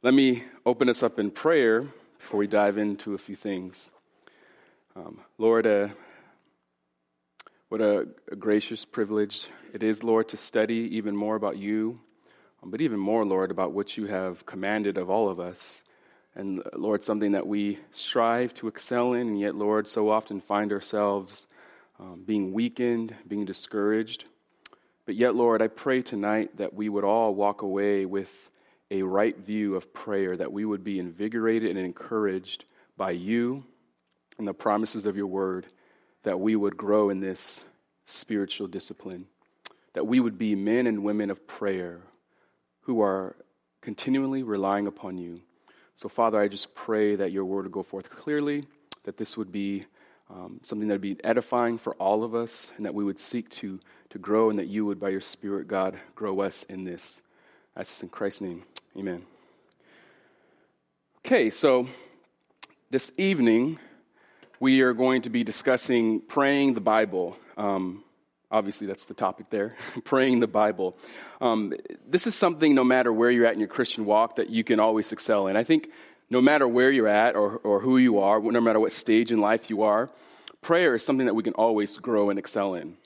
Let 0.00 0.14
me 0.14 0.44
open 0.64 0.88
us 0.88 1.02
up 1.02 1.18
in 1.18 1.32
prayer 1.32 1.82
before 2.20 2.38
we 2.38 2.46
dive 2.46 2.78
into 2.78 3.14
a 3.14 3.18
few 3.18 3.34
things. 3.34 3.90
Um, 4.94 5.18
Lord, 5.38 5.66
uh, 5.66 5.88
what 7.68 7.80
a, 7.80 8.06
a, 8.30 8.36
gracious 8.36 8.84
privilege 8.84 9.48
it 9.72 9.82
is, 9.82 10.04
Lord, 10.04 10.28
to 10.28 10.36
study 10.36 10.88
even 10.92 11.16
more 11.16 11.34
about 11.34 11.56
you, 11.56 11.98
um, 12.62 12.70
but 12.70 12.80
even 12.80 13.00
more, 13.00 13.24
Lord, 13.24 13.50
about 13.50 13.72
what 13.72 13.96
you 13.96 14.06
have 14.06 14.46
commanded 14.46 14.98
of 14.98 15.10
all 15.10 15.28
of 15.28 15.40
us. 15.40 15.82
And 16.36 16.60
uh, 16.60 16.76
Lord, 16.76 17.02
something 17.02 17.32
that 17.32 17.48
we 17.48 17.80
strive 17.90 18.54
to 18.54 18.68
excel 18.68 19.14
in, 19.14 19.26
and 19.26 19.40
yet, 19.40 19.56
Lord, 19.56 19.88
so 19.88 20.10
often 20.10 20.40
find 20.40 20.72
ourselves 20.72 21.48
um, 21.98 22.22
being 22.24 22.52
weakened, 22.52 23.16
being 23.26 23.44
discouraged. 23.44 24.26
But 25.06 25.16
yet, 25.16 25.34
Lord, 25.34 25.60
I 25.60 25.66
pray 25.66 26.02
tonight 26.02 26.56
that 26.58 26.72
we 26.72 26.88
would 26.88 27.02
all 27.02 27.34
walk 27.34 27.62
away 27.62 28.06
with 28.06 28.48
a 28.90 29.02
right 29.02 29.36
view 29.36 29.76
of 29.76 29.92
prayer, 29.92 30.36
that 30.36 30.52
we 30.52 30.64
would 30.64 30.82
be 30.82 30.98
invigorated 30.98 31.76
and 31.76 31.84
encouraged 31.84 32.64
by 32.96 33.10
you 33.10 33.64
and 34.38 34.46
the 34.46 34.54
promises 34.54 35.06
of 35.06 35.16
your 35.16 35.26
word, 35.26 35.66
that 36.22 36.40
we 36.40 36.56
would 36.56 36.76
grow 36.76 37.10
in 37.10 37.20
this 37.20 37.64
spiritual 38.06 38.66
discipline, 38.66 39.26
that 39.92 40.06
we 40.06 40.20
would 40.20 40.38
be 40.38 40.54
men 40.54 40.86
and 40.86 41.02
women 41.02 41.30
of 41.30 41.46
prayer 41.46 42.00
who 42.82 43.00
are 43.02 43.36
continually 43.82 44.42
relying 44.42 44.86
upon 44.86 45.18
you. 45.18 45.40
So, 45.94 46.08
Father, 46.08 46.40
I 46.40 46.48
just 46.48 46.74
pray 46.74 47.16
that 47.16 47.32
your 47.32 47.44
word 47.44 47.64
would 47.64 47.72
go 47.72 47.82
forth 47.82 48.08
clearly, 48.08 48.64
that 49.04 49.16
this 49.16 49.36
would 49.36 49.52
be 49.52 49.84
um, 50.30 50.60
something 50.62 50.88
that 50.88 50.94
would 50.94 51.00
be 51.00 51.16
edifying 51.24 51.78
for 51.78 51.94
all 51.94 52.22
of 52.22 52.34
us, 52.34 52.70
and 52.76 52.86
that 52.86 52.94
we 52.94 53.04
would 53.04 53.18
seek 53.18 53.48
to, 53.50 53.80
to 54.10 54.18
grow, 54.18 54.50
and 54.50 54.58
that 54.58 54.68
you 54.68 54.86
would, 54.86 55.00
by 55.00 55.08
your 55.08 55.20
Spirit, 55.20 55.68
God, 55.68 55.98
grow 56.14 56.40
us 56.40 56.62
in 56.64 56.84
this. 56.84 57.20
That's 57.74 58.02
in 58.02 58.08
Christ's 58.08 58.42
name. 58.42 58.64
Amen. 58.98 59.22
Okay, 61.18 61.50
so 61.50 61.86
this 62.90 63.12
evening 63.16 63.78
we 64.58 64.80
are 64.80 64.92
going 64.92 65.22
to 65.22 65.30
be 65.30 65.44
discussing 65.44 66.20
praying 66.20 66.74
the 66.74 66.80
Bible. 66.80 67.36
Um, 67.56 68.02
obviously, 68.50 68.88
that's 68.88 69.06
the 69.06 69.14
topic 69.14 69.50
there 69.50 69.76
praying 70.04 70.40
the 70.40 70.48
Bible. 70.48 70.98
Um, 71.40 71.74
this 72.08 72.26
is 72.26 72.34
something, 72.34 72.74
no 72.74 72.82
matter 72.82 73.12
where 73.12 73.30
you're 73.30 73.46
at 73.46 73.52
in 73.52 73.60
your 73.60 73.68
Christian 73.68 74.04
walk, 74.04 74.34
that 74.34 74.50
you 74.50 74.64
can 74.64 74.80
always 74.80 75.12
excel 75.12 75.46
in. 75.46 75.56
I 75.56 75.62
think 75.62 75.92
no 76.28 76.40
matter 76.40 76.66
where 76.66 76.90
you're 76.90 77.06
at 77.06 77.36
or, 77.36 77.58
or 77.58 77.78
who 77.78 77.98
you 77.98 78.18
are, 78.18 78.40
no 78.40 78.60
matter 78.60 78.80
what 78.80 78.90
stage 78.90 79.30
in 79.30 79.40
life 79.40 79.70
you 79.70 79.82
are, 79.82 80.10
prayer 80.60 80.96
is 80.96 81.04
something 81.04 81.26
that 81.26 81.34
we 81.34 81.44
can 81.44 81.54
always 81.54 81.98
grow 81.98 82.30
and 82.30 82.38
excel 82.38 82.74
in. 82.74 82.96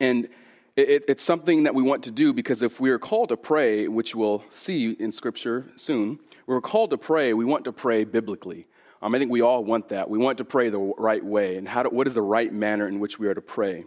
And 0.00 0.28
it, 0.76 1.04
it's 1.08 1.22
something 1.22 1.64
that 1.64 1.74
we 1.74 1.82
want 1.82 2.04
to 2.04 2.10
do 2.10 2.32
because 2.32 2.62
if 2.62 2.80
we 2.80 2.90
are 2.90 2.98
called 2.98 3.28
to 3.28 3.36
pray, 3.36 3.88
which 3.88 4.14
we'll 4.14 4.42
see 4.50 4.92
in 4.92 5.12
Scripture 5.12 5.66
soon, 5.76 6.18
we're 6.46 6.60
called 6.60 6.90
to 6.90 6.98
pray, 6.98 7.34
we 7.34 7.44
want 7.44 7.64
to 7.64 7.72
pray 7.72 8.04
biblically. 8.04 8.66
Um, 9.02 9.14
I 9.14 9.18
think 9.18 9.30
we 9.30 9.40
all 9.40 9.64
want 9.64 9.88
that. 9.88 10.08
We 10.08 10.18
want 10.18 10.38
to 10.38 10.44
pray 10.44 10.70
the 10.70 10.78
right 10.78 11.24
way. 11.24 11.56
And 11.56 11.68
how 11.68 11.84
what 11.84 12.06
is 12.06 12.14
the 12.14 12.22
right 12.22 12.52
manner 12.52 12.86
in 12.86 13.00
which 13.00 13.18
we 13.18 13.26
are 13.26 13.34
to 13.34 13.40
pray? 13.40 13.84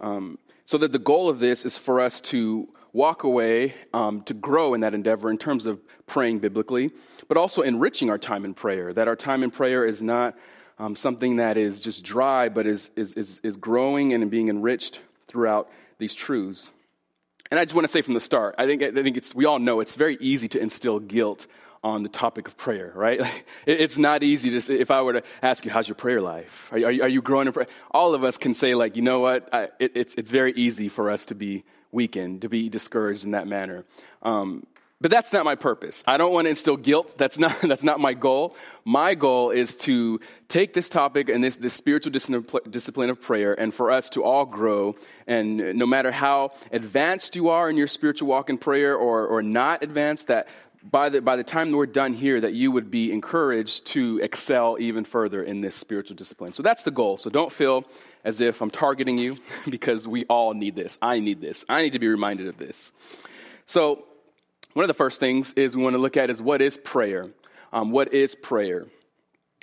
Um, 0.00 0.38
so 0.64 0.78
that 0.78 0.92
the 0.92 0.98
goal 0.98 1.28
of 1.28 1.40
this 1.40 1.64
is 1.64 1.76
for 1.76 2.00
us 2.00 2.20
to 2.22 2.68
walk 2.92 3.24
away 3.24 3.74
um, 3.92 4.22
to 4.22 4.34
grow 4.34 4.74
in 4.74 4.82
that 4.82 4.94
endeavor 4.94 5.30
in 5.30 5.38
terms 5.38 5.66
of 5.66 5.80
praying 6.06 6.38
biblically, 6.38 6.90
but 7.28 7.36
also 7.36 7.62
enriching 7.62 8.08
our 8.10 8.18
time 8.18 8.44
in 8.44 8.54
prayer. 8.54 8.92
That 8.92 9.08
our 9.08 9.16
time 9.16 9.42
in 9.42 9.50
prayer 9.50 9.84
is 9.84 10.02
not 10.02 10.38
um, 10.78 10.94
something 10.94 11.36
that 11.36 11.56
is 11.56 11.80
just 11.80 12.04
dry, 12.04 12.48
but 12.48 12.66
is, 12.66 12.90
is, 12.96 13.14
is, 13.14 13.40
is 13.42 13.56
growing 13.56 14.12
and 14.12 14.30
being 14.30 14.48
enriched 14.48 15.00
throughout 15.26 15.70
these 16.02 16.14
truths. 16.14 16.70
And 17.50 17.58
I 17.58 17.64
just 17.64 17.74
want 17.74 17.86
to 17.86 17.92
say 17.92 18.02
from 18.02 18.14
the 18.14 18.20
start, 18.20 18.54
I 18.58 18.66
think, 18.66 18.82
I 18.82 18.90
think 18.90 19.16
it's, 19.16 19.34
we 19.34 19.44
all 19.44 19.58
know 19.58 19.80
it's 19.80 19.94
very 19.94 20.16
easy 20.20 20.48
to 20.48 20.60
instill 20.60 20.98
guilt 21.00 21.46
on 21.84 22.02
the 22.02 22.08
topic 22.08 22.46
of 22.46 22.56
prayer, 22.56 22.92
right? 22.94 23.20
it's 23.66 23.98
not 23.98 24.22
easy 24.22 24.50
to 24.50 24.60
say, 24.60 24.78
if 24.78 24.90
I 24.90 25.02
were 25.02 25.14
to 25.14 25.22
ask 25.42 25.64
you, 25.64 25.70
how's 25.70 25.88
your 25.88 25.94
prayer 25.94 26.20
life? 26.20 26.70
Are, 26.72 26.78
are, 26.78 27.02
are 27.04 27.08
you 27.08 27.22
growing 27.22 27.46
in 27.46 27.52
prayer? 27.52 27.66
All 27.90 28.14
of 28.14 28.24
us 28.24 28.36
can 28.36 28.54
say, 28.54 28.74
like, 28.74 28.96
you 28.96 29.02
know 29.02 29.20
what? 29.20 29.52
I, 29.52 29.68
it, 29.78 29.92
it's, 29.94 30.14
it's 30.14 30.30
very 30.30 30.52
easy 30.52 30.88
for 30.88 31.10
us 31.10 31.26
to 31.26 31.34
be 31.34 31.64
weakened, 31.90 32.42
to 32.42 32.48
be 32.48 32.68
discouraged 32.68 33.24
in 33.24 33.32
that 33.32 33.46
manner. 33.46 33.84
Um, 34.22 34.66
but 35.02 35.10
that's 35.10 35.32
not 35.32 35.44
my 35.44 35.56
purpose. 35.56 36.04
I 36.06 36.16
don't 36.16 36.32
want 36.32 36.46
to 36.46 36.50
instill 36.50 36.76
guilt. 36.76 37.18
That's 37.18 37.36
not, 37.36 37.60
that's 37.62 37.82
not 37.82 37.98
my 37.98 38.14
goal. 38.14 38.56
My 38.84 39.14
goal 39.14 39.50
is 39.50 39.74
to 39.76 40.20
take 40.46 40.74
this 40.74 40.88
topic 40.88 41.28
and 41.28 41.42
this, 41.42 41.56
this 41.56 41.74
spiritual 41.74 42.12
discipline 42.12 43.10
of 43.10 43.20
prayer 43.20 43.52
and 43.52 43.74
for 43.74 43.90
us 43.90 44.08
to 44.10 44.22
all 44.22 44.46
grow. 44.46 44.94
And 45.26 45.74
no 45.74 45.86
matter 45.86 46.12
how 46.12 46.52
advanced 46.70 47.34
you 47.34 47.48
are 47.48 47.68
in 47.68 47.76
your 47.76 47.88
spiritual 47.88 48.28
walk 48.28 48.48
in 48.48 48.58
prayer 48.58 48.96
or, 48.96 49.26
or 49.26 49.42
not 49.42 49.82
advanced, 49.82 50.28
that 50.28 50.46
by 50.88 51.08
the, 51.08 51.20
by 51.20 51.34
the 51.34 51.44
time 51.44 51.72
we're 51.72 51.86
done 51.86 52.12
here, 52.12 52.40
that 52.40 52.54
you 52.54 52.70
would 52.70 52.90
be 52.90 53.10
encouraged 53.10 53.86
to 53.86 54.20
excel 54.22 54.76
even 54.78 55.04
further 55.04 55.42
in 55.42 55.62
this 55.62 55.74
spiritual 55.74 56.16
discipline. 56.16 56.52
So 56.52 56.62
that's 56.62 56.84
the 56.84 56.90
goal. 56.92 57.16
So 57.16 57.28
don't 57.28 57.52
feel 57.52 57.84
as 58.24 58.40
if 58.40 58.60
I'm 58.60 58.70
targeting 58.70 59.18
you 59.18 59.38
because 59.68 60.06
we 60.06 60.26
all 60.26 60.54
need 60.54 60.76
this. 60.76 60.96
I 61.02 61.18
need 61.18 61.40
this. 61.40 61.64
I 61.68 61.82
need 61.82 61.94
to 61.94 61.98
be 61.98 62.08
reminded 62.08 62.46
of 62.46 62.56
this. 62.56 62.92
So 63.66 64.04
one 64.74 64.84
of 64.84 64.88
the 64.88 64.94
first 64.94 65.20
things 65.20 65.52
is 65.54 65.76
we 65.76 65.82
want 65.82 65.94
to 65.94 66.00
look 66.00 66.16
at 66.16 66.30
is 66.30 66.40
what 66.40 66.62
is 66.62 66.76
prayer? 66.78 67.26
Um, 67.72 67.90
what 67.90 68.12
is 68.14 68.34
prayer? 68.34 68.86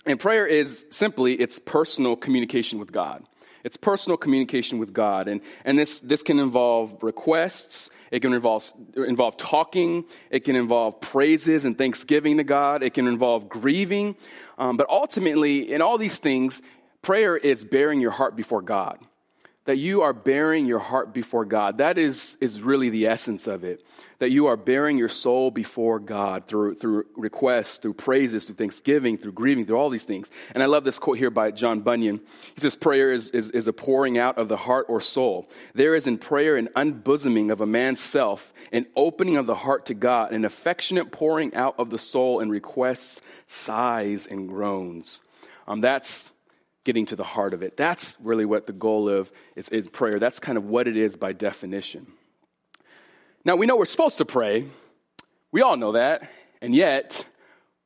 And 0.06 0.20
prayer 0.20 0.46
is 0.46 0.86
simply 0.90 1.34
it's 1.36 1.60
personal 1.60 2.16
communication 2.16 2.80
with 2.80 2.92
God. 2.92 3.24
It's 3.64 3.76
personal 3.76 4.18
communication 4.18 4.80
with 4.80 4.94
God. 4.94 5.28
And, 5.28 5.42
and 5.66 5.78
this, 5.78 6.00
this 6.00 6.24
can 6.24 6.40
involve 6.40 7.04
requests, 7.04 7.90
it 8.10 8.22
can 8.22 8.34
involve, 8.34 8.72
involve 8.96 9.36
talking, 9.36 10.06
it 10.32 10.46
can 10.46 10.56
involve 10.56 11.02
praises 11.02 11.66
and 11.66 11.78
thanksgiving 11.78 12.38
to 12.38 12.44
God, 12.44 12.84
it 12.84 12.94
can 12.94 13.08
involve 13.08 13.50
grieving. 13.50 14.16
Um, 14.58 14.78
but 14.78 14.90
ultimately, 14.90 15.72
in 15.72 15.82
all 15.82 15.98
these 15.98 16.20
things, 16.20 16.62
prayer 17.02 17.36
is 17.36 17.66
bearing 17.66 18.00
your 18.00 18.12
heart 18.12 18.36
before 18.36 18.62
God 18.62 19.00
that 19.66 19.78
you 19.78 20.02
are 20.02 20.14
bearing 20.14 20.66
your 20.66 20.80
heart 20.80 21.14
before 21.14 21.46
God. 21.46 21.78
That 21.78 21.98
is, 21.98 22.38
is 22.42 22.62
really 22.62 22.90
the 22.90 23.08
essence 23.08 23.46
of 23.46 23.64
it. 23.64 23.84
That 24.20 24.32
you 24.32 24.48
are 24.48 24.58
bearing 24.58 24.98
your 24.98 25.10
soul 25.10 25.52
before 25.52 26.00
God 26.00 26.48
through, 26.48 26.76
through 26.76 27.06
requests, 27.16 27.78
through 27.78 27.94
praises, 27.94 28.46
through 28.46 28.56
thanksgiving, 28.56 29.18
through 29.18 29.34
grieving, 29.34 29.66
through 29.66 29.78
all 29.78 29.90
these 29.90 30.06
things. 30.06 30.32
And 30.54 30.64
I 30.64 30.66
love 30.66 30.86
this 30.86 30.98
quote 30.98 31.18
here 31.18 31.30
by 31.30 31.52
John 31.52 31.82
Bunyan. 31.82 32.22
He 32.56 32.62
says, 32.62 32.76
Prayer 32.76 33.12
is, 33.12 33.30
is, 33.32 33.52
is 33.52 33.68
a 33.68 33.74
pouring 33.74 34.18
out 34.18 34.38
of 34.38 34.48
the 34.48 34.58
heart 34.58 34.88
or 34.90 35.02
soul. 35.02 35.50
There 35.74 35.94
is 35.94 36.08
in 36.08 36.18
prayer 36.18 36.56
an 36.58 36.70
unbosoming 36.76 37.52
of 37.52 37.62
a 37.62 37.66
man's 37.68 38.00
self, 38.00 38.54
an 38.72 38.88
opening 38.96 39.38
of 39.38 39.46
the 39.46 39.56
heart 39.56 39.86
to 39.88 39.94
God, 39.94 40.32
an 40.32 40.46
affectionate 40.46 41.12
pouring 41.12 41.54
out 41.54 41.76
of 41.78 41.90
the 41.90 42.00
soul 42.00 42.40
in 42.40 42.50
requests, 42.50 43.22
sighs, 43.46 44.26
and 44.26 44.48
groans. 44.50 45.22
Um, 45.68 45.82
that's 45.82 46.32
getting 46.84 47.06
to 47.08 47.16
the 47.16 47.24
heart 47.24 47.54
of 47.54 47.62
it. 47.62 47.78
That's 47.78 48.18
really 48.22 48.46
what 48.46 48.68
the 48.68 48.74
goal 48.74 49.10
of 49.10 49.32
is, 49.56 49.70
is 49.70 49.88
prayer. 49.88 50.20
That's 50.20 50.40
kind 50.40 50.58
of 50.58 50.70
what 50.70 50.88
it 50.88 50.98
is 50.98 51.16
by 51.16 51.34
definition. 51.34 52.08
Now, 53.46 53.56
we 53.56 53.66
know 53.66 53.78
we're 53.78 53.86
supposed 53.86 54.18
to 54.20 54.26
pray. 54.26 54.66
We 55.52 55.62
all 55.62 55.78
know 55.78 55.94
that. 55.94 56.30
And 56.62 56.76
yet, 56.76 57.26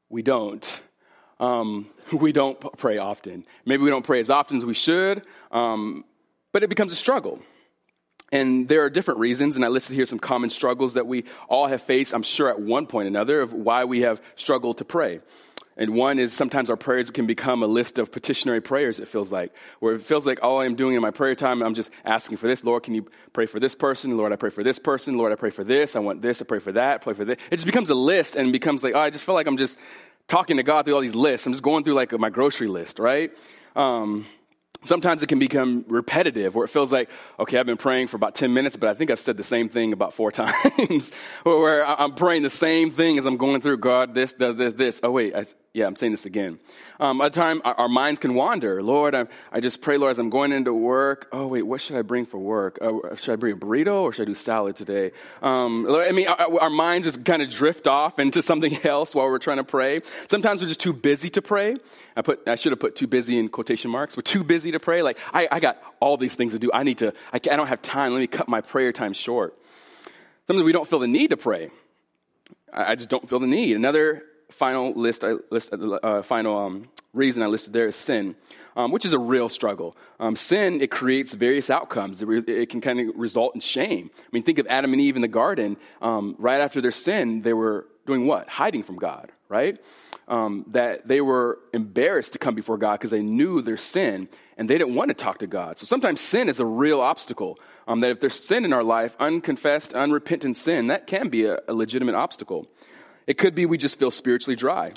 we 0.09 0.21
don't. 0.21 0.81
Um, 1.39 1.89
we 2.11 2.31
don't 2.31 2.59
pray 2.77 2.97
often. 2.97 3.45
Maybe 3.65 3.83
we 3.83 3.89
don't 3.89 4.05
pray 4.05 4.19
as 4.19 4.29
often 4.29 4.57
as 4.57 4.65
we 4.65 4.73
should, 4.73 5.23
um, 5.51 6.05
but 6.51 6.63
it 6.63 6.69
becomes 6.69 6.91
a 6.91 6.95
struggle. 6.95 7.41
And 8.31 8.67
there 8.67 8.83
are 8.83 8.89
different 8.89 9.19
reasons, 9.19 9.55
and 9.55 9.63
I 9.63 9.67
listed 9.67 9.95
here 9.95 10.07
some 10.07 10.17
common 10.17 10.49
struggles 10.49 10.95
that 10.95 11.05
we 11.05 11.25
all 11.47 11.67
have 11.67 11.83
faced, 11.83 12.15
I'm 12.15 12.23
sure, 12.23 12.49
at 12.49 12.59
one 12.59 12.87
point 12.87 13.05
or 13.05 13.09
another, 13.09 13.41
of 13.41 13.53
why 13.53 13.85
we 13.85 14.01
have 14.01 14.21
struggled 14.35 14.79
to 14.79 14.85
pray. 14.85 15.19
And 15.77 15.95
one 15.95 16.19
is 16.19 16.33
sometimes 16.33 16.69
our 16.69 16.77
prayers 16.77 17.09
can 17.09 17.25
become 17.25 17.63
a 17.63 17.67
list 17.67 17.97
of 17.97 18.11
petitionary 18.11 18.61
prayers, 18.61 18.99
it 18.99 19.07
feels 19.07 19.31
like, 19.31 19.55
where 19.79 19.95
it 19.95 20.03
feels 20.03 20.25
like 20.25 20.43
all 20.43 20.61
I'm 20.61 20.75
doing 20.75 20.95
in 20.95 21.01
my 21.01 21.11
prayer 21.11 21.35
time, 21.35 21.63
I'm 21.63 21.73
just 21.73 21.91
asking 22.05 22.37
for 22.37 22.47
this. 22.47 22.63
Lord, 22.63 22.83
can 22.83 22.93
you 22.93 23.09
pray 23.33 23.45
for 23.47 23.59
this 23.59 23.73
person? 23.73 24.15
Lord, 24.15 24.31
I 24.31 24.35
pray 24.35 24.51
for 24.51 24.63
this 24.63 24.77
person. 24.77 25.17
Lord, 25.17 25.31
I 25.31 25.35
pray 25.35 25.49
for 25.49 25.63
this. 25.63 25.95
I 25.95 25.99
want 25.99 26.21
this. 26.21 26.41
I 26.41 26.45
pray 26.45 26.59
for 26.59 26.71
that. 26.73 27.01
Pray 27.01 27.13
for 27.13 27.25
this. 27.25 27.37
It 27.49 27.55
just 27.55 27.65
becomes 27.65 27.89
a 27.89 27.95
list 27.95 28.35
and 28.35 28.51
becomes 28.51 28.83
like, 28.83 28.93
oh, 28.95 28.99
I 28.99 29.09
just 29.09 29.23
feel 29.23 29.35
like 29.35 29.47
I'm 29.47 29.57
just 29.57 29.79
talking 30.27 30.57
to 30.57 30.63
God 30.63 30.85
through 30.85 30.95
all 30.95 31.01
these 31.01 31.15
lists. 31.15 31.47
I'm 31.47 31.53
just 31.53 31.63
going 31.63 31.83
through 31.83 31.95
like 31.95 32.17
my 32.19 32.29
grocery 32.29 32.67
list, 32.67 32.99
right? 32.99 33.31
Um, 33.75 34.27
sometimes 34.85 35.21
it 35.21 35.27
can 35.27 35.39
become 35.39 35.85
repetitive 35.87 36.55
where 36.55 36.65
it 36.65 36.69
feels 36.69 36.91
like 36.91 37.09
okay 37.39 37.57
i've 37.57 37.65
been 37.65 37.77
praying 37.77 38.07
for 38.07 38.17
about 38.17 38.35
10 38.35 38.53
minutes 38.53 38.75
but 38.75 38.89
i 38.89 38.93
think 38.93 39.11
i've 39.11 39.19
said 39.19 39.37
the 39.37 39.43
same 39.43 39.69
thing 39.69 39.93
about 39.93 40.13
four 40.13 40.31
times. 40.31 41.11
Where 41.43 41.85
i'm 41.85 42.15
praying 42.15 42.43
the 42.43 42.49
same 42.49 42.91
thing 42.91 43.17
as 43.17 43.25
i'm 43.25 43.37
going 43.37 43.61
through 43.61 43.77
god 43.77 44.13
this 44.13 44.33
does 44.33 44.57
this 44.57 44.73
this. 44.73 44.99
Oh 45.03 45.11
wait 45.11 45.35
I, 45.35 45.45
yeah 45.73 45.87
i'm 45.87 45.95
saying 45.95 46.11
this 46.11 46.25
again. 46.25 46.59
Um, 46.99 47.19
at 47.21 47.27
a 47.27 47.29
time 47.31 47.61
our, 47.65 47.73
our, 47.75 47.89
minds 47.89 48.19
can 48.19 48.33
wander. 48.35 48.81
Lord 48.81 49.15
I, 49.15 49.27
I 49.51 49.59
just 49.59 49.81
pray 49.81 49.97
lord 49.97 50.11
as 50.11 50.19
i'm 50.19 50.29
going 50.29 50.51
into 50.51 50.73
work. 50.73 51.27
Oh 51.31 51.47
wait 51.47 51.63
what 51.63 51.81
should 51.81 51.97
i 51.97 52.01
bring 52.01 52.25
for 52.25 52.37
work? 52.37 52.77
Uh, 52.81 53.15
should 53.15 53.33
i 53.33 53.35
bring 53.35 53.53
a 53.53 53.57
burrito 53.57 54.01
or 54.01 54.13
should 54.13 54.23
i 54.23 54.25
do 54.25 54.35
salad 54.35 54.75
today? 54.75 55.11
Um, 55.41 55.87
i 55.89 56.11
mean 56.11 56.27
our, 56.27 56.61
our 56.61 56.69
minds 56.69 57.07
just 57.07 57.23
kind 57.25 57.41
of 57.41 57.49
drift 57.49 57.87
off 57.87 58.19
into 58.19 58.41
something 58.49 58.77
else 58.85 59.15
while 59.15 59.27
we're 59.27 59.39
trying 59.39 59.57
to 59.57 59.63
pray. 59.63 60.01
Sometimes 60.27 60.61
we're 60.61 60.67
just 60.67 60.81
too 60.81 60.93
busy 60.93 61.29
to 61.31 61.41
pray. 61.41 61.75
I 62.15 62.21
put 62.21 62.47
i 62.47 62.55
should 62.55 62.71
have 62.71 62.79
put 62.79 62.95
too 62.95 63.07
busy 63.07 63.39
in 63.39 63.49
quotation 63.49 63.89
marks. 63.89 64.15
We're 64.17 64.21
too 64.21 64.43
busy 64.43 64.71
to 64.73 64.79
pray. 64.79 65.01
Like, 65.01 65.17
I, 65.33 65.47
I 65.51 65.59
got 65.59 65.81
all 65.99 66.17
these 66.17 66.35
things 66.35 66.53
to 66.53 66.59
do. 66.59 66.69
I 66.73 66.83
need 66.83 66.99
to, 66.99 67.13
I, 67.31 67.37
I 67.37 67.55
don't 67.55 67.67
have 67.67 67.81
time. 67.81 68.13
Let 68.13 68.19
me 68.19 68.27
cut 68.27 68.47
my 68.47 68.61
prayer 68.61 68.91
time 68.91 69.13
short. 69.13 69.57
Sometimes 70.47 70.65
we 70.65 70.73
don't 70.73 70.87
feel 70.87 70.99
the 70.99 71.07
need 71.07 71.29
to 71.29 71.37
pray. 71.37 71.71
I 72.71 72.95
just 72.95 73.09
don't 73.09 73.27
feel 73.29 73.39
the 73.39 73.47
need. 73.47 73.75
Another 73.75 74.23
final 74.49 74.91
list, 74.93 75.23
I 75.23 75.35
list, 75.49 75.73
uh, 75.73 76.21
final 76.21 76.57
um, 76.57 76.89
reason 77.13 77.43
I 77.43 77.47
listed 77.47 77.73
there 77.73 77.87
is 77.87 77.95
sin, 77.95 78.35
um, 78.75 78.91
which 78.91 79.05
is 79.05 79.13
a 79.13 79.19
real 79.19 79.49
struggle. 79.49 79.95
Um, 80.19 80.35
sin 80.35 80.81
it 80.81 80.91
creates 80.91 81.33
various 81.33 81.69
outcomes. 81.69 82.21
It, 82.21 82.27
re- 82.27 82.43
it, 82.45 82.69
can 82.69 82.81
kind 82.81 82.99
of 82.99 83.15
result 83.15 83.55
in 83.55 83.61
shame. 83.61 84.09
I 84.17 84.27
mean, 84.31 84.43
think 84.43 84.59
of 84.59 84.67
Adam 84.67 84.93
and 84.93 85.01
Eve 85.01 85.15
in 85.15 85.21
the 85.21 85.27
garden. 85.27 85.77
Um, 86.01 86.35
right 86.39 86.61
after 86.61 86.81
their 86.81 86.91
sin, 86.91 87.41
they 87.41 87.53
were 87.53 87.85
doing 88.05 88.25
what? 88.25 88.49
Hiding 88.49 88.83
from 88.83 88.97
God, 88.97 89.31
right? 89.49 89.79
Um, 90.25 90.65
that 90.69 91.05
they 91.05 91.19
were 91.19 91.59
embarrassed 91.73 92.31
to 92.33 92.39
come 92.39 92.55
before 92.55 92.77
God 92.77 92.93
because 92.93 93.11
they 93.11 93.21
knew 93.21 93.61
their 93.61 93.75
sin 93.75 94.29
and 94.57 94.69
they 94.69 94.77
didn't 94.77 94.95
want 94.95 95.09
to 95.09 95.13
talk 95.13 95.39
to 95.39 95.47
God. 95.47 95.79
So 95.79 95.85
sometimes 95.85 96.21
sin 96.21 96.47
is 96.47 96.61
a 96.61 96.65
real 96.65 97.01
obstacle. 97.01 97.59
Um, 97.87 97.99
that 97.99 98.11
if 98.11 98.19
there's 98.21 98.41
sin 98.41 98.63
in 98.63 98.71
our 98.71 98.83
life, 98.83 99.15
unconfessed, 99.19 99.93
unrepentant 99.93 100.57
sin, 100.57 100.87
that 100.87 101.07
can 101.07 101.27
be 101.27 101.43
a, 101.45 101.59
a 101.67 101.73
legitimate 101.73 102.15
obstacle. 102.15 102.67
It 103.27 103.37
could 103.37 103.53
be 103.53 103.65
we 103.65 103.77
just 103.77 103.99
feel 103.99 104.11
spiritually 104.11 104.55
dry. 104.55 104.93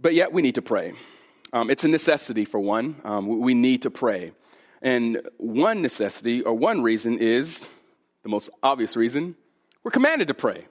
But 0.00 0.14
yet 0.14 0.32
we 0.32 0.40
need 0.40 0.54
to 0.54 0.62
pray. 0.62 0.94
Um, 1.52 1.68
it's 1.68 1.84
a 1.84 1.88
necessity 1.88 2.44
for 2.44 2.60
one. 2.60 2.96
Um, 3.04 3.40
we 3.40 3.54
need 3.54 3.82
to 3.82 3.90
pray. 3.90 4.32
And 4.80 5.20
one 5.36 5.82
necessity, 5.82 6.42
or 6.42 6.54
one 6.54 6.82
reason, 6.82 7.18
is 7.18 7.68
the 8.22 8.28
most 8.30 8.48
obvious 8.62 8.96
reason 8.96 9.36
we're 9.82 9.90
commanded 9.90 10.28
to 10.28 10.34
pray. 10.34 10.66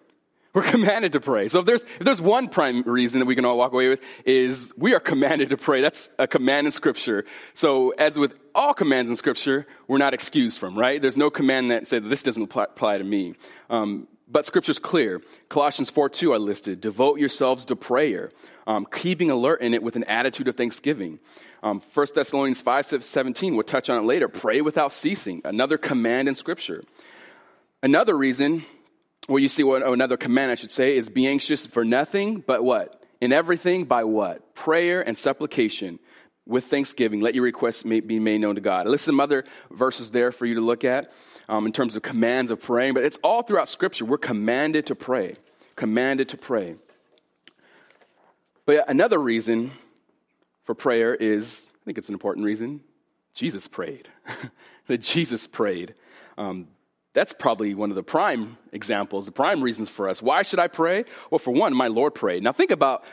We're 0.53 0.63
commanded 0.63 1.13
to 1.13 1.19
pray. 1.19 1.47
So 1.47 1.59
if 1.59 1.65
there's, 1.65 1.83
if 1.83 1.99
there's 1.99 2.21
one 2.21 2.47
prime 2.47 2.81
reason 2.83 3.19
that 3.19 3.25
we 3.25 3.35
can 3.35 3.45
all 3.45 3.57
walk 3.57 3.71
away 3.71 3.87
with 3.87 4.01
is 4.25 4.73
we 4.75 4.95
are 4.95 4.99
commanded 4.99 5.49
to 5.49 5.57
pray. 5.57 5.81
That's 5.81 6.09
a 6.17 6.27
command 6.27 6.65
in 6.65 6.71
scripture. 6.71 7.25
So 7.53 7.91
as 7.91 8.17
with 8.17 8.33
all 8.55 8.73
commands 8.73 9.11
in 9.11 9.15
scripture, 9.15 9.67
we're 9.87 9.99
not 9.99 10.15
excused 10.15 10.59
from, 10.59 10.77
right? 10.77 10.99
There's 10.99 11.17
no 11.17 11.29
command 11.29 11.69
that 11.69 11.87
says 11.87 12.01
this 12.03 12.23
doesn't 12.23 12.51
apply, 12.51 12.97
to 12.97 13.03
me. 13.03 13.35
Um, 13.69 14.07
but 14.27 14.45
scripture's 14.45 14.79
clear. 14.79 15.21
Colossians 15.49 15.91
4 15.91 16.09
2 16.09 16.33
are 16.33 16.39
listed. 16.39 16.81
Devote 16.81 17.19
yourselves 17.19 17.65
to 17.65 17.75
prayer, 17.75 18.31
um, 18.65 18.87
keeping 18.91 19.29
alert 19.29 19.61
in 19.61 19.75
it 19.75 19.83
with 19.83 19.95
an 19.95 20.03
attitude 20.05 20.47
of 20.47 20.55
thanksgiving. 20.55 21.19
Um, 21.61 21.81
1 21.93 22.07
Thessalonians 22.15 22.61
5 22.61 23.03
17, 23.03 23.53
we'll 23.53 23.63
touch 23.63 23.89
on 23.89 24.03
it 24.03 24.05
later. 24.05 24.27
Pray 24.27 24.61
without 24.61 24.91
ceasing. 24.91 25.41
Another 25.45 25.77
command 25.77 26.27
in 26.27 26.35
scripture. 26.35 26.83
Another 27.83 28.17
reason 28.17 28.65
well, 29.27 29.39
you 29.39 29.50
see 29.50 29.63
what 29.63 29.83
another 29.83 30.18
command 30.18 30.51
I 30.51 30.56
should 30.56 30.71
say 30.71 30.95
is 30.95 31.10
be 31.10 31.27
anxious 31.27 31.66
for 31.66 31.83
nothing, 31.83 32.44
but 32.45 32.63
what? 32.63 33.04
In 33.21 33.33
everything 33.33 33.86
by 33.86 34.06
what? 34.06 34.56
Prayer 34.56 35.06
and 35.06 35.18
supplication 35.18 36.00
with 36.45 36.66
thanksgiving. 36.66 37.19
Let 37.19 37.36
your 37.36 37.44
requests 37.44 37.83
be 37.83 38.19
made 38.19 38.42
known 38.42 38.56
to 38.56 38.62
God. 38.62 38.88
I 38.88 38.89
listed 38.89 39.12
some 39.12 39.19
other 39.19 39.44
verses 39.71 40.12
there 40.12 40.31
for 40.31 40.45
you 40.45 40.56
to 40.56 40.62
look 40.62 40.83
at 40.83 41.12
um, 41.48 41.66
in 41.66 41.71
terms 41.71 41.95
of 41.95 42.01
commands 42.01 42.50
of 42.50 42.62
praying, 42.62 42.95
but 42.95 43.04
it's 43.04 43.19
all 43.24 43.44
throughout 43.44 43.69
Scripture. 43.69 44.06
We're 44.06 44.18
commanded 44.18 44.88
to 44.88 44.95
pray. 44.95 45.36
Commanded 45.75 46.30
to 46.30 46.38
pray. 46.38 46.75
But 48.66 48.89
another 48.89 49.19
reason 49.19 49.71
for 50.63 50.75
prayer 50.75 51.13
is, 51.13 51.69
I 51.81 51.86
think 51.86 51.98
it's 51.98 52.10
an 52.10 52.13
important 52.13 52.45
reason, 52.45 52.81
Jesus 53.33 53.68
prayed. 53.68 54.07
that 54.88 55.01
Jesus 55.01 55.48
prayed. 55.48 55.94
Um, 56.38 56.68
that's 57.19 57.33
probably 57.33 57.74
one 57.74 57.89
of 57.89 57.98
the 57.98 58.04
prime 58.04 58.57
examples, 58.71 59.25
the 59.25 59.33
prime 59.33 59.62
reasons 59.62 59.89
for 59.89 60.07
us. 60.07 60.21
Why 60.21 60.42
should 60.42 60.57
I 60.57 60.69
pray? 60.69 61.04
Well, 61.30 61.39
for 61.39 61.51
one, 61.51 61.75
my 61.75 61.88
Lord 61.88 62.16
prayed. 62.16 62.44
Now 62.44 62.54
think 62.54 62.71
about, 62.71 63.04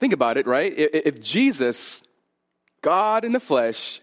think 0.00 0.14
about 0.14 0.38
it, 0.38 0.46
right? 0.46 0.72
If 0.74 1.20
Jesus, 1.20 2.02
God 2.80 3.26
in 3.26 3.32
the 3.32 3.40
flesh, 3.40 4.00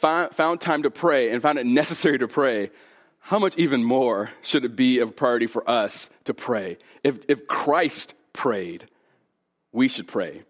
found 0.00 0.62
time 0.62 0.84
to 0.84 0.90
pray 0.90 1.30
and 1.30 1.42
found 1.42 1.58
it 1.58 1.66
necessary 1.66 2.18
to 2.20 2.26
pray, 2.26 2.70
how 3.18 3.38
much 3.38 3.54
even 3.58 3.84
more 3.84 4.30
should 4.40 4.64
it 4.64 4.74
be 4.74 5.00
a 5.00 5.06
priority 5.06 5.46
for 5.46 5.68
us 5.68 6.08
to 6.24 6.32
pray? 6.32 6.78
If, 7.04 7.18
if 7.28 7.46
Christ 7.48 8.14
prayed, 8.32 8.88
we 9.72 9.88
should 9.88 10.08
pray. 10.08 10.42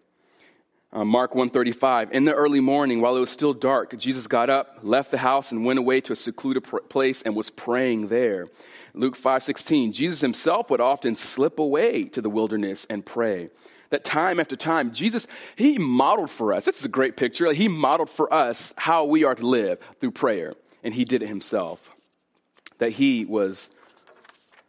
Uh, 0.91 1.05
Mark 1.05 1.35
135, 1.35 2.11
in 2.13 2.25
the 2.25 2.33
early 2.33 2.59
morning, 2.59 2.99
while 2.99 3.15
it 3.15 3.19
was 3.19 3.29
still 3.29 3.53
dark, 3.53 3.95
Jesus 3.95 4.25
got 4.25 4.49
up, 4.49 4.79
left 4.81 5.11
the 5.11 5.19
house, 5.19 5.51
and 5.51 5.63
went 5.63 5.77
away 5.77 6.01
to 6.01 6.13
a 6.13 6.15
secluded 6.15 6.63
pr- 6.63 6.77
place 6.77 7.21
and 7.21 7.35
was 7.35 7.51
praying 7.51 8.07
there. 8.07 8.47
Luke 8.95 9.15
5:16, 9.15 9.91
Jesus 9.91 10.21
himself 10.21 10.71
would 10.71 10.81
often 10.81 11.15
slip 11.15 11.59
away 11.59 12.05
to 12.05 12.21
the 12.21 12.29
wilderness 12.29 12.87
and 12.89 13.05
pray. 13.05 13.51
That 13.91 14.03
time 14.03 14.39
after 14.39 14.55
time, 14.55 14.91
Jesus, 14.91 15.27
he 15.55 15.77
modeled 15.77 16.31
for 16.31 16.53
us. 16.53 16.65
This 16.65 16.79
is 16.79 16.85
a 16.85 16.89
great 16.89 17.17
picture. 17.17 17.53
He 17.53 17.67
modeled 17.67 18.09
for 18.09 18.31
us 18.33 18.73
how 18.75 19.05
we 19.05 19.23
are 19.23 19.35
to 19.35 19.45
live 19.45 19.77
through 19.99 20.11
prayer, 20.11 20.55
and 20.83 20.95
he 20.95 21.05
did 21.05 21.21
it 21.21 21.27
himself. 21.27 21.91
That 22.79 22.93
he 22.93 23.25
was 23.25 23.69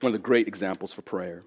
one 0.00 0.14
of 0.14 0.20
the 0.20 0.22
great 0.22 0.48
examples 0.48 0.92
for 0.92 1.00
prayer. 1.00 1.44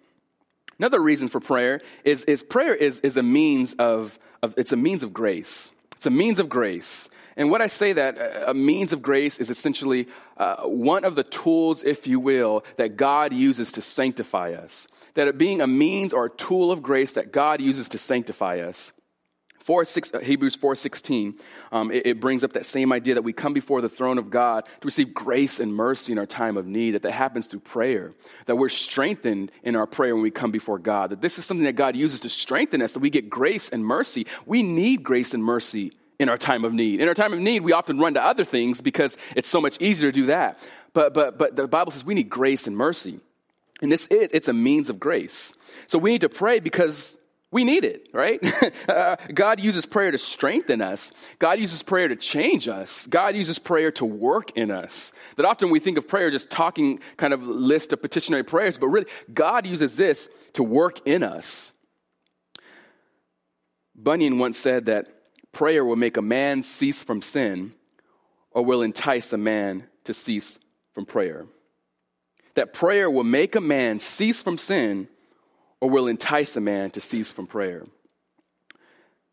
Another 0.79 1.01
reason 1.01 1.27
for 1.27 1.39
prayer 1.39 1.81
is, 2.03 2.23
is 2.25 2.43
prayer 2.43 2.73
is, 2.73 2.99
is 3.01 3.17
a 3.17 3.23
means 3.23 3.73
of, 3.73 4.17
of, 4.41 4.53
it's 4.57 4.73
a 4.73 4.77
means 4.77 5.03
of 5.03 5.13
grace. 5.13 5.71
It's 5.95 6.05
a 6.05 6.11
means 6.11 6.39
of 6.39 6.49
grace. 6.49 7.09
And 7.35 7.49
what 7.49 7.61
I 7.61 7.67
say 7.67 7.93
that 7.93 8.17
a 8.45 8.53
means 8.53 8.93
of 8.93 9.01
grace 9.01 9.37
is 9.37 9.49
essentially 9.49 10.07
uh, 10.37 10.63
one 10.63 11.03
of 11.03 11.15
the 11.15 11.23
tools, 11.23 11.83
if 11.83 12.05
you 12.05 12.19
will, 12.19 12.63
that 12.77 12.97
God 12.97 13.33
uses 13.33 13.71
to 13.73 13.81
sanctify 13.81 14.53
us. 14.53 14.87
That 15.15 15.27
it 15.27 15.37
being 15.37 15.61
a 15.61 15.67
means 15.67 16.13
or 16.13 16.25
a 16.25 16.29
tool 16.29 16.71
of 16.71 16.83
grace 16.83 17.13
that 17.13 17.31
God 17.31 17.61
uses 17.61 17.89
to 17.89 17.97
sanctify 17.97 18.59
us. 18.59 18.91
4, 19.63 19.85
6, 19.85 20.13
uh, 20.13 20.19
Hebrews 20.19 20.57
4.16, 20.57 21.39
um, 21.71 21.89
it, 21.89 22.05
it, 22.05 22.19
brings 22.19 22.43
up 22.43 22.53
that 22.53 22.65
same 22.65 22.91
idea 22.91 23.15
that 23.15 23.21
we 23.21 23.31
come 23.31 23.53
before 23.53 23.81
the 23.81 23.87
throne 23.87 24.17
of 24.17 24.29
God 24.29 24.65
to 24.65 24.85
receive 24.85 25.13
grace 25.13 25.59
and 25.59 25.73
mercy 25.73 26.11
in 26.11 26.19
our 26.19 26.25
time 26.25 26.57
of 26.57 26.67
need, 26.67 26.91
that 26.91 27.01
that 27.03 27.11
happens 27.11 27.47
through 27.47 27.61
prayer, 27.61 28.13
that 28.45 28.57
we're 28.57 28.69
strengthened 28.69 29.51
in 29.63 29.75
our 29.77 29.87
prayer 29.87 30.15
when 30.15 30.21
we 30.21 30.31
come 30.31 30.51
before 30.51 30.77
God, 30.79 31.11
that 31.11 31.21
this 31.21 31.39
is 31.39 31.45
something 31.45 31.63
that 31.63 31.77
God 31.77 31.95
uses 31.95 32.19
to 32.21 32.29
strengthen 32.29 32.81
us, 32.81 32.91
that 32.91 32.99
we 32.99 33.09
get 33.09 33.29
grace 33.29 33.69
and 33.69 33.85
mercy. 33.85 34.27
We 34.45 34.63
need 34.63 35.01
grace 35.01 35.33
and 35.33 35.43
mercy 35.43 35.93
in 36.19 36.27
our 36.27 36.37
time 36.37 36.65
of 36.65 36.73
need. 36.73 36.99
In 36.99 37.07
our 37.07 37.13
time 37.13 37.31
of 37.31 37.39
need, 37.39 37.61
we 37.61 37.71
often 37.71 37.97
run 37.97 38.15
to 38.15 38.23
other 38.23 38.43
things 38.43 38.81
because 38.81 39.17
it's 39.35 39.49
so 39.49 39.61
much 39.61 39.77
easier 39.79 40.11
to 40.11 40.15
do 40.15 40.25
that. 40.27 40.59
But, 40.91 41.13
but, 41.13 41.37
but 41.37 41.55
the 41.55 41.67
Bible 41.67 41.91
says 41.91 42.03
we 42.03 42.13
need 42.13 42.29
grace 42.29 42.67
and 42.67 42.75
mercy. 42.75 43.19
And 43.81 43.91
this 43.91 44.07
is, 44.07 44.29
it's 44.33 44.47
a 44.47 44.53
means 44.53 44.89
of 44.89 44.99
grace. 44.99 45.53
So 45.87 45.97
we 45.97 46.11
need 46.11 46.21
to 46.21 46.29
pray 46.29 46.59
because 46.59 47.17
we 47.53 47.63
need 47.63 47.85
it, 47.85 48.09
right? 48.11 48.41
God 49.33 49.59
uses 49.59 49.85
prayer 49.85 50.09
to 50.11 50.17
strengthen 50.17 50.81
us. 50.81 51.11
God 51.37 51.59
uses 51.59 51.83
prayer 51.83 52.07
to 52.07 52.15
change 52.15 52.67
us. 52.67 53.05
God 53.05 53.35
uses 53.35 53.59
prayer 53.59 53.91
to 53.91 54.05
work 54.05 54.57
in 54.57 54.71
us. 54.71 55.13
That 55.37 55.45
often 55.45 55.69
we 55.69 55.79
think 55.79 55.99
of 55.99 56.07
prayer 56.07 56.31
just 56.31 56.49
talking 56.49 56.99
kind 57.15 57.31
of 57.31 57.45
list 57.45 57.93
of 57.93 58.01
petitionary 58.01 58.43
prayers, 58.43 58.79
but 58.79 58.87
really, 58.87 59.05
God 59.31 59.67
uses 59.67 59.95
this 59.95 60.27
to 60.53 60.63
work 60.63 60.99
in 61.05 61.21
us. 61.21 61.73
Bunyan 63.95 64.39
once 64.39 64.57
said 64.57 64.87
that 64.87 65.07
prayer 65.51 65.85
will 65.85 65.95
make 65.95 66.17
a 66.17 66.21
man 66.21 66.63
cease 66.63 67.03
from 67.03 67.21
sin 67.21 67.73
or 68.49 68.65
will 68.65 68.81
entice 68.81 69.31
a 69.31 69.37
man 69.37 69.87
to 70.05 70.13
cease 70.13 70.57
from 70.93 71.05
prayer. 71.05 71.45
That 72.55 72.73
prayer 72.73 73.09
will 73.09 73.23
make 73.23 73.55
a 73.55 73.61
man 73.61 73.99
cease 73.99 74.41
from 74.41 74.57
sin 74.57 75.07
or 75.83 75.89
will 75.89 76.07
entice 76.07 76.55
a 76.55 76.61
man 76.61 76.89
to 76.91 77.01
cease 77.01 77.33
from 77.33 77.45
prayer. 77.45 77.83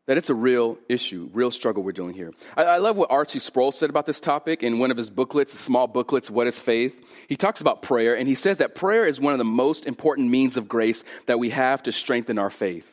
That 0.08 0.18
it's 0.18 0.30
a 0.30 0.34
real 0.34 0.78
issue, 0.88 1.30
real 1.32 1.52
struggle 1.52 1.84
we're 1.84 1.92
dealing 1.92 2.16
here. 2.16 2.32
I, 2.56 2.64
I 2.64 2.76
love 2.78 2.96
what 2.96 3.08
R.C. 3.08 3.38
Sproul 3.38 3.70
said 3.70 3.88
about 3.88 4.04
this 4.04 4.18
topic 4.18 4.64
in 4.64 4.80
one 4.80 4.90
of 4.90 4.96
his 4.96 5.10
booklets, 5.10 5.56
small 5.56 5.86
booklets, 5.86 6.28
What 6.28 6.48
is 6.48 6.60
Faith? 6.60 7.06
He 7.28 7.36
talks 7.36 7.60
about 7.60 7.82
prayer, 7.82 8.16
and 8.16 8.26
he 8.26 8.34
says 8.34 8.58
that 8.58 8.74
prayer 8.74 9.06
is 9.06 9.20
one 9.20 9.32
of 9.32 9.38
the 9.38 9.44
most 9.44 9.86
important 9.86 10.28
means 10.28 10.56
of 10.56 10.66
grace 10.66 11.04
that 11.26 11.38
we 11.38 11.50
have 11.50 11.84
to 11.84 11.92
strengthen 11.92 12.36
our 12.36 12.50
faith. 12.50 12.90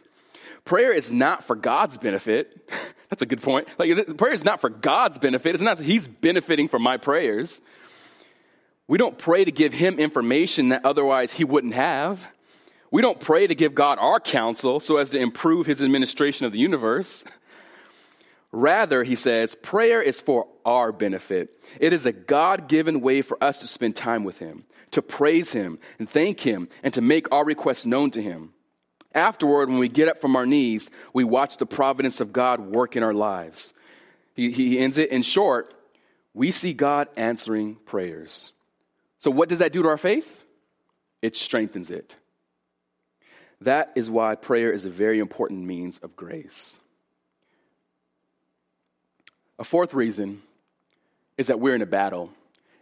Prayer 0.64 0.92
is 0.92 1.12
not 1.12 1.44
for 1.44 1.56
God's 1.56 1.98
benefit. 1.98 2.72
That's 3.10 3.24
a 3.24 3.26
good 3.26 3.42
point. 3.42 3.68
Like, 3.80 4.18
prayer 4.18 4.34
is 4.34 4.46
not 4.46 4.62
for 4.62 4.70
God's 4.70 5.18
benefit. 5.18 5.56
It's 5.56 5.64
not 5.64 5.80
He's 5.80 6.08
benefiting 6.08 6.68
from 6.68 6.84
my 6.84 6.98
prayers. 6.98 7.60
We 8.88 9.00
don't 9.00 9.18
pray 9.18 9.44
to 9.44 9.52
give 9.52 9.74
Him 9.74 9.98
information 9.98 10.70
that 10.70 10.86
otherwise 10.86 11.34
He 11.34 11.44
wouldn't 11.44 11.74
have. 11.74 12.37
We 12.92 13.02
don't 13.02 13.20
pray 13.20 13.48
to 13.48 13.56
give 13.56 13.76
God 13.76 13.98
our 14.00 14.20
counsel 14.20 14.80
so 14.80 14.98
as 14.98 15.10
to 15.12 15.20
improve 15.20 15.66
his 15.66 15.82
administration 15.82 16.46
of 16.46 16.52
the 16.52 16.60
universe. 16.60 17.26
Rather, 18.52 19.04
he 19.04 19.16
says, 19.16 19.56
prayer 19.56 20.02
is 20.02 20.22
for 20.22 20.48
our 20.66 20.92
benefit. 20.92 21.50
It 21.80 21.92
is 21.92 22.06
a 22.06 22.14
God 22.14 22.68
given 22.68 23.02
way 23.02 23.22
for 23.22 23.42
us 23.44 23.60
to 23.60 23.68
spend 23.68 23.96
time 23.96 24.24
with 24.24 24.40
him, 24.40 24.64
to 24.92 25.02
praise 25.02 25.52
him 25.52 25.80
and 26.00 26.10
thank 26.10 26.40
him, 26.40 26.70
and 26.82 26.94
to 26.94 27.02
make 27.02 27.32
our 27.32 27.44
requests 27.44 27.86
known 27.86 28.10
to 28.12 28.22
him. 28.22 28.54
Afterward, 29.14 29.70
when 29.70 29.80
we 29.80 29.90
get 29.90 30.08
up 30.08 30.22
from 30.22 30.36
our 30.36 30.46
knees, 30.46 30.90
we 31.14 31.24
watch 31.24 31.58
the 31.58 31.66
providence 31.66 32.22
of 32.22 32.32
God 32.32 32.60
work 32.60 32.96
in 32.96 33.04
our 33.04 33.14
lives. 33.14 33.74
He, 34.34 34.52
he 34.52 34.80
ends 34.80 34.98
it 34.98 35.12
in 35.12 35.24
short, 35.24 35.74
we 36.34 36.52
see 36.52 36.74
God 36.74 37.08
answering 37.18 37.78
prayers. 37.86 38.52
So, 39.18 39.32
what 39.32 39.50
does 39.50 39.60
that 39.60 39.74
do 39.74 39.82
to 39.82 39.90
our 39.90 39.98
faith? 39.98 40.46
It 41.24 41.36
strengthens 41.36 41.90
it. 41.90 42.16
That 43.62 43.94
is 43.96 44.10
why 44.10 44.36
prayer 44.36 44.72
is 44.72 44.86
a 44.86 44.90
very 44.90 45.20
important 45.20 45.66
means 45.66 45.98
of 46.00 46.16
grace. 46.16 46.78
A 49.60 49.64
fourth 49.64 49.94
reason 49.94 50.44
is 51.38 51.48
that 51.48 51.60
we're 51.60 51.76
in 51.76 51.82
a 51.82 51.88
battle. 51.88 52.32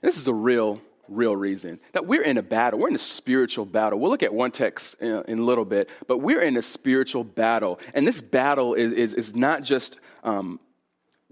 This 0.02 0.18
is 0.18 0.28
a 0.28 0.34
real 0.34 0.82
real 1.08 1.36
reason. 1.36 1.80
That 1.94 2.06
we're 2.06 2.24
in 2.24 2.38
a 2.38 2.42
battle. 2.42 2.80
We're 2.80 2.90
in 2.90 2.96
a 2.96 2.98
spiritual 2.98 3.66
battle. 3.66 4.00
We'll 4.00 4.10
look 4.10 4.24
at 4.24 4.34
one 4.34 4.52
text 4.52 4.96
in, 5.02 5.24
in 5.28 5.40
a 5.40 5.44
little 5.44 5.66
bit, 5.66 5.90
but 6.08 6.18
we're 6.18 6.42
in 6.42 6.58
a 6.58 6.62
spiritual 6.62 7.24
battle. 7.24 7.80
And 7.94 8.08
this 8.08 8.22
battle 8.22 8.74
is, 8.74 8.92
is, 8.92 9.14
is 9.14 9.36
not 9.36 9.64
just 9.64 10.00
um, 10.24 10.60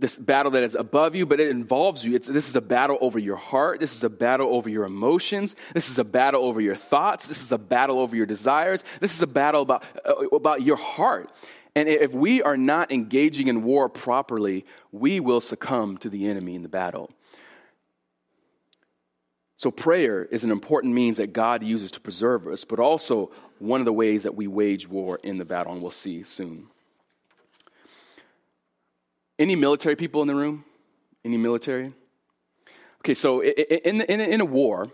this 0.04 0.18
battle 0.18 0.52
that 0.52 0.64
is 0.64 0.76
above 0.76 1.16
you, 1.16 1.26
but 1.26 1.40
it 1.40 1.48
involves 1.48 2.04
you. 2.04 2.14
It's, 2.14 2.28
this 2.28 2.50
is 2.50 2.58
a 2.58 2.62
battle 2.62 2.98
over 3.00 3.18
your 3.18 3.38
heart. 3.38 3.80
This 3.80 3.96
is 3.96 4.04
a 4.04 4.10
battle 4.10 4.54
over 4.54 4.70
your 4.70 4.84
emotions. 4.84 5.56
This 5.74 5.90
is 5.90 5.98
a 5.98 6.04
battle 6.04 6.44
over 6.44 6.60
your 6.60 6.76
thoughts. 6.76 7.28
This 7.28 7.42
is 7.42 7.54
a 7.54 7.58
battle 7.58 8.00
over 8.00 8.14
your 8.14 8.26
desires. 8.26 8.84
This 9.00 9.16
is 9.16 9.22
a 9.22 9.28
battle 9.28 9.62
about, 9.62 9.86
uh, 10.06 10.28
about 10.36 10.62
your 10.62 10.76
heart. 10.76 11.30
And 11.74 11.88
if 11.88 12.14
we 12.14 12.42
are 12.42 12.58
not 12.58 12.92
engaging 12.92 13.48
in 13.48 13.64
war 13.64 13.88
properly, 13.88 14.66
we 14.92 15.22
will 15.22 15.40
succumb 15.40 15.98
to 16.00 16.10
the 16.10 16.28
enemy 16.28 16.56
in 16.56 16.64
the 16.64 16.70
battle. 16.70 17.10
So, 19.56 19.72
prayer 19.72 20.26
is 20.26 20.44
an 20.44 20.52
important 20.52 20.94
means 20.94 21.16
that 21.16 21.32
God 21.32 21.64
uses 21.64 21.92
to 21.92 22.02
preserve 22.02 22.46
us, 22.48 22.66
but 22.66 22.80
also 22.82 23.32
one 23.60 23.80
of 23.80 23.86
the 23.86 23.94
ways 23.94 24.24
that 24.24 24.36
we 24.36 24.48
wage 24.48 24.86
war 24.86 25.18
in 25.24 25.38
the 25.38 25.46
battle, 25.46 25.72
and 25.72 25.82
we'll 25.82 25.92
see 25.92 26.24
soon. 26.24 26.68
Any 29.40 29.56
military 29.56 29.96
people 29.96 30.22
in 30.22 30.28
the 30.28 30.36
room? 30.36 30.66
Any 31.26 31.38
military? 31.38 31.94
Okay, 33.00 33.14
so 33.14 33.42
in, 33.42 34.02
in, 34.02 34.22
in 34.22 34.42
a 34.42 34.46
war, 34.46 34.90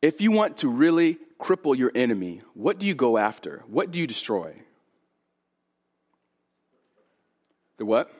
if 0.00 0.20
you 0.20 0.30
want 0.30 0.58
to 0.58 0.68
really 0.68 1.18
cripple 1.40 1.76
your 1.76 1.92
enemy, 1.94 2.42
what 2.54 2.78
do 2.78 2.86
you 2.86 2.94
go 2.94 3.18
after? 3.18 3.62
What 3.66 3.90
do 3.90 4.00
you 4.00 4.06
destroy? 4.06 4.54
The 7.78 7.84
what? 7.84 8.10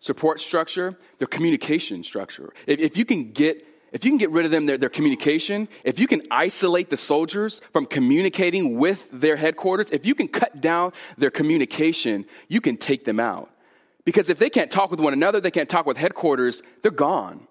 Support 0.00 0.40
structure, 0.40 0.96
their 1.18 1.26
communication 1.26 2.02
structure. 2.04 2.52
If, 2.66 2.78
if 2.78 2.96
you 2.96 3.04
can 3.04 3.32
get 3.32 3.64
if 3.90 4.04
you 4.04 4.10
can 4.10 4.18
get 4.18 4.30
rid 4.30 4.44
of 4.44 4.50
them, 4.50 4.66
their, 4.66 4.76
their 4.76 4.90
communication, 4.90 5.66
if 5.82 5.98
you 5.98 6.06
can 6.06 6.22
isolate 6.30 6.90
the 6.90 6.96
soldiers 6.98 7.62
from 7.72 7.86
communicating 7.86 8.76
with 8.76 9.08
their 9.10 9.36
headquarters, 9.36 9.88
if 9.90 10.04
you 10.04 10.14
can 10.14 10.28
cut 10.28 10.60
down 10.60 10.92
their 11.16 11.30
communication, 11.30 12.26
you 12.48 12.60
can 12.60 12.76
take 12.76 13.06
them 13.06 13.18
out. 13.18 13.50
Because 14.08 14.30
if 14.30 14.38
they 14.38 14.48
can't 14.48 14.70
talk 14.70 14.90
with 14.90 15.00
one 15.00 15.12
another, 15.12 15.38
they 15.38 15.50
can't 15.50 15.68
talk 15.68 15.84
with 15.84 15.98
headquarters, 15.98 16.62
they're 16.80 16.90
gone. 16.90 17.46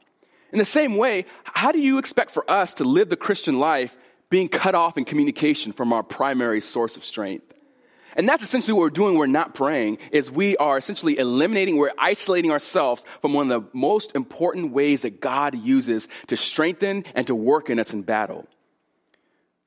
In 0.52 0.58
the 0.58 0.66
same 0.66 0.98
way, 0.98 1.28
how 1.44 1.72
do 1.72 1.78
you 1.78 2.00
expect 2.00 2.32
for 2.32 2.50
us 2.50 2.74
to 2.74 2.84
live 2.84 3.10
the 3.10 3.16
Christian 3.16 3.60
life 3.60 3.96
being 4.32 4.48
cut 4.48 4.74
off 4.74 4.98
in 4.98 5.06
communication 5.06 5.72
from 5.72 5.94
our 5.94 6.02
primary 6.02 6.60
source 6.60 6.98
of 6.98 7.06
strength? 7.06 7.46
And 8.16 8.28
that's 8.28 8.42
essentially 8.42 8.74
what 8.74 8.82
we're 8.82 8.90
doing. 8.90 9.20
We're 9.20 9.28
not 9.28 9.54
praying 9.54 10.00
is 10.12 10.32
we 10.32 10.58
are 10.58 10.80
essentially 10.80 11.20
eliminating, 11.20 11.78
we're 11.78 11.92
isolating 11.96 12.52
ourselves 12.52 13.06
from 13.22 13.36
one 13.36 13.52
of 13.52 13.62
the 13.62 13.70
most 13.78 14.16
important 14.16 14.72
ways 14.72 15.04
that 15.04 15.22
God 15.22 15.54
uses 15.54 16.08
to 16.26 16.36
strengthen 16.36 17.06
and 17.14 17.28
to 17.28 17.36
work 17.36 17.70
in 17.70 17.78
us 17.78 17.94
in 17.94 18.02
battle. 18.02 18.48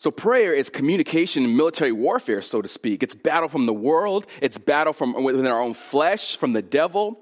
So 0.00 0.10
prayer 0.10 0.54
is 0.54 0.70
communication 0.70 1.44
in 1.44 1.58
military 1.58 1.92
warfare, 1.92 2.40
so 2.40 2.62
to 2.62 2.68
speak. 2.68 3.02
It's 3.02 3.14
battle 3.14 3.50
from 3.50 3.66
the 3.66 3.74
world. 3.74 4.26
It's 4.40 4.56
battle 4.56 4.94
from 4.94 5.22
within 5.22 5.46
our 5.46 5.60
own 5.60 5.74
flesh, 5.74 6.38
from 6.38 6.54
the 6.54 6.62
devil. 6.62 7.20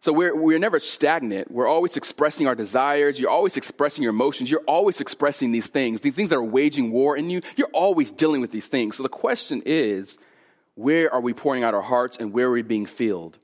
So 0.00 0.12
we're, 0.12 0.34
we're 0.34 0.58
never 0.58 0.80
stagnant. 0.80 1.52
We're 1.52 1.68
always 1.68 1.96
expressing 1.96 2.48
our 2.48 2.56
desires. 2.56 3.20
You're 3.20 3.30
always 3.30 3.56
expressing 3.56 4.02
your 4.02 4.10
emotions. 4.10 4.50
You're 4.50 4.64
always 4.66 5.00
expressing 5.00 5.52
these 5.52 5.68
things, 5.68 6.00
these 6.00 6.16
things 6.16 6.30
that 6.30 6.38
are 6.38 6.42
waging 6.42 6.90
war 6.90 7.16
in 7.16 7.30
you. 7.30 7.42
You're 7.54 7.68
always 7.68 8.10
dealing 8.10 8.40
with 8.40 8.50
these 8.50 8.66
things. 8.66 8.96
So 8.96 9.04
the 9.04 9.08
question 9.08 9.62
is, 9.64 10.18
where 10.74 11.14
are 11.14 11.20
we 11.20 11.32
pouring 11.32 11.62
out 11.62 11.74
our 11.74 11.82
hearts 11.82 12.16
and 12.16 12.32
where 12.32 12.48
are 12.48 12.52
we 12.52 12.62
being 12.62 12.86
filled? 12.86 13.38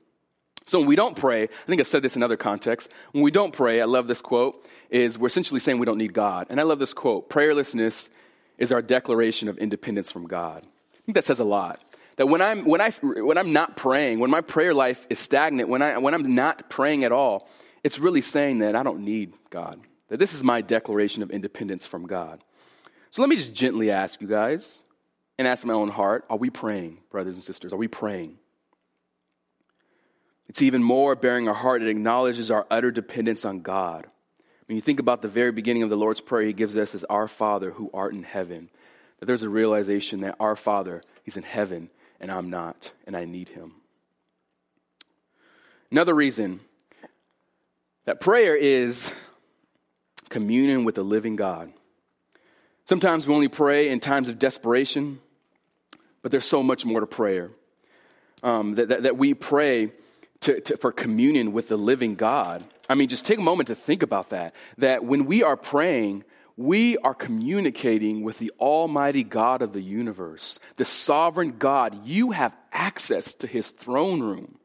So 0.65 0.79
when 0.79 0.89
we 0.89 0.97
don't 0.97 1.15
pray, 1.15 1.43
I 1.43 1.67
think 1.67 1.79
I've 1.79 1.87
said 1.87 2.01
this 2.01 2.17
in 2.17 2.23
other 2.23 2.35
contexts. 2.35 2.93
When 3.13 3.23
we 3.23 3.31
don't 3.31 3.53
pray, 3.53 3.79
I 3.79 3.85
love 3.85 4.07
this 4.07 4.19
quote, 4.19 4.67
is 4.89 5.17
we're 5.17 5.27
essentially 5.27 5.61
saying 5.61 5.79
we 5.79 5.85
don't 5.85 5.97
need 5.97 6.13
God. 6.13 6.47
And 6.49 6.59
I 6.59 6.63
love 6.63 6.79
this 6.79 6.93
quote 6.93 7.29
prayerlessness 7.29 8.09
is 8.57 8.71
our 8.71 8.81
declaration 8.81 9.47
of 9.49 9.57
independence 9.57 10.11
from 10.11 10.27
God. 10.27 10.63
I 10.93 11.01
think 11.05 11.15
that 11.15 11.23
says 11.23 11.39
a 11.39 11.45
lot. 11.45 11.81
That 12.17 12.27
when 12.27 12.41
I'm, 12.41 12.65
when, 12.65 12.79
I, 12.79 12.91
when 12.91 13.37
I'm 13.37 13.51
not 13.51 13.75
praying, 13.75 14.19
when 14.19 14.29
my 14.29 14.41
prayer 14.41 14.73
life 14.73 15.05
is 15.09 15.19
stagnant, 15.19 15.69
when, 15.69 15.81
I, 15.81 15.97
when 15.97 16.13
I'm 16.13 16.33
not 16.33 16.69
praying 16.69 17.03
at 17.03 17.11
all, 17.11 17.49
it's 17.83 17.99
really 17.99 18.21
saying 18.21 18.59
that 18.59 18.75
I 18.75 18.83
don't 18.83 19.01
need 19.01 19.33
God. 19.49 19.79
That 20.07 20.17
this 20.17 20.33
is 20.33 20.43
my 20.43 20.61
declaration 20.61 21.23
of 21.23 21.31
independence 21.31 21.85
from 21.85 22.07
God. 22.07 22.43
So 23.11 23.21
let 23.21 23.29
me 23.29 23.35
just 23.35 23.53
gently 23.53 23.91
ask 23.91 24.21
you 24.21 24.27
guys 24.27 24.83
and 25.37 25.47
ask 25.47 25.65
my 25.65 25.73
own 25.73 25.89
heart 25.89 26.25
are 26.29 26.37
we 26.37 26.49
praying, 26.49 26.99
brothers 27.09 27.35
and 27.35 27.43
sisters? 27.43 27.73
Are 27.73 27.77
we 27.77 27.87
praying? 27.87 28.37
It's 30.47 30.61
even 30.61 30.83
more 30.83 31.15
bearing 31.15 31.47
our 31.47 31.53
heart. 31.53 31.81
It 31.81 31.89
acknowledges 31.89 32.51
our 32.51 32.65
utter 32.69 32.91
dependence 32.91 33.45
on 33.45 33.61
God. 33.61 34.07
When 34.67 34.75
you 34.75 34.81
think 34.81 34.99
about 34.99 35.21
the 35.21 35.27
very 35.27 35.51
beginning 35.51 35.83
of 35.83 35.89
the 35.89 35.97
Lord's 35.97 36.21
Prayer, 36.21 36.47
He 36.47 36.53
gives 36.53 36.75
us 36.75 36.95
as 36.95 37.03
our 37.05 37.27
Father 37.27 37.71
who 37.71 37.89
art 37.93 38.13
in 38.13 38.23
heaven. 38.23 38.69
That 39.19 39.25
there's 39.27 39.43
a 39.43 39.49
realization 39.49 40.21
that 40.21 40.35
our 40.39 40.55
Father, 40.55 41.03
He's 41.23 41.37
in 41.37 41.43
heaven, 41.43 41.89
and 42.19 42.31
I'm 42.31 42.49
not, 42.49 42.91
and 43.05 43.15
I 43.15 43.25
need 43.25 43.49
him. 43.49 43.73
Another 45.91 46.15
reason 46.15 46.59
that 48.05 48.19
prayer 48.19 48.55
is 48.55 49.13
communion 50.29 50.83
with 50.85 50.95
the 50.95 51.03
living 51.03 51.35
God. 51.35 51.71
Sometimes 52.85 53.27
we 53.27 53.33
only 53.33 53.47
pray 53.47 53.89
in 53.89 53.99
times 53.99 54.27
of 54.27 54.37
desperation, 54.37 55.19
but 56.21 56.31
there's 56.31 56.45
so 56.45 56.61
much 56.61 56.85
more 56.85 56.99
to 56.99 57.07
prayer. 57.07 57.51
Um, 58.43 58.73
that, 58.73 58.89
that, 58.89 59.03
that, 59.03 59.17
we 59.17 59.33
pray 59.33 59.91
to, 60.41 60.59
to, 60.61 60.77
for 60.77 60.91
communion 60.91 61.51
with 61.51 61.67
the 61.67 61.77
living 61.77 62.15
God. 62.15 62.63
I 62.87 62.95
mean, 62.95 63.07
just 63.07 63.25
take 63.25 63.39
a 63.39 63.43
moment 63.43 63.67
to 63.67 63.75
think 63.75 64.03
about 64.03 64.29
that. 64.29 64.53
That 64.77 65.03
when 65.03 65.25
we 65.25 65.43
are 65.43 65.57
praying, 65.57 66.23
we 66.57 66.97
are 66.97 67.13
communicating 67.13 68.23
with 68.23 68.39
the 68.39 68.51
Almighty 68.59 69.23
God 69.23 69.61
of 69.61 69.73
the 69.73 69.81
universe, 69.81 70.59
the 70.77 70.85
sovereign 70.85 71.57
God. 71.57 72.05
You 72.05 72.31
have 72.31 72.55
access 72.71 73.33
to 73.35 73.47
his 73.47 73.71
throne 73.71 74.21
room. 74.21 74.57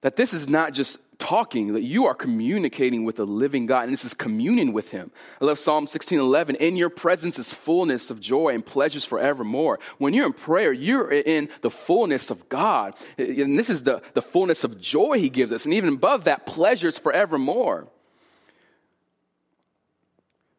That 0.00 0.16
this 0.16 0.32
is 0.32 0.48
not 0.48 0.72
just 0.72 0.98
talking, 1.22 1.74
that 1.74 1.84
you 1.84 2.06
are 2.06 2.14
communicating 2.14 3.04
with 3.04 3.14
the 3.14 3.24
living 3.24 3.66
God, 3.66 3.84
and 3.84 3.92
this 3.92 4.04
is 4.04 4.12
communion 4.12 4.72
with 4.72 4.90
him. 4.90 5.12
I 5.40 5.44
love 5.44 5.56
Psalm 5.56 5.86
16 5.86 6.18
11. 6.18 6.56
In 6.56 6.76
your 6.76 6.90
presence 6.90 7.38
is 7.38 7.54
fullness 7.54 8.10
of 8.10 8.18
joy 8.18 8.54
and 8.54 8.66
pleasures 8.66 9.04
forevermore. 9.04 9.78
When 9.98 10.14
you're 10.14 10.26
in 10.26 10.32
prayer, 10.32 10.72
you're 10.72 11.12
in 11.12 11.48
the 11.60 11.70
fullness 11.70 12.30
of 12.30 12.48
God. 12.48 12.96
And 13.16 13.56
this 13.56 13.70
is 13.70 13.84
the, 13.84 14.02
the 14.14 14.20
fullness 14.20 14.64
of 14.64 14.80
joy 14.80 15.20
he 15.20 15.28
gives 15.28 15.52
us. 15.52 15.64
And 15.64 15.72
even 15.74 15.94
above 15.94 16.24
that, 16.24 16.44
pleasures 16.44 16.98
forevermore. 16.98 17.86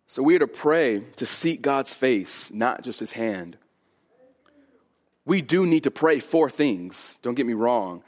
So 0.07 0.23
we 0.23 0.37
are 0.37 0.39
to 0.39 0.47
pray 0.47 1.01
to 1.17 1.25
seek 1.25 1.61
God's 1.61 1.93
face, 1.93 2.53
not 2.53 2.83
just 2.83 3.01
his 3.01 3.11
hand. 3.11 3.57
We 5.25 5.41
do 5.41 5.65
need 5.65 5.83
to 5.83 5.91
pray 5.91 6.19
for 6.19 6.49
things, 6.49 7.19
don't 7.21 7.35
get 7.35 7.45
me 7.45 7.53
wrong. 7.53 8.01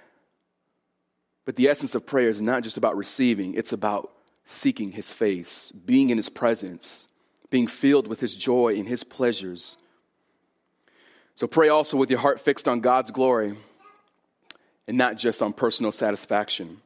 But 1.45 1.55
the 1.55 1.67
essence 1.67 1.95
of 1.95 2.05
prayer 2.05 2.27
is 2.27 2.41
not 2.41 2.63
just 2.63 2.77
about 2.77 2.97
receiving, 2.97 3.53
it's 3.53 3.71
about 3.71 4.11
seeking 4.45 4.91
his 4.91 5.13
face, 5.13 5.71
being 5.71 6.09
in 6.09 6.17
his 6.17 6.29
presence, 6.29 7.07
being 7.49 7.67
filled 7.67 8.07
with 8.07 8.19
his 8.19 8.35
joy 8.35 8.75
and 8.75 8.87
his 8.87 9.03
pleasures. 9.03 9.77
So 11.35 11.47
pray 11.47 11.69
also 11.69 11.97
with 11.97 12.09
your 12.09 12.19
heart 12.19 12.39
fixed 12.39 12.67
on 12.67 12.79
God's 12.79 13.11
glory 13.11 13.55
and 14.87 14.97
not 14.97 15.17
just 15.17 15.41
on 15.41 15.53
personal 15.53 15.91
satisfaction. 15.91 16.81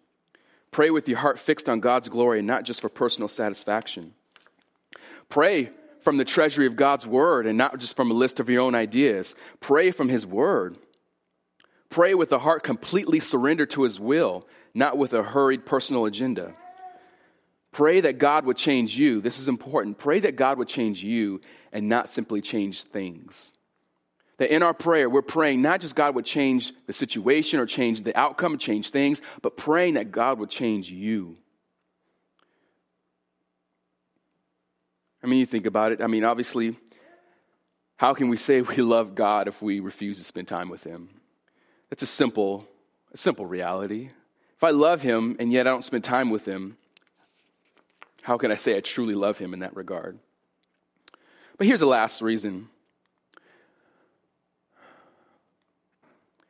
Pray 0.72 0.90
with 0.90 1.08
your 1.08 1.18
heart 1.18 1.40
fixed 1.40 1.70
on 1.70 1.80
God's 1.80 2.10
glory 2.10 2.40
and 2.40 2.48
not 2.48 2.64
just 2.64 2.82
for 2.82 2.90
personal 2.90 3.28
satisfaction. 3.28 4.14
Pray 5.30 5.70
from 6.02 6.18
the 6.18 6.26
treasury 6.26 6.66
of 6.66 6.76
God's 6.76 7.06
word 7.06 7.46
and 7.46 7.58
not 7.58 7.80
just 7.80 7.96
from 7.96 8.12
a 8.12 8.14
list 8.14 8.40
of 8.40 8.50
your 8.50 8.62
own 8.62 8.76
ideas. 8.76 9.36
Pray 9.60 9.92
from 9.92 10.10
his 10.10 10.26
word. 10.26 10.78
Pray 11.90 12.14
with 12.14 12.32
a 12.32 12.40
heart 12.40 12.64
completely 12.64 13.20
surrendered 13.20 13.72
to 13.72 13.84
his 13.84 14.00
will, 14.00 14.48
not 14.74 14.98
with 14.98 15.14
a 15.14 15.24
hurried 15.24 15.66
personal 15.66 16.06
agenda. 16.06 16.54
Pray 17.72 18.02
that 18.02 18.18
God 18.18 18.46
would 18.46 18.58
change 18.58 18.98
you. 18.98 19.22
This 19.22 19.40
is 19.40 19.48
important. 19.48 19.98
Pray 19.98 20.20
that 20.20 20.36
God 20.36 20.58
would 20.58 20.68
change 20.68 21.04
you 21.04 21.42
and 21.72 21.88
not 21.88 22.10
simply 22.10 22.42
change 22.42 22.84
things. 22.84 23.54
That 24.38 24.54
in 24.54 24.64
our 24.64 24.74
prayer, 24.74 25.10
we're 25.10 25.22
praying 25.22 25.62
not 25.62 25.82
just 25.82 25.96
God 25.96 26.16
would 26.16 26.26
change 26.26 26.74
the 26.88 26.94
situation 26.94 27.60
or 27.60 27.66
change 27.66 28.04
the 28.04 28.18
outcome, 28.18 28.58
change 28.58 28.90
things, 28.90 29.22
but 29.42 29.58
praying 29.58 29.96
that 29.96 30.12
God 30.12 30.40
would 30.40 30.50
change 30.50 30.90
you. 30.90 31.38
I 35.22 35.28
mean, 35.28 35.40
you 35.40 35.46
think 35.46 35.66
about 35.66 35.92
it. 35.92 36.02
I 36.02 36.08
mean, 36.08 36.24
obviously, 36.24 36.78
how 37.98 38.14
can 38.14 38.30
we 38.30 38.38
say 38.38 38.62
we 38.62 38.78
love 38.78 39.16
God 39.16 39.48
if 39.48 39.62
we 39.62 39.80
refuse 39.80 40.18
to 40.18 40.24
spend 40.24 40.48
time 40.48 40.70
with 40.70 40.84
Him? 40.84 41.10
That's 41.90 42.04
a 42.04 42.08
simple, 42.08 42.68
a 43.14 43.18
simple 43.18 43.46
reality. 43.46 44.10
If 44.56 44.64
I 44.64 44.72
love 44.72 45.02
Him 45.02 45.36
and 45.40 45.52
yet 45.52 45.68
I 45.68 45.72
don't 45.72 45.84
spend 45.84 46.04
time 46.04 46.30
with 46.30 46.46
Him, 46.46 46.78
how 48.22 48.38
can 48.38 48.52
I 48.52 48.56
say 48.56 48.78
I 48.78 48.82
truly 48.82 49.16
love 49.16 49.38
Him 49.38 49.54
in 49.54 49.60
that 49.60 49.76
regard? 49.76 50.20
But 51.58 51.68
here's 51.68 51.80
the 51.82 51.88
last 51.88 52.22
reason. 52.22 52.70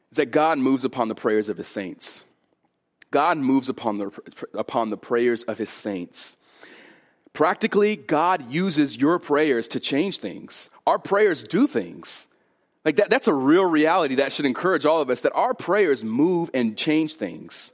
It's 0.09 0.17
that 0.17 0.31
God 0.31 0.57
moves 0.57 0.83
upon 0.83 1.07
the 1.07 1.15
prayers 1.15 1.49
of 1.49 1.57
his 1.57 1.67
saints. 1.67 2.25
God 3.11 3.37
moves 3.37 3.69
upon 3.69 3.97
the, 3.97 4.11
upon 4.53 4.89
the 4.89 4.97
prayers 4.97 5.43
of 5.43 5.57
his 5.57 5.69
saints. 5.69 6.37
Practically, 7.33 7.95
God 7.95 8.51
uses 8.51 8.97
your 8.97 9.19
prayers 9.19 9.67
to 9.69 9.79
change 9.79 10.17
things. 10.17 10.69
Our 10.85 10.99
prayers 10.99 11.43
do 11.43 11.67
things. 11.67 12.27
Like 12.89 12.95
that, 12.95 13.11
that's 13.11 13.27
a 13.27 13.33
real 13.35 13.65
reality 13.65 14.15
that 14.15 14.31
should 14.31 14.47
encourage 14.47 14.83
all 14.83 14.99
of 14.99 15.11
us 15.11 15.21
that 15.21 15.31
our 15.33 15.53
prayers 15.53 16.03
move 16.03 16.49
and 16.55 16.75
change 16.75 17.17
things. 17.17 17.71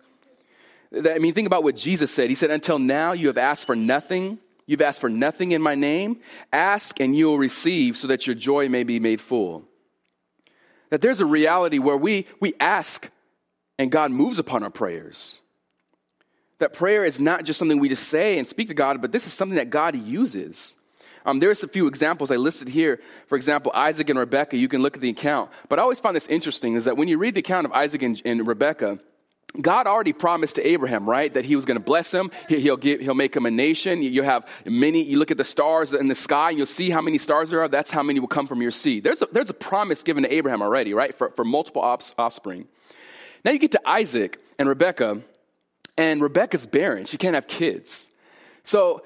I 0.94 1.20
mean, 1.20 1.34
think 1.34 1.48
about 1.48 1.64
what 1.64 1.78
Jesus 1.78 2.12
said. 2.12 2.28
He 2.28 2.36
said, 2.36 2.52
Until 2.52 2.80
now, 2.80 3.14
you 3.14 3.28
have 3.28 3.38
asked 3.38 3.66
for 3.66 3.78
nothing. 3.78 4.40
You've 4.66 4.82
asked 4.82 5.00
for 5.00 5.10
nothing 5.10 5.52
in 5.52 5.62
my 5.62 5.74
name. 5.74 6.20
Ask 6.52 7.00
and 7.00 7.16
you 7.16 7.28
will 7.28 7.38
receive 7.38 7.96
so 7.96 8.08
that 8.08 8.28
your 8.28 8.36
joy 8.36 8.68
may 8.68 8.84
be 8.84 9.00
made 9.00 9.22
full. 9.22 9.64
That 10.90 11.00
there's 11.00 11.22
a 11.22 11.26
reality 11.26 11.80
where 11.80 11.96
we, 11.96 12.28
we 12.42 12.54
ask 12.60 13.10
and 13.80 13.90
God 13.90 14.12
moves 14.12 14.38
upon 14.38 14.64
our 14.64 14.70
prayers. 14.70 15.40
That 16.60 16.74
prayer 16.74 17.06
is 17.06 17.22
not 17.22 17.46
just 17.46 17.58
something 17.58 17.80
we 17.80 17.88
just 17.88 18.10
say 18.10 18.38
and 18.38 18.46
speak 18.46 18.68
to 18.68 18.74
God, 18.74 19.02
but 19.02 19.14
this 19.14 19.28
is 19.28 19.32
something 19.32 19.56
that 19.56 19.70
God 19.70 19.96
uses. 19.96 20.76
Um, 21.26 21.40
there's 21.40 21.64
a 21.64 21.68
few 21.68 21.88
examples 21.88 22.32
I 22.32 22.36
listed 22.36 22.70
here. 22.70 23.00
For 23.28 23.36
example, 23.36 23.72
Isaac 23.74 24.10
and 24.10 24.20
Rebecca, 24.20 24.58
you 24.58 24.68
can 24.68 24.82
look 24.82 24.96
at 24.96 25.02
the 25.02 25.10
account. 25.10 25.52
But 25.70 25.80
I 25.80 25.82
always 25.82 26.00
find 26.00 26.16
this 26.16 26.28
interesting 26.28 26.76
is 26.76 26.86
that 26.86 26.98
when 26.98 27.08
you 27.08 27.18
read 27.18 27.34
the 27.34 27.40
account 27.40 27.66
of 27.66 27.72
Isaac 27.72 28.04
and, 28.04 28.22
and 28.26 28.48
Rebecca, 28.48 29.00
God 29.62 29.88
already 29.88 30.14
promised 30.14 30.56
to 30.56 30.68
Abraham, 30.68 31.10
right, 31.10 31.34
that 31.34 31.46
he 31.46 31.56
was 31.56 31.66
going 31.66 31.78
to 31.78 31.84
bless 31.84 32.14
him. 32.14 32.30
He'll, 32.50 32.78
give, 32.78 33.00
he'll 33.00 33.14
make 33.14 33.36
him 33.36 33.46
a 33.46 33.52
nation. 33.52 34.04
You 34.04 34.24
have 34.24 34.46
many, 34.66 35.02
you 35.02 35.18
look 35.18 35.32
at 35.32 35.38
the 35.38 35.46
stars 35.46 35.94
in 35.94 36.08
the 36.10 36.16
sky 36.16 36.50
and 36.50 36.58
you'll 36.58 36.68
see 36.68 36.90
how 36.90 37.02
many 37.02 37.18
stars 37.18 37.50
there 37.50 37.62
are. 37.62 37.68
That's 37.68 37.92
how 37.92 38.04
many 38.04 38.20
will 38.20 38.28
come 38.28 38.48
from 38.48 38.62
your 38.62 38.72
seed. 38.72 39.04
There's 39.04 39.22
a, 39.22 39.28
there's 39.32 39.50
a 39.50 39.54
promise 39.56 40.04
given 40.04 40.24
to 40.24 40.34
Abraham 40.34 40.62
already, 40.62 40.94
right, 40.94 41.14
for, 41.18 41.30
for 41.32 41.46
multiple 41.46 41.82
offspring. 41.82 42.68
Now 43.44 43.52
you 43.52 43.60
get 43.60 43.72
to 43.72 43.82
Isaac 43.90 44.40
and 44.60 44.68
Rebecca, 44.68 45.22
and 45.98 46.22
Rebecca's 46.22 46.66
barren. 46.66 47.06
She 47.06 47.18
can't 47.18 47.36
have 47.36 47.48
kids. 47.48 48.10
So 48.64 49.04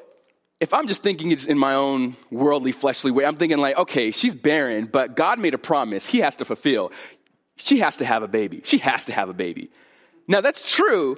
if 0.60 0.74
I'm 0.74 0.88
just 0.88 1.02
thinking 1.02 1.32
it's 1.32 1.46
in 1.46 1.58
my 1.58 1.74
own 1.74 2.18
worldly, 2.30 2.72
fleshly 2.72 3.12
way, 3.12 3.26
I'm 3.26 3.38
thinking 3.38 3.60
like, 3.60 3.78
okay, 3.78 4.12
she's 4.12 4.36
barren, 4.36 4.86
but 4.86 5.16
God 5.16 5.40
made 5.40 5.54
a 5.54 5.58
promise 5.58 6.06
he 6.06 6.20
has 6.20 6.36
to 6.38 6.46
fulfill. 6.46 6.92
She 7.56 7.80
has 7.80 7.98
to 7.98 8.06
have 8.06 8.24
a 8.24 8.28
baby. 8.28 8.62
She 8.66 8.78
has 8.80 9.06
to 9.06 9.14
have 9.14 9.30
a 9.30 9.34
baby. 9.34 9.70
Now, 10.28 10.42
that's 10.42 10.70
true, 10.70 11.18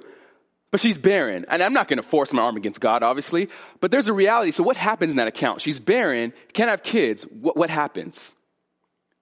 but 0.70 0.80
she's 0.80 0.98
barren. 0.98 1.46
And 1.50 1.62
I'm 1.62 1.74
not 1.74 1.88
going 1.88 1.98
to 1.98 2.04
force 2.04 2.34
my 2.34 2.42
arm 2.42 2.56
against 2.56 2.80
God, 2.82 3.04
obviously, 3.04 3.50
but 3.80 3.92
there's 3.92 4.08
a 4.08 4.14
reality. 4.14 4.52
So, 4.52 4.64
what 4.64 4.78
happens 4.78 5.12
in 5.12 5.18
that 5.18 5.28
account? 5.28 5.62
She's 5.62 5.80
barren, 5.80 6.34
can't 6.54 6.70
have 6.70 6.84
kids. 6.84 7.24
What, 7.24 7.58
what 7.58 7.70
happens? 7.70 8.34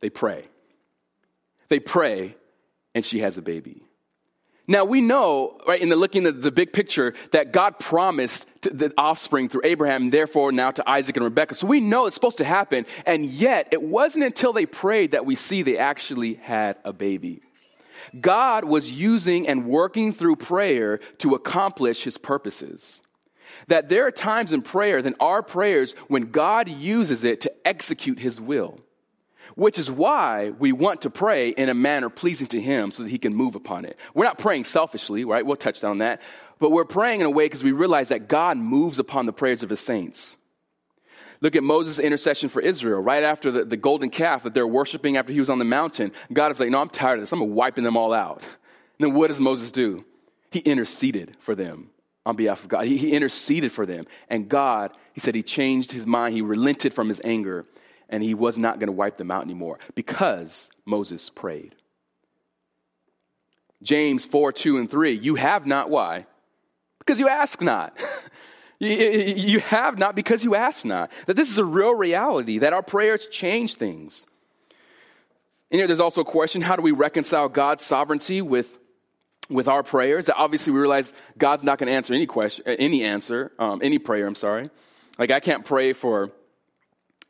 They 0.02 0.10
pray. 0.10 0.46
They 1.70 1.80
pray, 1.80 2.36
and 2.94 3.06
she 3.06 3.20
has 3.20 3.38
a 3.38 3.42
baby. 3.42 3.84
Now 4.70 4.86
we 4.86 5.02
know, 5.02 5.58
right, 5.68 5.82
in 5.82 5.90
the 5.90 5.96
looking 5.96 6.28
at 6.28 6.44
the 6.44 6.52
big 6.52 6.74
picture, 6.74 7.16
that 7.32 7.52
God 7.52 7.80
promised 7.80 8.46
the 8.62 8.94
offspring 9.00 9.50
through 9.50 9.62
Abraham, 9.64 10.12
therefore 10.12 10.52
now 10.52 10.70
to 10.70 10.88
Isaac 10.88 11.18
and 11.18 11.24
Rebekah. 11.24 11.56
So 11.56 11.66
we 11.66 11.80
know 11.80 12.06
it's 12.06 12.14
supposed 12.14 12.38
to 12.38 12.44
happen, 12.44 12.86
and 13.04 13.26
yet 13.26 13.68
it 13.72 13.82
wasn't 13.82 14.26
until 14.26 14.54
they 14.54 14.68
prayed 14.68 15.10
that 15.12 15.26
we 15.26 15.34
see 15.34 15.64
they 15.64 15.80
actually 15.80 16.36
had 16.36 16.78
a 16.86 16.94
baby. 16.94 17.42
God 18.22 18.64
was 18.64 18.92
using 18.92 19.48
and 19.48 19.66
working 19.66 20.12
through 20.12 20.36
prayer 20.36 21.00
to 21.18 21.34
accomplish 21.34 22.04
his 22.04 22.20
purposes. 22.20 23.02
That 23.70 23.90
there 23.90 24.06
are 24.06 24.12
times 24.12 24.54
in 24.54 24.62
prayer, 24.62 25.02
than 25.02 25.16
our 25.20 25.42
prayers, 25.42 25.94
when 26.10 26.30
God 26.30 26.70
uses 26.70 27.24
it 27.24 27.42
to 27.42 27.52
execute 27.66 28.20
his 28.20 28.40
will. 28.40 28.80
Which 29.60 29.78
is 29.78 29.92
why 29.92 30.51
we 30.51 30.72
want 30.72 31.01
to 31.01 31.10
pray 31.10 31.50
in 31.50 31.68
a 31.68 31.74
manner 31.74 32.08
pleasing 32.10 32.48
to 32.48 32.62
him 32.62 32.92
so 32.92 33.04
that 33.04 33.10
he 33.10 33.18
can 33.18 33.36
move 33.36 33.56
upon 33.56 33.84
it. 33.84 34.00
We're 34.13 34.24
not 34.24 34.38
praying 34.38 34.63
selfishly, 34.63 35.25
right? 35.25 35.46
We'll 35.46 35.58
touch 35.58 35.84
on 35.84 35.98
that. 35.98 36.22
But 36.60 36.72
we're 36.72 36.86
praying 36.86 37.20
in 37.20 37.25
a 37.25 37.30
way 37.30 37.44
because 37.44 37.62
we 37.62 37.74
realize 37.74 38.08
that 38.08 38.30
God 38.30 38.58
moves 38.58 39.00
upon 39.00 39.25
the 39.25 39.34
prayers 39.34 39.62
of 39.62 39.70
his 39.70 39.82
saints. 39.82 40.38
Look 41.42 41.58
at 41.58 41.63
Moses' 41.63 42.00
intercession 42.00 42.48
for 42.48 42.62
Israel 42.62 43.01
right 43.01 43.22
after 43.22 43.51
the, 43.51 43.66
the 43.66 43.75
golden 43.75 44.10
calf 44.10 44.44
that 44.44 44.54
they're 44.54 44.66
worshiping 44.66 45.18
after 45.18 45.34
he 45.34 45.39
was 45.39 45.50
on 45.50 45.60
the 45.60 45.66
mountain. 45.66 46.13
God 46.32 46.51
is 46.51 46.62
like, 46.62 46.70
No, 46.70 46.80
I'm 46.80 46.89
tired 46.89 47.16
of 47.16 47.24
this. 47.24 47.34
I'm 47.34 47.54
wiping 47.54 47.84
them 47.84 47.98
all 47.98 48.13
out. 48.13 48.42
And 48.42 49.10
then 49.10 49.14
what 49.14 49.27
does 49.27 49.42
Moses 49.42 49.74
do? 49.74 50.05
He 50.51 50.60
interceded 50.60 51.36
for 51.42 51.53
them 51.53 51.90
on 52.25 52.38
behalf 52.38 52.64
of 52.64 52.70
God. 52.70 52.86
He, 52.86 52.96
he 52.96 53.12
interceded 53.12 53.74
for 53.74 53.86
them. 53.86 54.05
And 54.29 54.48
God, 54.48 54.92
he 55.12 55.20
said, 55.20 55.36
he 55.36 55.44
changed 55.44 55.92
his 55.92 56.07
mind. 56.07 56.33
He 56.33 56.42
relented 56.42 56.94
from 56.94 57.10
his 57.10 57.20
anger. 57.25 57.66
And 58.09 58.24
he 58.24 58.33
was 58.33 58.57
not 58.57 58.79
going 58.79 58.87
to 58.87 58.93
wipe 58.93 59.17
them 59.17 59.31
out 59.31 59.43
anymore 59.43 59.79
because 59.93 60.69
Moses 60.85 61.29
prayed. 61.29 61.75
James 63.81 64.25
4 64.25 64.51
2 64.51 64.77
and 64.77 64.89
3. 64.89 65.13
You 65.13 65.35
have 65.35 65.65
not, 65.65 65.89
why? 65.89 66.25
Because 67.00 67.19
you 67.19 67.29
ask 67.29 67.61
not. 67.61 67.98
You 68.81 69.59
have 69.59 69.98
not 69.98 70.15
because 70.15 70.45
you 70.45 70.55
ask 70.55 70.85
not. 70.85 71.11
That 71.25 71.35
this 71.35 71.51
is 71.51 71.57
a 71.57 71.65
real 71.65 71.93
reality, 71.93 72.59
that 72.59 72.72
our 72.72 72.81
prayers 72.81 73.27
change 73.27 73.75
things. 73.75 74.25
And 75.69 75.79
here 75.79 75.87
there's 75.87 76.00
also 76.00 76.22
a 76.22 76.25
question 76.25 76.61
how 76.61 76.77
do 76.77 76.81
we 76.81 76.91
reconcile 76.91 77.50
God's 77.50 77.85
sovereignty 77.85 78.41
with, 78.41 78.79
with 79.50 79.67
our 79.67 79.83
prayers? 79.83 80.29
Obviously, 80.29 80.72
we 80.72 80.79
realize 80.79 81.11
God's 81.37 81.65
not 81.65 81.77
going 81.77 81.87
to 81.87 81.93
answer 81.93 82.13
any 82.13 82.25
question, 82.25 82.65
any 82.67 83.03
answer, 83.03 83.51
um, 83.59 83.81
any 83.83 84.00
prayer, 84.00 84.25
I'm 84.25 84.35
sorry. 84.35 84.69
Like, 85.17 85.31
I 85.31 85.41
can't 85.41 85.65
pray 85.65 85.91
for 85.91 86.31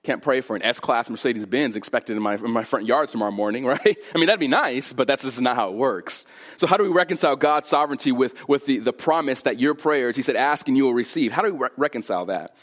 can't 0.04 0.22
pray 0.22 0.40
for 0.40 0.56
an 0.56 0.64
S 0.64 0.80
Class 0.80 1.10
Mercedes 1.10 1.46
Benz 1.46 1.76
expected 1.76 2.16
in 2.16 2.24
my, 2.24 2.36
in 2.36 2.52
my 2.52 2.64
front 2.64 2.86
yard 2.86 3.10
tomorrow 3.10 3.32
morning, 3.32 3.66
right? 3.66 3.98
I 4.14 4.18
mean, 4.18 4.28
that'd 4.28 4.40
be 4.40 4.48
nice, 4.48 4.94
but 4.94 5.08
that's 5.08 5.24
just 5.24 5.42
not 5.42 5.56
how 5.56 5.70
it 5.70 5.76
works. 5.76 6.26
So, 6.58 6.68
how 6.68 6.78
do 6.78 6.84
we 6.84 6.90
reconcile 6.90 7.36
God's 7.36 7.68
sovereignty 7.68 8.12
with, 8.12 8.34
with 8.48 8.66
the, 8.66 8.78
the 8.80 8.94
promise 8.94 9.42
that 9.44 9.60
your 9.60 9.74
prayers, 9.74 10.16
He 10.16 10.22
said, 10.22 10.36
ask 10.36 10.68
and 10.68 10.78
you 10.78 10.86
will 10.86 10.94
receive? 10.94 11.32
How 11.32 11.42
do 11.42 11.54
we 11.54 11.60
re- 11.60 11.70
reconcile 11.76 12.26
that? 12.28 12.56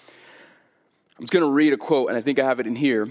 I'm 1.19 1.25
just 1.25 1.33
going 1.33 1.45
to 1.45 1.51
read 1.51 1.73
a 1.73 1.79
quote, 1.79 2.09
and 2.09 2.19
I 2.19 2.21
think 2.21 2.39
I 2.39 2.45
have 2.45 2.61
it 2.61 2.67
in 2.67 2.77
here. 2.77 3.11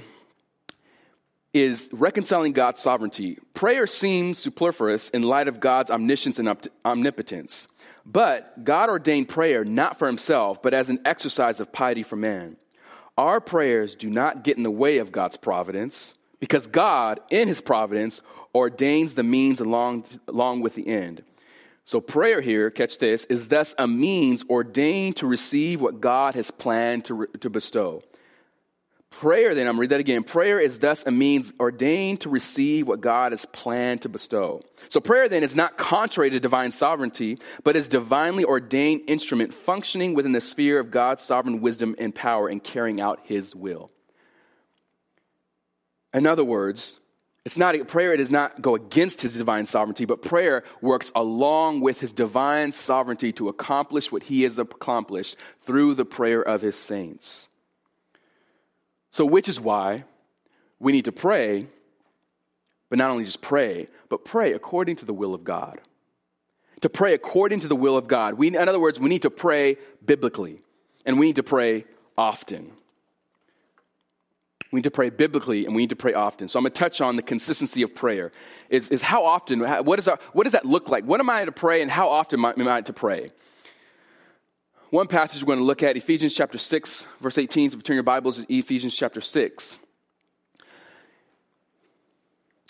Is 1.54 1.90
reconciling 1.94 2.52
God's 2.52 2.82
sovereignty. 2.82 3.38
Prayer 3.54 3.88
seems 3.88 4.38
superfluous 4.38 5.08
in 5.10 5.22
light 5.22 5.48
of 5.48 5.62
God's 5.62 5.90
omniscience 5.90 6.38
and 6.38 6.50
omnipotence. 6.84 7.70
But 8.06 8.66
God 8.66 8.90
ordained 8.90 9.30
prayer 9.30 9.64
not 9.64 9.98
for 9.98 10.06
himself, 10.06 10.62
but 10.62 10.74
as 10.74 10.90
an 10.90 11.00
exercise 11.06 11.62
of 11.62 11.72
piety 11.72 12.04
for 12.04 12.18
man. 12.18 12.58
Our 13.18 13.40
prayers 13.40 13.96
do 13.96 14.10
not 14.10 14.44
get 14.44 14.58
in 14.58 14.64
the 14.64 14.72
way 14.72 14.98
of 14.98 15.12
God's 15.12 15.38
providence 15.38 16.16
because 16.40 16.68
God, 16.68 17.20
in 17.30 17.48
his 17.48 17.62
providence, 17.62 18.22
ordains 18.54 19.14
the 19.14 19.24
means 19.24 19.60
along, 19.62 20.06
along 20.28 20.62
with 20.62 20.76
the 20.76 20.88
end. 20.88 21.24
So, 21.86 22.02
prayer 22.02 22.42
here, 22.42 22.72
catch 22.72 22.98
this, 22.98 23.26
is 23.26 23.48
thus 23.48 23.76
a 23.78 23.88
means 23.88 24.44
ordained 24.50 25.18
to 25.18 25.28
receive 25.28 25.82
what 25.82 26.02
God 26.02 26.34
has 26.34 26.50
planned 26.50 27.06
to, 27.06 27.28
to 27.40 27.50
bestow. 27.50 28.04
Prayer, 29.20 29.56
then, 29.56 29.66
I'm 29.66 29.74
gonna 29.74 29.82
read 29.82 29.92
that 29.92 30.02
again. 30.02 30.24
Prayer 30.24 30.60
is 30.60 30.80
thus 30.80 31.06
a 31.06 31.12
means 31.12 31.54
ordained 31.58 32.20
to 32.22 32.30
receive 32.30 32.86
what 32.86 33.00
God 33.00 33.32
has 33.32 33.46
planned 33.46 34.02
to 34.02 34.10
bestow. 34.10 34.62
So, 34.90 35.00
prayer 35.00 35.30
then 35.30 35.42
is 35.42 35.56
not 35.56 35.78
contrary 35.78 36.30
to 36.32 36.40
divine 36.40 36.72
sovereignty, 36.72 37.38
but 37.64 37.78
is 37.78 37.88
divinely 37.88 38.44
ordained 38.44 39.04
instrument 39.08 39.54
functioning 39.54 40.16
within 40.16 40.34
the 40.34 40.42
sphere 40.42 40.80
of 40.80 40.92
God's 40.92 41.24
sovereign 41.24 41.62
wisdom 41.62 41.96
and 41.98 42.14
power 42.14 42.50
in 42.50 42.60
carrying 42.60 43.00
out 43.00 43.22
His 43.24 43.56
will. 43.56 43.90
In 46.14 46.28
other 46.28 46.44
words, 46.44 47.00
it's 47.46 47.58
not 47.58 47.76
prayer 47.88 48.14
it 48.14 48.18
does 48.18 48.32
not 48.32 48.62
go 48.62 48.76
against 48.76 49.22
his 49.22 49.38
divine 49.38 49.66
sovereignty, 49.66 50.04
but 50.04 50.24
prayer 50.24 50.64
works 50.82 51.12
along 51.16 51.80
with 51.80 52.02
his 52.02 52.12
divine 52.12 52.74
sovereignty 52.74 53.32
to 53.34 53.48
accomplish 53.48 54.12
what 54.12 54.24
he 54.24 54.44
has 54.44 54.58
accomplished 54.58 55.38
through 55.62 55.94
the 55.94 56.06
prayer 56.06 56.42
of 56.42 56.62
his 56.62 56.76
saints. 56.76 57.48
So, 59.16 59.26
which 59.26 59.48
is 59.48 59.62
why 59.62 60.04
we 60.78 60.92
need 60.92 61.06
to 61.06 61.14
pray, 61.14 61.68
but 62.90 62.98
not 62.98 63.12
only 63.12 63.24
just 63.24 63.40
pray, 63.40 63.88
but 64.10 64.26
pray 64.26 64.52
according 64.52 64.98
to 64.98 65.06
the 65.06 65.14
will 65.14 65.34
of 65.34 65.46
God. 65.46 65.80
To 66.82 66.90
pray 66.90 67.14
according 67.14 67.62
to 67.62 67.70
the 67.70 67.78
will 67.78 67.96
of 67.96 68.10
God. 68.10 68.34
We, 68.34 68.48
in 68.48 68.58
other 68.58 68.78
words, 68.78 69.00
we 69.00 69.08
need 69.08 69.22
to 69.22 69.30
pray 69.30 69.78
biblically, 70.06 70.60
and 71.06 71.18
we 71.18 71.28
need 71.28 71.38
to 71.38 71.44
pray 71.44 71.86
often. 72.18 72.74
We 74.74 74.80
need 74.80 74.84
to 74.84 74.92
pray 74.92 75.12
biblically 75.12 75.66
and 75.66 75.74
we 75.74 75.84
need 75.84 75.92
to 75.92 75.96
pray 75.96 76.14
often. 76.14 76.50
So 76.50 76.60
I'm 76.60 76.64
going 76.64 76.74
to 76.74 76.78
touch 76.78 77.00
on 77.00 77.16
the 77.16 77.22
consistency 77.22 77.84
of 77.84 77.96
prayer. 77.96 78.34
Is, 78.70 78.90
is 78.90 79.02
how 79.02 79.24
often, 79.24 79.62
what, 79.86 79.98
is 79.98 80.10
our, 80.10 80.20
what 80.34 80.44
does 80.44 80.52
that 80.52 80.66
look 80.66 80.90
like? 80.90 81.06
What 81.06 81.22
am 81.22 81.30
I 81.30 81.46
to 81.46 81.54
pray 81.54 81.82
and 81.82 81.90
how 81.90 82.10
often 82.10 82.44
am 82.44 82.68
I 82.68 82.82
to 82.82 82.92
pray? 82.92 83.32
One 84.96 85.08
passage 85.08 85.44
we're 85.44 85.48
going 85.48 85.60
to 85.60 85.66
look 85.66 85.84
at, 85.84 85.98
Ephesians 85.98 86.34
chapter 86.34 86.58
6, 86.58 87.06
verse 87.20 87.38
18. 87.38 87.72
So 87.72 87.80
turn 87.80 87.96
your 87.96 88.04
Bibles 88.04 88.38
to 88.38 88.46
Ephesians 88.48 88.96
chapter 88.96 89.20
6. 89.20 89.78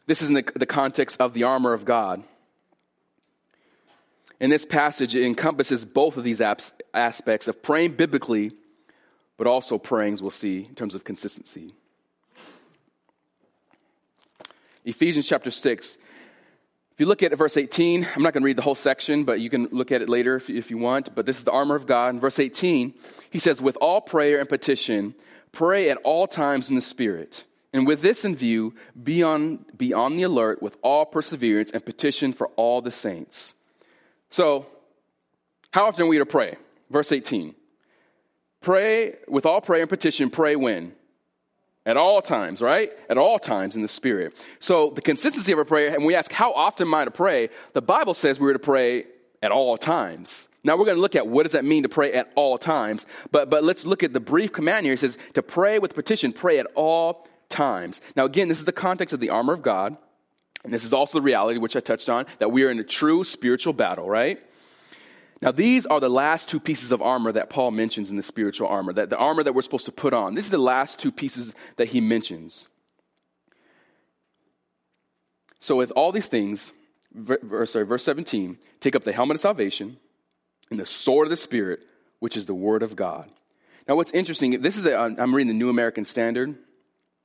This 0.08 0.24
is 0.24 0.30
in 0.30 0.34
the, 0.34 0.52
the 0.56 0.66
context 0.66 1.22
of 1.22 1.34
the 1.34 1.44
armor 1.44 1.72
of 1.72 1.86
God. 1.86 2.24
In 4.40 4.50
this 4.50 4.66
passage, 4.66 5.16
it 5.16 5.24
encompasses 5.24 5.86
both 5.86 6.18
of 6.18 6.24
these 6.24 6.42
aspects 6.42 7.48
of 7.48 7.62
praying 7.62 7.92
biblically, 7.92 8.54
but 9.38 9.46
also 9.46 9.78
praying, 9.78 10.14
as 10.14 10.22
we'll 10.24 10.32
see, 10.32 10.66
in 10.68 10.74
terms 10.74 10.96
of 10.96 11.04
consistency. 11.04 11.76
Ephesians 14.84 15.28
chapter 15.28 15.52
6, 15.52 16.00
If 16.96 17.02
you 17.02 17.08
look 17.08 17.24
at 17.24 17.38
verse 17.38 17.58
18, 17.58 18.08
I'm 18.16 18.24
not 18.24 18.32
going 18.32 18.42
to 18.42 18.46
read 18.46 18.56
the 18.56 18.62
whole 18.62 18.74
section, 18.74 19.26
but 19.26 19.42
you 19.42 19.50
can 19.50 19.68
look 19.74 19.92
at 19.92 20.02
it 20.02 20.08
later 20.08 20.38
if, 20.38 20.50
if 20.50 20.72
you 20.72 20.78
want. 20.78 21.14
But 21.14 21.26
this 21.26 21.38
is 21.38 21.44
the 21.44 21.52
armor 21.52 21.76
of 21.76 21.86
God. 21.86 22.14
In 22.14 22.22
verse 22.22 22.40
18, 22.40 22.94
he 23.30 23.38
says, 23.38 23.62
With 23.62 23.76
all 23.82 24.00
prayer 24.00 24.40
and 24.40 24.48
petition, 24.48 25.14
pray 25.52 25.90
at 25.90 25.98
all 26.06 26.26
times 26.26 26.70
in 26.70 26.76
the 26.78 26.82
Spirit. 26.82 27.44
And 27.74 27.86
with 27.86 28.02
this 28.02 28.24
in 28.24 28.34
view, 28.34 28.76
be 29.04 29.22
on, 29.24 29.66
be 29.76 29.92
on 29.92 30.16
the 30.16 30.24
alert 30.24 30.62
with 30.62 30.78
all 30.82 31.06
perseverance 31.06 31.70
and 31.72 31.84
petition 31.84 32.32
for 32.32 32.48
all 32.56 32.82
the 32.82 32.92
saints. 32.92 33.56
So, 34.30 34.66
how 35.72 35.88
often 35.88 36.06
are 36.06 36.08
we 36.08 36.18
to 36.18 36.26
pray? 36.26 36.56
Verse 36.90 37.12
18. 37.12 37.56
Pray 38.62 39.16
with 39.28 39.46
all 39.46 39.60
prayer 39.60 39.82
and 39.82 39.90
petition, 39.90 40.30
pray 40.30 40.56
when? 40.56 40.94
At 41.86 41.98
all 41.98 42.22
times, 42.22 42.62
right? 42.62 42.90
At 43.10 43.18
all 43.18 43.38
times 43.38 43.76
in 43.76 43.84
the 43.84 43.88
Spirit. 43.88 44.36
So 44.60 44.90
the 44.90 45.02
consistency 45.02 45.52
of 45.52 45.60
a 45.60 45.66
prayer, 45.66 45.94
and 45.94 46.04
we 46.04 46.16
ask, 46.16 46.32
how 46.32 46.52
often 46.54 46.88
am 46.88 46.94
I 46.96 47.06
to 47.06 47.12
pray? 47.12 47.50
The 47.74 47.82
Bible 47.82 48.16
says 48.16 48.40
we're 48.40 48.54
to 48.54 48.60
pray 48.60 49.06
at 49.44 49.52
all 49.52 49.78
times. 49.78 50.48
Now 50.64 50.78
we're 50.78 50.86
going 50.86 50.98
to 50.98 51.02
look 51.02 51.16
at 51.16 51.28
what 51.28 51.44
does 51.44 51.52
that 51.52 51.64
mean 51.64 51.84
to 51.84 51.90
pray 51.90 52.12
at 52.14 52.32
all 52.34 52.58
times. 52.58 53.06
But, 53.32 53.52
but 53.52 53.64
let's 53.64 53.86
look 53.86 54.02
at 54.02 54.14
the 54.14 54.20
brief 54.20 54.52
command 54.52 54.86
here. 54.88 54.94
It 54.94 55.00
says 55.00 55.20
to 55.36 55.44
pray 55.44 55.78
with 55.78 55.94
petition, 55.94 56.34
pray 56.34 56.58
at 56.58 56.66
all 56.74 57.28
times. 57.50 58.02
Now 58.16 58.26
again, 58.26 58.48
this 58.48 58.58
is 58.58 58.66
the 58.66 58.72
context 58.72 59.14
of 59.14 59.20
the 59.20 59.30
armor 59.30 59.54
of 59.54 59.62
God. 59.62 59.96
And 60.64 60.74
this 60.74 60.84
is 60.84 60.94
also 60.94 61.20
the 61.20 61.22
reality, 61.22 61.60
which 61.60 61.76
I 61.76 61.80
touched 61.80 62.10
on, 62.10 62.26
that 62.40 62.52
we 62.52 62.64
are 62.64 62.72
in 62.72 62.80
a 62.80 62.84
true 62.84 63.24
spiritual 63.24 63.74
battle, 63.74 64.10
right? 64.10 64.40
Now, 65.42 65.52
these 65.52 65.86
are 65.86 66.00
the 66.00 66.10
last 66.10 66.48
two 66.48 66.60
pieces 66.60 66.92
of 66.92 67.02
armor 67.02 67.32
that 67.32 67.50
Paul 67.50 67.72
mentions 67.72 68.10
in 68.10 68.16
the 68.16 68.24
spiritual 68.24 68.68
armor, 68.68 68.94
that 68.94 69.10
the 69.10 69.18
armor 69.18 69.44
that 69.44 69.54
we're 69.54 69.62
supposed 69.62 69.86
to 69.86 69.92
put 69.92 70.14
on. 70.14 70.34
This 70.34 70.46
is 70.46 70.52
the 70.52 70.58
last 70.58 70.98
two 70.98 71.12
pieces 71.12 71.54
that 71.76 71.90
he 71.90 72.02
mentions. 72.02 72.68
So, 75.60 75.76
with 75.76 75.92
all 75.92 76.12
these 76.12 76.28
things, 76.28 76.72
verse, 77.14 77.72
sorry, 77.72 77.86
verse 77.86 78.04
17, 78.04 78.58
take 78.80 78.96
up 78.96 79.04
the 79.04 79.12
helmet 79.12 79.36
of 79.36 79.42
salvation 79.42 79.98
and 80.70 80.80
the 80.80 80.86
sword 80.86 81.28
of 81.28 81.32
the 81.32 81.38
Spirit, 81.38 81.86
which 82.20 82.38
is 82.38 82.46
the 82.46 82.54
word 82.54 82.84
of 82.84 82.96
God. 82.96 83.30
Now, 83.88 83.96
what's 83.96 84.12
interesting, 84.12 84.62
this 84.62 84.78
is 84.78 84.84
the, 84.84 84.98
I'm 84.98 85.36
reading 85.36 85.48
the 85.48 85.58
New 85.58 85.70
American 85.70 86.06
Standard, 86.06 86.56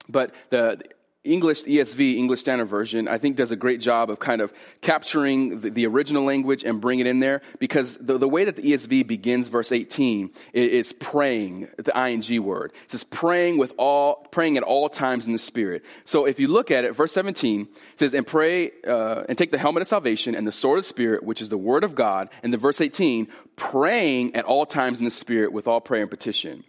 but 0.08 0.34
the, 0.50 0.80
English 1.22 1.64
ESV, 1.64 2.16
English 2.16 2.40
Standard 2.40 2.64
Version, 2.64 3.06
I 3.06 3.18
think 3.18 3.36
does 3.36 3.52
a 3.52 3.56
great 3.56 3.82
job 3.82 4.08
of 4.08 4.18
kind 4.18 4.40
of 4.40 4.54
capturing 4.80 5.60
the, 5.60 5.68
the 5.68 5.86
original 5.86 6.24
language 6.24 6.64
and 6.64 6.80
bring 6.80 6.98
it 6.98 7.06
in 7.06 7.20
there 7.20 7.42
because 7.58 7.98
the, 7.98 8.16
the, 8.16 8.28
way 8.28 8.46
that 8.46 8.56
the 8.56 8.62
ESV 8.62 9.06
begins 9.06 9.48
verse 9.48 9.70
18 9.70 10.30
is, 10.54 10.94
praying, 10.94 11.68
the 11.76 11.92
ing 11.94 12.42
word. 12.42 12.72
It 12.84 12.90
says 12.92 13.04
praying 13.04 13.58
with 13.58 13.74
all, 13.76 14.26
praying 14.30 14.56
at 14.56 14.62
all 14.62 14.88
times 14.88 15.26
in 15.26 15.32
the 15.32 15.38
Spirit. 15.38 15.84
So 16.06 16.24
if 16.24 16.40
you 16.40 16.48
look 16.48 16.70
at 16.70 16.86
it, 16.86 16.92
verse 16.94 17.12
17 17.12 17.68
says, 17.96 18.14
and 18.14 18.26
pray, 18.26 18.70
uh, 18.86 19.24
and 19.28 19.36
take 19.36 19.50
the 19.50 19.58
helmet 19.58 19.82
of 19.82 19.88
salvation 19.88 20.34
and 20.34 20.46
the 20.46 20.52
sword 20.52 20.78
of 20.78 20.84
the 20.84 20.88
Spirit, 20.88 21.22
which 21.22 21.42
is 21.42 21.50
the 21.50 21.58
word 21.58 21.84
of 21.84 21.94
God. 21.94 22.30
And 22.42 22.50
the 22.50 22.56
verse 22.56 22.80
18, 22.80 23.28
praying 23.56 24.36
at 24.36 24.46
all 24.46 24.64
times 24.64 24.98
in 24.98 25.04
the 25.04 25.10
Spirit 25.10 25.52
with 25.52 25.66
all 25.66 25.82
prayer 25.82 26.02
and 26.02 26.10
petition. 26.10 26.64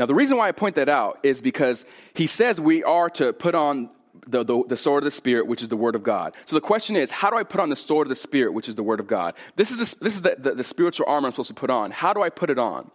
Now, 0.00 0.06
the 0.06 0.14
reason 0.14 0.38
why 0.38 0.48
I 0.48 0.52
point 0.52 0.76
that 0.76 0.88
out 0.88 1.20
is 1.22 1.42
because 1.42 1.84
he 2.14 2.26
says 2.26 2.58
we 2.58 2.82
are 2.82 3.10
to 3.10 3.34
put 3.34 3.54
on 3.54 3.90
the, 4.26 4.42
the, 4.42 4.64
the, 4.66 4.76
sword 4.78 5.02
of 5.02 5.04
the 5.04 5.10
Spirit, 5.10 5.46
which 5.46 5.60
is 5.60 5.68
the 5.68 5.76
Word 5.76 5.94
of 5.94 6.02
God. 6.02 6.34
So 6.46 6.56
the 6.56 6.62
question 6.62 6.96
is, 6.96 7.10
how 7.10 7.28
do 7.28 7.36
I 7.36 7.42
put 7.42 7.60
on 7.60 7.68
the 7.68 7.76
sword 7.76 8.06
of 8.06 8.08
the 8.08 8.14
Spirit, 8.14 8.54
which 8.54 8.66
is 8.66 8.76
the 8.76 8.82
Word 8.82 8.98
of 8.98 9.06
God? 9.06 9.34
This 9.56 9.70
is, 9.70 9.76
the, 9.76 10.02
this 10.02 10.14
is 10.14 10.22
the, 10.22 10.36
the, 10.38 10.54
the 10.54 10.64
spiritual 10.64 11.04
armor 11.06 11.26
I'm 11.26 11.32
supposed 11.32 11.48
to 11.48 11.54
put 11.54 11.68
on. 11.68 11.90
How 11.90 12.14
do 12.14 12.22
I 12.22 12.30
put 12.30 12.48
it 12.48 12.58
on? 12.58 12.90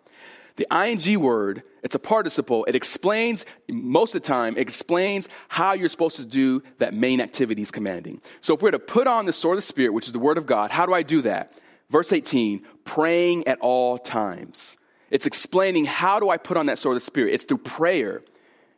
The 0.56 0.66
ing 0.74 1.20
word, 1.20 1.62
it's 1.84 1.94
a 1.94 2.00
participle. 2.00 2.66
It 2.66 2.74
explains, 2.74 3.46
most 3.70 4.16
of 4.16 4.24
the 4.24 4.28
time, 4.28 4.58
it 4.58 4.62
explains 4.62 5.30
how 5.48 5.74
you're 5.74 5.90
supposed 5.90 6.16
to 6.16 6.26
do 6.26 6.64
that 6.80 6.96
main 6.96 7.22
activity 7.22 7.62
he's 7.62 7.70
commanding. 7.70 8.20
So 8.42 8.56
if 8.56 8.64
we're 8.64 8.72
to 8.72 8.80
put 8.80 9.06
on 9.06 9.28
the 9.28 9.34
sword 9.34 9.60
of 9.60 9.64
the 9.64 9.68
Spirit, 9.68 9.94
which 9.94 10.08
is 10.08 10.12
the 10.12 10.18
Word 10.18 10.40
of 10.40 10.48
God, 10.48 10.72
how 10.72 10.88
do 10.88 10.94
I 10.96 11.04
do 11.04 11.22
that? 11.22 11.54
Verse 11.92 12.12
18, 12.12 12.66
praying 12.84 13.48
at 13.48 13.60
all 13.60 14.00
times. 14.00 14.78
It's 15.16 15.26
explaining 15.26 15.86
how 15.86 16.20
do 16.20 16.30
I 16.30 16.36
put 16.36 16.58
on 16.58 16.66
that 16.66 16.78
sword 16.78 16.98
of 16.98 17.02
the 17.02 17.06
Spirit? 17.06 17.34
It's 17.34 17.46
through 17.46 17.60
prayer. 17.60 18.22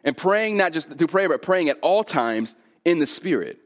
And 0.04 0.16
praying 0.16 0.56
not 0.56 0.72
just 0.72 0.88
through 0.88 1.08
prayer, 1.08 1.28
but 1.28 1.42
praying 1.42 1.70
at 1.70 1.80
all 1.82 2.04
times 2.04 2.56
in 2.86 3.00
the 3.00 3.08
Spirit. 3.08 3.58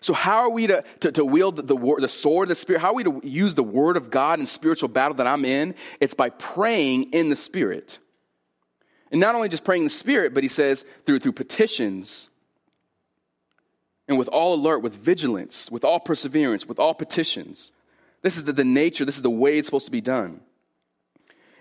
So, 0.00 0.12
how 0.12 0.40
are 0.40 0.50
we 0.50 0.66
to, 0.66 0.84
to, 1.00 1.12
to 1.12 1.24
wield 1.24 1.56
the, 1.56 1.96
the, 1.98 2.08
sword 2.08 2.44
of 2.44 2.48
the 2.50 2.54
Spirit? 2.54 2.82
How 2.82 2.88
are 2.88 2.94
we 2.94 3.04
to 3.04 3.22
use 3.24 3.54
the 3.54 3.62
Word 3.62 3.96
of 3.96 4.10
God 4.10 4.40
in 4.40 4.44
spiritual 4.44 4.90
battle 4.90 5.14
that 5.14 5.26
I'm 5.26 5.46
in? 5.46 5.74
It's 6.00 6.12
by 6.12 6.28
praying 6.28 7.14
in 7.14 7.30
the 7.30 7.36
Spirit. 7.36 7.98
And 9.10 9.18
not 9.18 9.34
only 9.34 9.48
just 9.48 9.64
praying 9.64 9.80
in 9.80 9.86
the 9.86 9.90
Spirit, 9.90 10.34
but 10.34 10.42
he 10.42 10.50
says 10.50 10.84
through, 11.06 11.20
through 11.20 11.32
petitions 11.32 12.28
and 14.06 14.18
with 14.18 14.28
all 14.28 14.52
alert, 14.52 14.80
with 14.80 14.94
vigilance, 14.94 15.70
with 15.70 15.82
all 15.82 15.98
perseverance, 15.98 16.66
with 16.66 16.78
all 16.78 16.92
petitions. 16.92 17.72
This 18.20 18.36
is 18.36 18.44
the, 18.44 18.52
the 18.52 18.64
nature, 18.64 19.06
this 19.06 19.16
is 19.16 19.22
the 19.22 19.30
way 19.30 19.56
it's 19.56 19.66
supposed 19.66 19.86
to 19.86 19.90
be 19.90 20.02
done. 20.02 20.42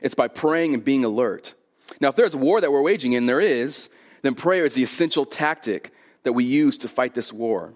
It's 0.02 0.16
by 0.16 0.28
praying 0.28 0.74
and 0.74 0.84
being 0.84 1.06
alert. 1.06 1.54
Now, 2.00 2.10
if 2.10 2.16
there's 2.16 2.36
war 2.36 2.62
that 2.62 2.72
we're 2.72 2.82
waging, 2.82 3.16
and 3.16 3.28
there 3.28 3.42
is, 3.42 3.90
then 4.22 4.36
prayer 4.36 4.66
is 4.66 4.74
the 4.74 4.84
essential 4.84 5.26
tactic 5.26 5.92
that 6.24 6.34
we 6.34 6.44
use 6.44 6.78
to 6.80 6.88
fight 6.88 7.14
this 7.14 7.32
war. 7.34 7.74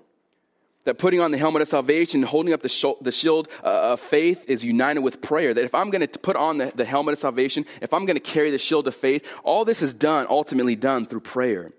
That 0.85 0.97
putting 0.99 1.19
on 1.19 1.31
the 1.31 1.37
helmet 1.37 1.61
of 1.63 1.67
salvation, 1.67 2.21
and 2.21 2.29
holding 2.29 2.53
up 2.53 2.61
the, 2.61 2.69
sh- 2.69 2.99
the 3.01 3.11
shield 3.11 3.47
uh, 3.63 3.93
of 3.93 3.99
faith 3.99 4.45
is 4.47 4.63
united 4.63 5.01
with 5.01 5.21
prayer. 5.21 5.53
That 5.53 5.65
if 5.65 5.73
I'm 5.73 5.89
going 5.89 6.07
to 6.07 6.19
put 6.19 6.35
on 6.35 6.59
the, 6.59 6.71
the 6.75 6.85
helmet 6.85 7.13
of 7.13 7.19
salvation, 7.19 7.65
if 7.81 7.93
I'm 7.93 8.05
going 8.05 8.15
to 8.15 8.19
carry 8.19 8.51
the 8.51 8.57
shield 8.59 8.87
of 8.87 8.95
faith, 8.95 9.25
all 9.43 9.65
this 9.65 9.81
is 9.81 9.93
done, 9.93 10.27
ultimately 10.29 10.75
done 10.75 11.05
through 11.05 11.21
prayer. 11.21 11.71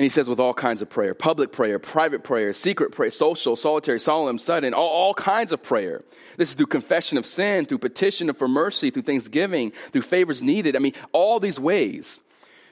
And 0.00 0.04
he 0.06 0.08
says, 0.08 0.30
with 0.30 0.40
all 0.40 0.54
kinds 0.54 0.80
of 0.80 0.88
prayer 0.88 1.12
public 1.12 1.52
prayer, 1.52 1.78
private 1.78 2.24
prayer, 2.24 2.54
secret 2.54 2.90
prayer, 2.90 3.10
social, 3.10 3.54
solitary, 3.54 4.00
solemn, 4.00 4.38
sudden, 4.38 4.72
all, 4.72 4.88
all 4.88 5.12
kinds 5.12 5.52
of 5.52 5.62
prayer. 5.62 6.02
This 6.38 6.48
is 6.48 6.54
through 6.54 6.68
confession 6.68 7.18
of 7.18 7.26
sin, 7.26 7.66
through 7.66 7.80
petition 7.80 8.32
for 8.32 8.48
mercy, 8.48 8.88
through 8.88 9.02
thanksgiving, 9.02 9.72
through 9.92 10.00
favors 10.00 10.42
needed. 10.42 10.74
I 10.74 10.78
mean, 10.78 10.94
all 11.12 11.38
these 11.38 11.60
ways. 11.60 12.22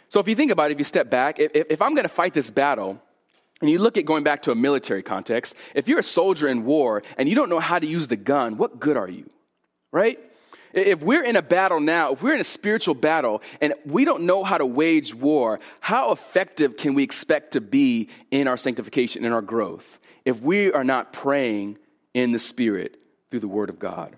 So 0.09 0.21
if 0.21 0.27
you 0.27 0.35
think 0.35 0.51
about 0.51 0.71
it, 0.71 0.73
if 0.73 0.79
you 0.79 0.85
step 0.85 1.11
back, 1.11 1.38
if, 1.38 1.53
if 1.55 1.83
I'm 1.83 1.95
going 1.95 2.07
to 2.07 2.09
fight 2.09 2.33
this 2.33 2.51
battle, 2.51 2.99
and 3.61 3.69
you 3.69 3.79
look 3.79 3.99
at 3.99 4.07
going 4.07 4.25
back 4.25 4.41
to 4.45 4.51
a 4.51 4.55
military 4.55 5.03
context, 5.03 5.55
if 5.75 5.87
you're 5.87 5.99
a 5.99 6.03
soldier 6.03 6.49
in 6.49 6.64
war 6.64 7.03
and 7.19 7.29
you 7.29 7.35
don't 7.35 7.51
know 7.51 7.61
how 7.61 7.79
to 7.79 7.87
use 7.87 8.09
the 8.09 8.17
gun, 8.17 8.57
what 8.57 8.81
good 8.81 8.97
are 8.97 9.07
you? 9.07 9.29
Right? 9.93 10.19
If 10.72 11.00
we're 11.00 11.24
in 11.24 11.37
a 11.37 11.42
battle 11.42 11.81
now, 11.81 12.12
if 12.12 12.22
we're 12.22 12.35
in 12.35 12.40
a 12.40 12.44
spiritual 12.44 12.94
battle 12.94 13.42
and 13.61 13.74
we 13.85 14.04
don't 14.04 14.22
know 14.22 14.44
how 14.44 14.59
to 14.59 14.66
wage 14.66 15.14
war, 15.14 15.61
how 15.81 16.12
effective 16.12 16.76
can 16.76 16.94
we 16.94 17.02
expect 17.02 17.52
to 17.52 17.61
be 17.61 18.09
in 18.31 18.48
our 18.48 18.57
sanctification, 18.57 19.24
in 19.24 19.33
our 19.33 19.42
growth, 19.42 19.98
if 20.24 20.40
we 20.42 20.72
are 20.72 20.85
not 20.85 21.12
praying 21.12 21.78
in 22.14 22.33
the 22.33 22.38
Spirit 22.38 22.98
through 23.31 23.40
the 23.40 23.48
Word 23.48 23.70
of 23.70 23.78
God? 23.78 24.16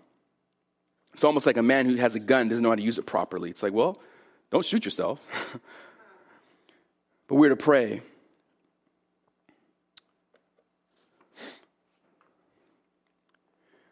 It's 1.14 1.24
almost 1.24 1.46
like 1.46 1.56
a 1.56 1.62
man 1.62 1.86
who 1.86 1.96
has 1.96 2.14
a 2.14 2.20
gun 2.20 2.48
doesn't 2.48 2.62
know 2.62 2.70
how 2.70 2.76
to 2.76 2.82
use 2.82 2.98
it 2.98 3.06
properly. 3.06 3.50
It's 3.50 3.62
like, 3.62 3.72
well, 3.72 4.00
don't 4.50 4.64
shoot 4.64 4.84
yourself. 4.84 5.20
but 7.28 7.34
we're 7.34 7.50
to 7.50 7.56
pray. 7.56 8.02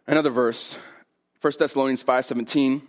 Another 0.06 0.30
verse 0.30 0.78
1 1.40 1.52
Thessalonians 1.58 2.02
5.17. 2.02 2.82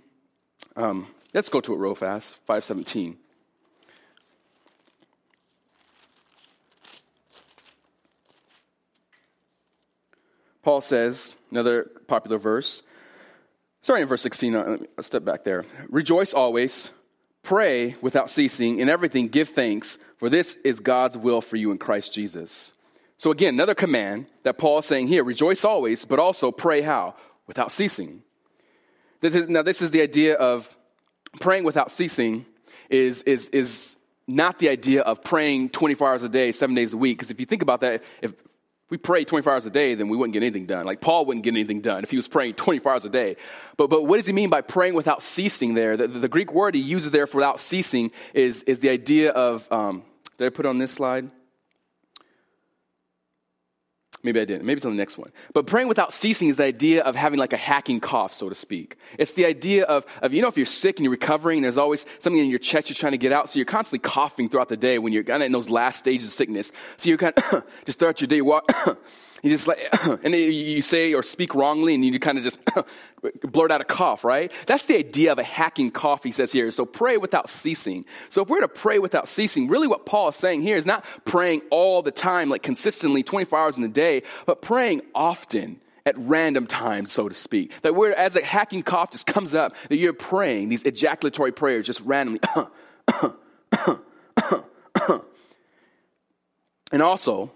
Um, 0.76 1.08
let's 1.34 1.50
go 1.50 1.62
to 1.62 1.74
it 1.74 1.78
real 1.78 1.96
fast. 1.96 2.38
5.17. 2.48 3.16
Paul 10.64 10.82
says, 10.82 11.36
another 11.52 11.90
popular 12.08 12.38
verse, 12.38 12.84
starting 13.82 14.04
in 14.04 14.10
verse 14.10 14.22
16, 14.22 14.56
uh, 14.56 14.78
I'll 14.98 15.04
step 15.04 15.24
back 15.24 15.44
there. 15.44 15.66
Rejoice 15.88 16.34
always, 16.34 16.92
pray 17.44 17.96
without 18.02 18.30
ceasing, 18.30 18.80
in 18.80 18.90
everything 18.90 19.30
give 19.30 19.50
thanks, 19.50 19.98
for 20.18 20.30
this 20.30 20.58
is 20.64 20.80
God's 20.80 21.18
will 21.18 21.42
for 21.42 21.56
you 21.56 21.72
in 21.72 21.78
Christ 21.78 22.14
Jesus. 22.14 22.74
So 23.18 23.32
again, 23.32 23.54
another 23.54 23.74
command 23.74 24.28
that 24.44 24.58
Paul 24.58 24.80
is 24.80 24.86
saying 24.86 25.08
here, 25.08 25.24
rejoice 25.24 25.64
always, 25.64 26.06
but 26.06 26.20
also 26.20 26.52
pray 26.52 26.82
how? 26.82 27.16
Without 27.48 27.72
ceasing. 27.72 28.24
This 29.22 29.36
is, 29.36 29.50
now, 29.50 29.62
this 29.62 29.82
is 29.82 29.92
the 29.92 30.02
idea 30.02 30.36
of 30.36 30.76
praying 31.40 31.64
without 31.64 31.92
ceasing, 31.92 32.46
is, 32.90 33.22
is, 33.24 33.50
is 33.50 33.98
not 34.28 34.60
the 34.60 34.70
idea 34.70 35.02
of 35.02 35.24
praying 35.24 35.70
24 35.70 36.10
hours 36.10 36.24
a 36.24 36.30
day, 36.30 36.52
seven 36.52 36.76
days 36.76 36.94
a 36.94 36.98
week. 36.98 37.18
Because 37.18 37.32
if 37.32 37.40
you 37.40 37.46
think 37.46 37.62
about 37.62 37.82
that, 37.82 38.04
if 38.22 38.34
we 38.90 38.98
pray 38.98 39.24
24 39.24 39.54
hours 39.54 39.66
a 39.66 39.70
day, 39.70 39.94
then 39.96 40.10
we 40.10 40.18
wouldn't 40.18 40.34
get 40.34 40.42
anything 40.42 40.66
done. 40.66 40.86
Like 40.86 41.02
Paul 41.02 41.26
wouldn't 41.26 41.44
get 41.44 41.54
anything 41.54 41.82
done 41.82 42.04
if 42.04 42.12
he 42.12 42.16
was 42.16 42.28
praying 42.28 42.56
24 42.56 42.92
hours 42.92 43.06
a 43.06 43.10
day. 43.10 43.36
But, 43.78 43.90
but 43.90 44.06
what 44.06 44.18
does 44.18 44.28
he 44.28 44.34
mean 44.34 44.50
by 44.50 44.62
praying 44.62 44.94
without 44.94 45.22
ceasing 45.22 45.74
there? 45.74 45.98
The, 45.98 46.08
the 46.08 46.28
Greek 46.28 46.54
word 46.54 46.76
he 46.76 46.82
uses 46.82 47.12
there 47.12 47.28
for 47.28 47.38
without 47.38 47.60
ceasing 47.60 48.12
is, 48.34 48.64
is 48.64 48.80
the 48.80 48.90
idea 48.90 49.32
of, 49.32 49.70
um, 49.72 50.04
did 50.38 50.48
I 50.48 50.50
put 50.50 50.66
on 50.66 50.78
this 50.78 50.94
slide? 50.94 51.30
Maybe 54.22 54.42
I 54.42 54.46
didn't. 54.46 54.66
Maybe 54.66 54.78
it's 54.78 54.86
on 54.86 54.92
the 54.92 54.98
next 54.98 55.18
one. 55.18 55.32
But 55.54 55.66
praying 55.66 55.88
without 55.88 56.12
ceasing 56.12 56.50
is 56.50 56.58
the 56.58 56.66
idea 56.66 57.04
of 57.04 57.16
having 57.16 57.40
like 57.40 57.54
a 57.54 57.58
hacking 57.58 58.02
cough, 58.02 58.34
so 58.34 58.50
to 58.50 58.56
speak. 58.56 58.98
It's 59.18 59.34
the 59.34 59.46
idea 59.46 59.86
of, 59.86 60.06
of 60.22 60.34
you 60.34 60.42
know, 60.42 60.50
if 60.50 60.58
you're 60.58 60.66
sick 60.66 60.98
and 60.98 61.06
you're 61.06 61.12
recovering, 61.12 61.62
there's 61.62 61.78
always 61.78 62.06
something 62.20 62.40
in 62.40 62.50
your 62.50 62.60
chest 62.60 62.90
you're 62.90 62.96
trying 62.96 63.14
to 63.14 63.18
get 63.18 63.32
out. 63.32 63.50
So 63.50 63.60
you're 63.60 63.66
constantly 63.66 64.00
coughing 64.00 64.50
throughout 64.50 64.68
the 64.68 64.78
day 64.78 65.00
when 65.00 65.14
you're 65.14 65.24
kind 65.24 65.42
of 65.42 65.46
in 65.46 65.54
those 65.54 65.70
last 65.70 66.00
stages 66.00 66.28
of 66.28 66.34
sickness. 66.34 66.74
So 66.98 67.08
you're 67.08 67.18
kind 67.18 67.34
of 67.38 67.64
just 67.86 68.00
throughout 68.00 68.20
your 68.20 68.28
day, 68.28 68.42
walk, 68.42 68.70
You 69.44 69.50
just 69.50 69.68
like, 69.68 69.80
and 70.24 70.34
you 70.34 70.82
say 70.82 71.14
or 71.14 71.24
speak 71.24 71.56
wrongly, 71.56 71.96
and 71.96 72.04
you 72.04 72.20
kind 72.20 72.38
of 72.38 72.44
just 72.44 72.60
blurt 73.44 73.72
out 73.72 73.82
a 73.82 73.86
cough, 73.86 74.24
right? 74.24 74.52
That's 74.66 74.86
the 74.86 74.98
idea 74.98 75.32
of 75.32 75.40
a 75.40 75.44
hacking 75.44 75.92
cough, 75.92 76.24
he 76.24 76.32
says 76.32 76.52
here. 76.52 76.70
So 76.72 76.86
pray 76.86 77.18
without 77.18 77.50
ceasing. 77.50 78.06
So 78.30 78.42
if 78.42 78.50
we're 78.50 78.62
to 78.62 78.68
pray 78.68 79.00
without 79.00 79.28
ceasing, 79.28 79.68
really 79.68 79.88
what 79.88 80.06
Paul 80.06 80.30
is 80.30 80.36
saying 80.36 80.62
here 80.62 80.78
is 80.78 80.86
not 80.86 81.06
praying 81.26 81.62
all 81.70 82.02
the 82.02 82.12
time, 82.12 82.50
like 82.50 82.64
consistently 82.64 83.24
24 83.24 83.60
hours 83.60 83.78
in 83.78 83.84
a 83.84 83.90
day, 83.90 84.24
but 84.46 84.62
praying 84.62 85.02
often 85.14 85.80
at 86.06 86.16
random 86.18 86.66
times, 86.68 87.12
so 87.12 87.30
to 87.30 87.36
speak. 87.36 87.80
That 87.82 87.96
we're, 87.96 88.12
as 88.12 88.36
a 88.36 88.44
hacking 88.44 88.84
cough 88.84 89.12
just 89.12 89.28
comes 89.28 89.54
up, 89.54 89.76
that 89.90 89.98
you're 89.98 90.14
praying 90.14 90.70
these 90.70 90.84
ejaculatory 90.84 91.52
prayers 91.52 91.86
just 91.86 92.02
randomly. 92.02 92.40
and 96.92 97.02
also, 97.02 97.52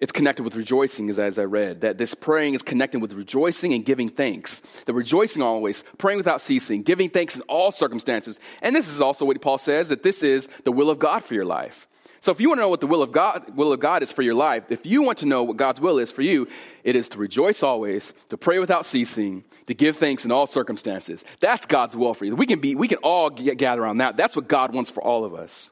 it's 0.00 0.12
connected 0.12 0.42
with 0.42 0.56
rejoicing, 0.56 1.10
as, 1.10 1.18
as 1.18 1.38
I 1.38 1.44
read, 1.44 1.82
that 1.82 1.98
this 1.98 2.14
praying 2.14 2.54
is 2.54 2.62
connected 2.62 3.02
with 3.02 3.12
rejoicing 3.12 3.74
and 3.74 3.84
giving 3.84 4.08
thanks. 4.08 4.60
The 4.86 4.94
rejoicing 4.94 5.42
always, 5.42 5.84
praying 5.98 6.16
without 6.16 6.40
ceasing, 6.40 6.82
giving 6.82 7.10
thanks 7.10 7.36
in 7.36 7.42
all 7.42 7.70
circumstances. 7.70 8.40
And 8.62 8.74
this 8.74 8.88
is 8.88 9.00
also 9.00 9.26
what 9.26 9.40
Paul 9.42 9.58
says 9.58 9.90
that 9.90 10.02
this 10.02 10.22
is 10.22 10.48
the 10.64 10.72
will 10.72 10.90
of 10.90 10.98
God 10.98 11.22
for 11.22 11.34
your 11.34 11.44
life. 11.44 11.86
So 12.22 12.32
if 12.32 12.40
you 12.40 12.48
want 12.48 12.58
to 12.58 12.62
know 12.62 12.68
what 12.68 12.80
the 12.80 12.86
will 12.86 13.02
of 13.02 13.12
God, 13.12 13.56
will 13.56 13.72
of 13.72 13.80
God 13.80 14.02
is 14.02 14.12
for 14.12 14.20
your 14.20 14.34
life, 14.34 14.64
if 14.70 14.84
you 14.84 15.02
want 15.02 15.18
to 15.18 15.26
know 15.26 15.42
what 15.42 15.56
God's 15.56 15.80
will 15.80 15.98
is 15.98 16.12
for 16.12 16.20
you, 16.20 16.48
it 16.84 16.94
is 16.94 17.08
to 17.10 17.18
rejoice 17.18 17.62
always, 17.62 18.12
to 18.28 18.36
pray 18.36 18.58
without 18.58 18.84
ceasing, 18.84 19.42
to 19.66 19.74
give 19.74 19.96
thanks 19.96 20.26
in 20.26 20.30
all 20.30 20.46
circumstances. 20.46 21.24
That's 21.40 21.64
God's 21.64 21.96
will 21.96 22.12
for 22.12 22.26
you. 22.26 22.36
We 22.36 22.46
can 22.46 22.60
be, 22.60 22.74
we 22.74 22.88
can 22.88 22.98
all 22.98 23.30
gather 23.30 23.82
around 23.82 23.98
that. 23.98 24.18
That's 24.18 24.36
what 24.36 24.48
God 24.48 24.74
wants 24.74 24.90
for 24.90 25.02
all 25.02 25.24
of 25.24 25.34
us. 25.34 25.70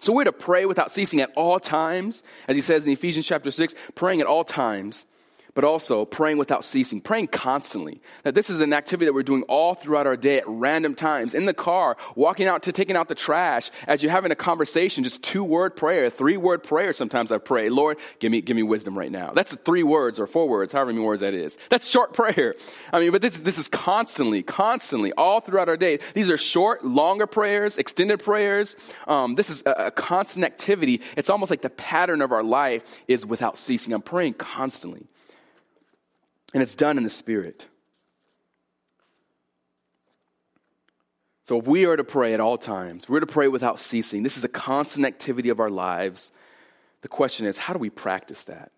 So 0.00 0.12
we're 0.12 0.24
to 0.24 0.32
pray 0.32 0.64
without 0.64 0.90
ceasing 0.90 1.20
at 1.20 1.32
all 1.34 1.58
times, 1.58 2.22
as 2.46 2.56
he 2.56 2.62
says 2.62 2.84
in 2.84 2.90
Ephesians 2.90 3.26
chapter 3.26 3.50
6, 3.50 3.74
praying 3.94 4.20
at 4.20 4.26
all 4.26 4.44
times 4.44 5.06
but 5.58 5.64
also 5.64 6.04
praying 6.04 6.38
without 6.38 6.62
ceasing, 6.62 7.00
praying 7.00 7.26
constantly. 7.26 8.00
That 8.22 8.36
this 8.36 8.48
is 8.48 8.60
an 8.60 8.72
activity 8.72 9.06
that 9.06 9.12
we're 9.12 9.24
doing 9.24 9.42
all 9.48 9.74
throughout 9.74 10.06
our 10.06 10.16
day 10.16 10.38
at 10.38 10.44
random 10.46 10.94
times, 10.94 11.34
in 11.34 11.46
the 11.46 11.52
car, 11.52 11.96
walking 12.14 12.46
out 12.46 12.62
to 12.62 12.70
taking 12.70 12.94
out 12.94 13.08
the 13.08 13.16
trash, 13.16 13.72
as 13.88 14.00
you're 14.00 14.12
having 14.12 14.30
a 14.30 14.36
conversation, 14.36 15.02
just 15.02 15.20
two 15.20 15.42
word 15.42 15.74
prayer, 15.74 16.10
three 16.10 16.36
word 16.36 16.62
prayer. 16.62 16.92
Sometimes 16.92 17.32
I 17.32 17.38
pray, 17.38 17.70
Lord, 17.70 17.98
give 18.20 18.30
me, 18.30 18.40
give 18.40 18.54
me 18.54 18.62
wisdom 18.62 18.96
right 18.96 19.10
now. 19.10 19.32
That's 19.32 19.52
three 19.64 19.82
words 19.82 20.20
or 20.20 20.28
four 20.28 20.48
words, 20.48 20.72
however 20.72 20.92
many 20.92 21.04
words 21.04 21.22
that 21.22 21.34
is. 21.34 21.58
That's 21.70 21.88
short 21.88 22.12
prayer. 22.12 22.54
I 22.92 23.00
mean, 23.00 23.10
but 23.10 23.20
this, 23.20 23.38
this 23.38 23.58
is 23.58 23.68
constantly, 23.68 24.44
constantly, 24.44 25.12
all 25.14 25.40
throughout 25.40 25.68
our 25.68 25.76
day. 25.76 25.98
These 26.14 26.30
are 26.30 26.36
short, 26.36 26.84
longer 26.84 27.26
prayers, 27.26 27.78
extended 27.78 28.20
prayers. 28.20 28.76
Um, 29.08 29.34
this 29.34 29.50
is 29.50 29.64
a, 29.66 29.86
a 29.86 29.90
constant 29.90 30.44
activity. 30.44 31.00
It's 31.16 31.28
almost 31.28 31.50
like 31.50 31.62
the 31.62 31.70
pattern 31.70 32.22
of 32.22 32.30
our 32.30 32.44
life 32.44 33.02
is 33.08 33.26
without 33.26 33.58
ceasing. 33.58 33.92
I'm 33.92 34.02
praying 34.02 34.34
constantly. 34.34 35.08
And 36.54 36.62
it's 36.62 36.74
done 36.74 36.96
in 36.96 37.04
the 37.04 37.10
Spirit. 37.10 37.66
So 41.44 41.58
if 41.58 41.66
we 41.66 41.86
are 41.86 41.96
to 41.96 42.04
pray 42.04 42.34
at 42.34 42.40
all 42.40 42.58
times, 42.58 43.08
we're 43.08 43.20
to 43.20 43.26
pray 43.26 43.48
without 43.48 43.80
ceasing. 43.80 44.22
This 44.22 44.36
is 44.36 44.44
a 44.44 44.48
constant 44.48 45.06
activity 45.06 45.48
of 45.48 45.60
our 45.60 45.70
lives. 45.70 46.30
The 47.00 47.08
question 47.08 47.46
is, 47.46 47.56
how 47.56 47.72
do 47.72 47.78
we 47.78 47.88
practice 47.88 48.44
that? 48.44 48.70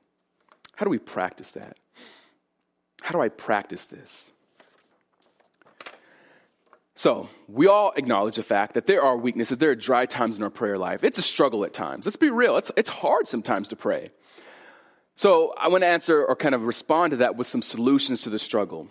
How 0.76 0.84
do 0.84 0.90
we 0.90 0.98
practice 0.98 1.50
that? 1.52 1.76
How 3.02 3.12
do 3.12 3.20
I 3.20 3.28
practice 3.28 3.86
this? 3.86 4.30
So, 6.94 7.28
we 7.48 7.66
all 7.66 7.92
acknowledge 7.96 8.36
the 8.36 8.42
fact 8.42 8.74
that 8.74 8.86
there 8.86 9.02
are 9.02 9.16
weaknesses, 9.16 9.58
there 9.58 9.70
are 9.70 9.74
dry 9.74 10.06
times 10.06 10.36
in 10.36 10.42
our 10.42 10.50
prayer 10.50 10.78
life. 10.78 11.02
It's 11.02 11.18
a 11.18 11.22
struggle 11.22 11.64
at 11.64 11.72
times. 11.72 12.06
Let's 12.06 12.16
be 12.16 12.30
real, 12.30 12.56
it's, 12.56 12.70
it's 12.76 12.90
hard 12.90 13.26
sometimes 13.26 13.68
to 13.68 13.76
pray. 13.76 14.10
So 15.20 15.52
I 15.58 15.68
want 15.68 15.82
to 15.82 15.86
answer 15.86 16.24
or 16.24 16.34
kind 16.34 16.54
of 16.54 16.62
respond 16.62 17.10
to 17.10 17.18
that 17.18 17.36
with 17.36 17.46
some 17.46 17.60
solutions 17.60 18.22
to 18.22 18.30
the 18.30 18.38
struggle. 18.38 18.88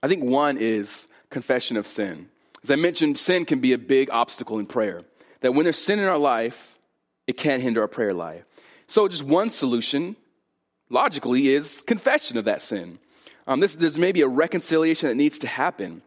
I 0.00 0.06
think 0.06 0.22
one 0.22 0.58
is 0.58 1.08
confession 1.28 1.76
of 1.76 1.88
sin. 1.88 2.28
As 2.62 2.70
I 2.70 2.76
mentioned, 2.76 3.18
sin 3.18 3.44
can 3.44 3.58
be 3.58 3.72
a 3.72 3.78
big 3.78 4.10
obstacle 4.10 4.60
in 4.60 4.66
prayer. 4.66 5.02
That 5.40 5.52
when 5.52 5.64
there's 5.64 5.76
sin 5.76 5.98
in 5.98 6.04
our 6.04 6.18
life, 6.18 6.78
it 7.26 7.36
can 7.36 7.60
hinder 7.60 7.80
our 7.80 7.88
prayer 7.88 8.14
life. 8.14 8.44
So 8.86 9.08
just 9.08 9.24
one 9.24 9.50
solution, 9.50 10.14
logically, 10.88 11.48
is 11.48 11.82
confession 11.84 12.38
of 12.38 12.44
that 12.44 12.62
sin. 12.62 13.00
Um, 13.48 13.58
this, 13.58 13.74
there's 13.74 13.98
maybe 13.98 14.20
a 14.20 14.28
reconciliation 14.28 15.08
that 15.08 15.16
needs 15.16 15.40
to 15.40 15.48
happen. 15.48 16.02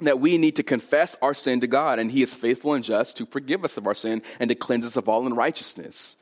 That 0.00 0.18
we 0.18 0.38
need 0.38 0.56
to 0.56 0.62
confess 0.62 1.14
our 1.20 1.34
sin 1.34 1.60
to 1.60 1.66
God, 1.66 1.98
and 1.98 2.10
He 2.10 2.22
is 2.22 2.34
faithful 2.34 2.72
and 2.72 2.82
just 2.82 3.18
to 3.18 3.26
forgive 3.26 3.66
us 3.66 3.76
of 3.76 3.86
our 3.86 3.92
sin 3.92 4.22
and 4.40 4.48
to 4.48 4.54
cleanse 4.54 4.86
us 4.86 4.96
of 4.96 5.10
all 5.10 5.26
unrighteousness. 5.26 6.16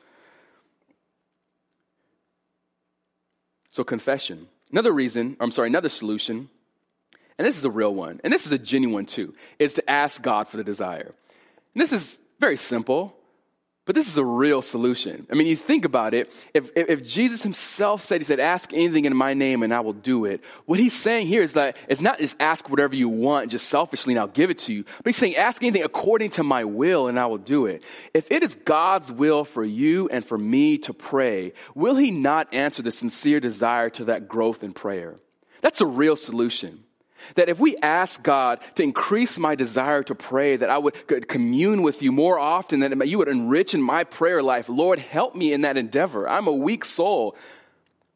So, 3.71 3.83
confession. 3.83 4.47
Another 4.71 4.91
reason, 4.91 5.37
I'm 5.39 5.51
sorry, 5.51 5.69
another 5.69 5.89
solution, 5.89 6.49
and 7.37 7.47
this 7.47 7.57
is 7.57 7.65
a 7.65 7.71
real 7.71 7.95
one, 7.95 8.21
and 8.23 8.31
this 8.31 8.45
is 8.45 8.51
a 8.51 8.57
genuine 8.57 9.05
too, 9.05 9.33
is 9.59 9.73
to 9.75 9.89
ask 9.89 10.21
God 10.21 10.47
for 10.47 10.57
the 10.57 10.63
desire. 10.63 11.15
And 11.73 11.81
this 11.81 11.91
is 11.93 12.19
very 12.39 12.57
simple. 12.57 13.15
But 13.85 13.95
this 13.95 14.07
is 14.07 14.17
a 14.17 14.23
real 14.23 14.61
solution. 14.61 15.25
I 15.31 15.33
mean, 15.33 15.47
you 15.47 15.55
think 15.55 15.85
about 15.85 16.13
it. 16.13 16.31
If, 16.53 16.69
if 16.75 17.03
Jesus 17.03 17.41
himself 17.41 18.03
said, 18.03 18.21
He 18.21 18.25
said, 18.25 18.39
ask 18.39 18.71
anything 18.73 19.05
in 19.05 19.15
my 19.15 19.33
name 19.33 19.63
and 19.63 19.73
I 19.73 19.79
will 19.79 19.93
do 19.93 20.25
it, 20.25 20.41
what 20.65 20.79
he's 20.79 20.93
saying 20.93 21.25
here 21.25 21.41
is 21.41 21.53
that 21.53 21.77
it's 21.87 21.99
not 21.99 22.19
just 22.19 22.35
ask 22.39 22.69
whatever 22.69 22.95
you 22.95 23.09
want 23.09 23.49
just 23.49 23.67
selfishly 23.69 24.13
and 24.13 24.19
I'll 24.19 24.27
give 24.27 24.51
it 24.51 24.59
to 24.59 24.73
you, 24.73 24.83
but 24.83 25.07
he's 25.07 25.17
saying, 25.17 25.35
ask 25.35 25.63
anything 25.63 25.83
according 25.83 26.29
to 26.31 26.43
my 26.43 26.63
will 26.63 27.07
and 27.07 27.19
I 27.19 27.25
will 27.25 27.39
do 27.39 27.65
it. 27.65 27.81
If 28.13 28.31
it 28.31 28.43
is 28.43 28.53
God's 28.53 29.11
will 29.11 29.45
for 29.45 29.63
you 29.63 30.07
and 30.09 30.23
for 30.23 30.37
me 30.37 30.77
to 30.79 30.93
pray, 30.93 31.53
will 31.73 31.95
he 31.95 32.11
not 32.11 32.53
answer 32.53 32.83
the 32.83 32.91
sincere 32.91 33.39
desire 33.39 33.89
to 33.91 34.05
that 34.05 34.27
growth 34.27 34.63
in 34.63 34.73
prayer? 34.73 35.15
That's 35.61 35.81
a 35.81 35.87
real 35.87 36.15
solution. 36.15 36.83
That 37.35 37.49
if 37.49 37.59
we 37.59 37.75
ask 37.77 38.21
God 38.23 38.59
to 38.75 38.83
increase 38.83 39.37
my 39.39 39.55
desire 39.55 40.03
to 40.03 40.15
pray, 40.15 40.55
that 40.55 40.69
I 40.69 40.77
would 40.77 41.27
commune 41.27 41.81
with 41.81 42.01
you 42.01 42.11
more 42.11 42.39
often, 42.39 42.79
that 42.79 43.07
you 43.07 43.17
would 43.17 43.27
enrich 43.27 43.73
in 43.73 43.81
my 43.81 44.03
prayer 44.03 44.43
life, 44.43 44.69
Lord, 44.69 44.99
help 44.99 45.35
me 45.35 45.53
in 45.53 45.61
that 45.61 45.77
endeavor. 45.77 46.27
I'm 46.27 46.47
a 46.47 46.51
weak 46.51 46.85
soul. 46.85 47.35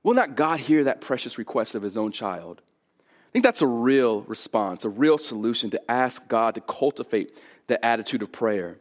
Will 0.03 0.13
not 0.13 0.35
God 0.35 0.59
hear 0.59 0.83
that 0.83 1.01
precious 1.01 1.37
request 1.37 1.75
of 1.75 1.81
his 1.81 1.97
own 1.97 2.11
child? 2.11 2.61
I 2.99 3.31
think 3.31 3.43
that's 3.43 3.61
a 3.61 3.67
real 3.67 4.21
response, 4.21 4.85
a 4.85 4.89
real 4.89 5.17
solution 5.17 5.69
to 5.71 5.91
ask 5.91 6.27
God 6.27 6.55
to 6.55 6.61
cultivate 6.61 7.35
the 7.67 7.83
attitude 7.83 8.21
of 8.21 8.31
prayer. 8.31 8.77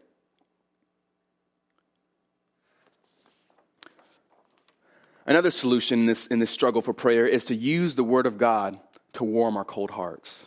Another 5.26 5.50
solution 5.50 6.00
in 6.00 6.06
this, 6.06 6.26
in 6.26 6.38
this 6.38 6.50
struggle 6.50 6.82
for 6.82 6.92
prayer 6.92 7.26
is 7.26 7.46
to 7.46 7.54
use 7.54 7.94
the 7.94 8.04
Word 8.04 8.26
of 8.26 8.36
God 8.36 8.78
to 9.14 9.24
warm 9.24 9.56
our 9.56 9.64
cold 9.64 9.90
hearts. 9.92 10.46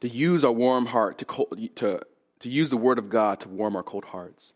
To 0.00 0.08
use 0.08 0.44
our 0.44 0.52
warm 0.52 0.86
heart, 0.86 1.18
to, 1.18 1.24
cold, 1.24 1.58
to, 1.76 2.00
to 2.40 2.48
use 2.48 2.70
the 2.70 2.76
word 2.76 2.98
of 2.98 3.08
God 3.08 3.40
to 3.40 3.48
warm 3.48 3.76
our 3.76 3.82
cold 3.82 4.06
hearts. 4.06 4.54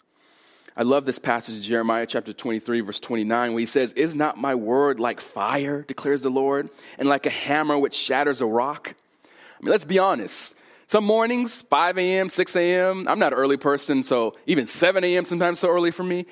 I 0.78 0.82
love 0.82 1.06
this 1.06 1.18
passage 1.18 1.56
of 1.56 1.62
Jeremiah 1.62 2.06
chapter 2.06 2.34
23, 2.34 2.80
verse 2.80 3.00
29, 3.00 3.52
where 3.52 3.60
he 3.60 3.66
says, 3.66 3.94
Is 3.94 4.14
not 4.14 4.36
my 4.36 4.54
word 4.54 5.00
like 5.00 5.20
fire, 5.20 5.82
declares 5.82 6.20
the 6.20 6.30
Lord, 6.30 6.68
and 6.98 7.08
like 7.08 7.24
a 7.24 7.30
hammer 7.30 7.78
which 7.78 7.94
shatters 7.94 8.42
a 8.42 8.46
rock? 8.46 8.94
I 9.24 9.64
mean, 9.64 9.70
let's 9.70 9.86
be 9.86 9.98
honest. 9.98 10.54
Some 10.86 11.04
mornings, 11.04 11.62
5 11.62 11.98
a.m., 11.98 12.28
6 12.28 12.56
a.m., 12.56 13.08
I'm 13.08 13.18
not 13.18 13.32
an 13.32 13.38
early 13.38 13.56
person, 13.56 14.02
so 14.02 14.36
even 14.46 14.66
7 14.66 15.02
a.m. 15.02 15.24
sometimes 15.24 15.58
so 15.58 15.68
early 15.68 15.90
for 15.90 16.04
me. 16.04 16.26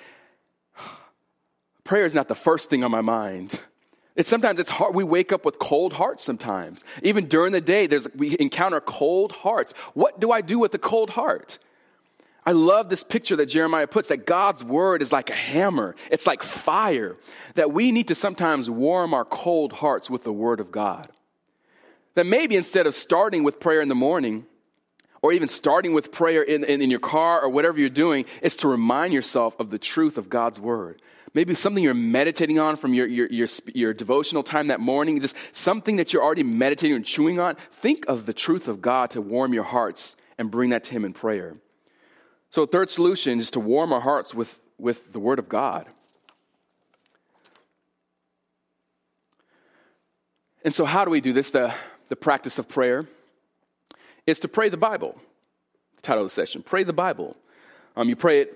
Prayer 1.84 2.04
is 2.04 2.14
not 2.14 2.28
the 2.28 2.34
first 2.34 2.68
thing 2.68 2.84
on 2.84 2.90
my 2.90 3.00
mind. 3.00 3.62
It's 4.16 4.28
sometimes 4.28 4.60
it's 4.60 4.70
hard. 4.70 4.94
We 4.94 5.02
wake 5.02 5.32
up 5.32 5.44
with 5.44 5.58
cold 5.58 5.92
hearts 5.92 6.22
sometimes. 6.22 6.84
Even 7.02 7.26
during 7.26 7.52
the 7.52 7.60
day, 7.60 7.86
there's, 7.86 8.06
we 8.14 8.36
encounter 8.38 8.80
cold 8.80 9.32
hearts. 9.32 9.74
What 9.94 10.20
do 10.20 10.30
I 10.30 10.40
do 10.40 10.60
with 10.60 10.72
a 10.74 10.78
cold 10.78 11.10
heart? 11.10 11.58
I 12.46 12.52
love 12.52 12.90
this 12.90 13.02
picture 13.02 13.36
that 13.36 13.46
Jeremiah 13.46 13.86
puts 13.86 14.08
that 14.08 14.26
God's 14.26 14.62
word 14.62 15.02
is 15.02 15.10
like 15.10 15.30
a 15.30 15.34
hammer. 15.34 15.96
It's 16.10 16.26
like 16.26 16.42
fire. 16.42 17.16
That 17.54 17.72
we 17.72 17.90
need 17.90 18.08
to 18.08 18.14
sometimes 18.14 18.70
warm 18.70 19.14
our 19.14 19.24
cold 19.24 19.72
hearts 19.72 20.08
with 20.08 20.24
the 20.24 20.32
word 20.32 20.60
of 20.60 20.70
God. 20.70 21.08
That 22.14 22.26
maybe 22.26 22.56
instead 22.56 22.86
of 22.86 22.94
starting 22.94 23.42
with 23.42 23.58
prayer 23.58 23.80
in 23.80 23.88
the 23.88 23.94
morning, 23.96 24.46
or 25.22 25.32
even 25.32 25.48
starting 25.48 25.94
with 25.94 26.12
prayer 26.12 26.42
in, 26.42 26.62
in, 26.64 26.82
in 26.82 26.90
your 26.90 27.00
car 27.00 27.40
or 27.40 27.48
whatever 27.48 27.80
you're 27.80 27.88
doing, 27.88 28.26
is 28.42 28.54
to 28.56 28.68
remind 28.68 29.12
yourself 29.12 29.58
of 29.58 29.70
the 29.70 29.78
truth 29.78 30.18
of 30.18 30.28
God's 30.28 30.60
word 30.60 31.00
maybe 31.34 31.54
something 31.54 31.82
you're 31.82 31.94
meditating 31.94 32.58
on 32.58 32.76
from 32.76 32.94
your, 32.94 33.06
your, 33.06 33.26
your, 33.26 33.48
your, 33.74 33.92
devotional 33.92 34.42
time 34.42 34.68
that 34.68 34.80
morning, 34.80 35.20
just 35.20 35.36
something 35.52 35.96
that 35.96 36.12
you're 36.12 36.22
already 36.22 36.44
meditating 36.44 36.96
and 36.96 37.04
chewing 37.04 37.40
on, 37.40 37.56
think 37.70 38.06
of 38.06 38.24
the 38.24 38.32
truth 38.32 38.68
of 38.68 38.80
God 38.80 39.10
to 39.10 39.20
warm 39.20 39.52
your 39.52 39.64
hearts 39.64 40.16
and 40.38 40.50
bring 40.50 40.70
that 40.70 40.84
to 40.84 40.92
Him 40.92 41.04
in 41.04 41.12
prayer. 41.12 41.56
So, 42.50 42.66
third 42.66 42.88
solution 42.88 43.38
is 43.38 43.50
to 43.50 43.60
warm 43.60 43.92
our 43.92 44.00
hearts 44.00 44.34
with, 44.34 44.58
with 44.78 45.12
the 45.12 45.18
Word 45.18 45.38
of 45.38 45.48
God. 45.48 45.86
And 50.64 50.72
so, 50.72 50.84
how 50.84 51.04
do 51.04 51.10
we 51.10 51.20
do 51.20 51.32
this? 51.32 51.50
The, 51.50 51.74
the 52.08 52.16
practice 52.16 52.58
of 52.58 52.68
prayer 52.68 53.06
is 54.26 54.38
to 54.40 54.48
pray 54.48 54.68
the 54.68 54.76
Bible. 54.76 55.18
The 55.96 56.02
title 56.02 56.22
of 56.22 56.30
the 56.30 56.34
session 56.34 56.62
Pray 56.62 56.84
the 56.84 56.92
Bible. 56.92 57.36
Um, 57.96 58.08
you 58.08 58.16
pray 58.16 58.40
it 58.40 58.54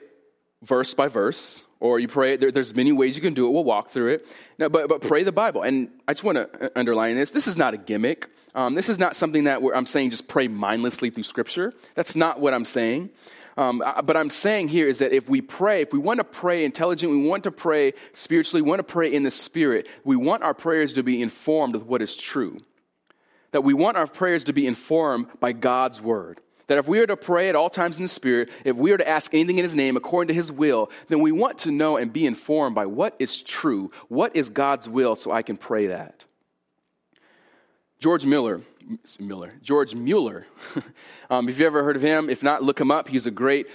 verse 0.63 0.95
by 0.95 1.09
verse, 1.09 1.65
or 1.81 1.99
you 1.99 2.09
pray. 2.09 2.37
There, 2.37 2.51
there's 2.51 2.75
many 2.75 2.93
ways 2.93 3.17
you 3.17 3.23
can 3.23 3.35
do 3.35 3.47
it. 3.47 3.51
We'll 3.51 3.65
walk 3.65 3.91
through 3.91 4.15
it. 4.15 4.27
But, 4.59 4.73
but 4.73 5.01
pray 5.01 5.23
the 5.23 5.33
Bible. 5.33 5.63
And 5.63 5.91
I 6.07 6.13
just 6.13 6.25
want 6.25 6.39
to 6.39 6.73
underline 6.77 7.17
this. 7.17 7.31
This 7.31 7.47
is 7.47 7.57
not 7.57 7.75
a 7.75 7.77
gimmick. 7.77 8.29
Um, 8.55 8.75
this 8.75 8.89
is 8.89 8.99
not 8.99 9.15
something 9.15 9.45
that 9.45 9.63
I'm 9.75 9.87
saying 9.87 10.11
just 10.11 10.27
pray 10.27 10.49
mindlessly 10.49 11.11
through 11.11 11.23
Scripture. 11.23 11.73
That's 11.95 12.17
not 12.17 12.41
what 12.41 12.55
I'm 12.55 12.65
saying. 12.65 13.11
Um, 13.57 13.83
but 14.05 14.17
I'm 14.17 14.31
saying 14.31 14.69
here 14.69 14.87
is 14.87 15.01
that 15.01 15.13
if 15.13 15.29
we 15.29 15.41
pray, 15.41 15.83
if 15.83 15.93
we 15.93 15.99
want 15.99 16.19
to 16.19 16.25
pray 16.25 16.65
intelligently, 16.65 17.19
we 17.19 17.27
want 17.27 17.43
to 17.45 17.51
pray 17.51 17.93
spiritually, 18.13 18.63
we 18.63 18.69
want 18.69 18.79
to 18.79 18.85
pray 18.85 19.13
in 19.13 19.25
the 19.25 19.33
Spirit, 19.33 19.89
we 20.05 20.15
want 20.15 20.45
our 20.45 20.55
prayers 20.55 20.93
to 20.93 21.03
be 21.03 21.21
informed 21.21 21.75
with 21.75 21.85
what 21.85 22.01
is 22.01 22.17
true. 22.17 22.59
That 23.51 23.65
we 23.65 23.75
want 23.75 23.97
our 23.97 24.07
prayers 24.07 24.45
to 24.45 24.53
be 24.53 24.67
informed 24.67 25.27
by 25.41 25.53
God's 25.53 26.01
Word. 26.01 26.41
That 26.69 26.79
if 26.79 26.87
we 26.87 27.01
are 27.01 27.07
to 27.07 27.17
pray 27.17 27.49
at 27.49 27.57
all 27.57 27.71
times 27.71 27.97
in 27.97 28.05
the 28.05 28.09
Spirit, 28.09 28.51
if 28.65 28.77
we 28.77 28.93
are 28.93 28.99
to 28.99 29.09
ask 29.09 29.35
anything 29.35 29.59
in 29.59 29.65
His 29.65 29.75
name 29.75 29.97
according 29.97 30.29
to 30.29 30.35
His 30.35 30.53
will, 30.53 30.91
then 31.09 31.21
we 31.21 31.33
want 31.33 31.59
to 31.59 31.71
know 31.71 31.97
and 31.97 32.13
be 32.13 32.27
informed 32.27 32.75
by 32.75 32.87
what 32.87 33.17
is 33.19 33.43
true, 33.43 33.91
what 34.09 34.37
is 34.37 34.51
God's 34.51 34.89
will, 34.89 35.17
so 35.17 35.33
I 35.33 35.43
can 35.43 35.57
pray 35.57 35.89
that. 35.89 36.25
George 37.99 38.25
Miller, 38.25 38.61
Miller, 39.19 39.55
George 39.63 39.95
Mueller. 39.95 40.47
um, 41.31 41.49
if 41.49 41.59
you 41.59 41.67
ever 41.67 41.83
heard 41.83 41.97
of 41.97 42.03
him, 42.03 42.31
if 42.31 42.43
not, 42.43 42.63
look 42.63 42.81
him 42.81 42.91
up. 42.91 43.09
He's 43.09 43.27
a 43.27 43.31
great 43.31 43.67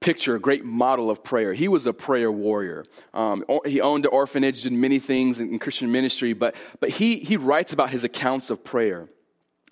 picture, 0.00 0.34
a 0.34 0.40
great 0.40 0.64
model 0.64 1.10
of 1.10 1.22
prayer. 1.22 1.52
He 1.52 1.68
was 1.68 1.86
a 1.86 1.92
prayer 1.92 2.32
warrior. 2.32 2.84
Um, 3.14 3.44
he 3.64 3.80
owned 3.80 4.06
an 4.06 4.12
orphanage, 4.12 4.62
did 4.62 4.72
many 4.72 4.98
things 4.98 5.40
in, 5.40 5.50
in 5.50 5.58
Christian 5.58 5.92
ministry, 5.92 6.32
but, 6.32 6.54
but 6.80 6.90
he, 6.90 7.18
he 7.18 7.36
writes 7.36 7.72
about 7.72 7.90
his 7.90 8.04
accounts 8.04 8.50
of 8.50 8.64
prayer. 8.64 9.08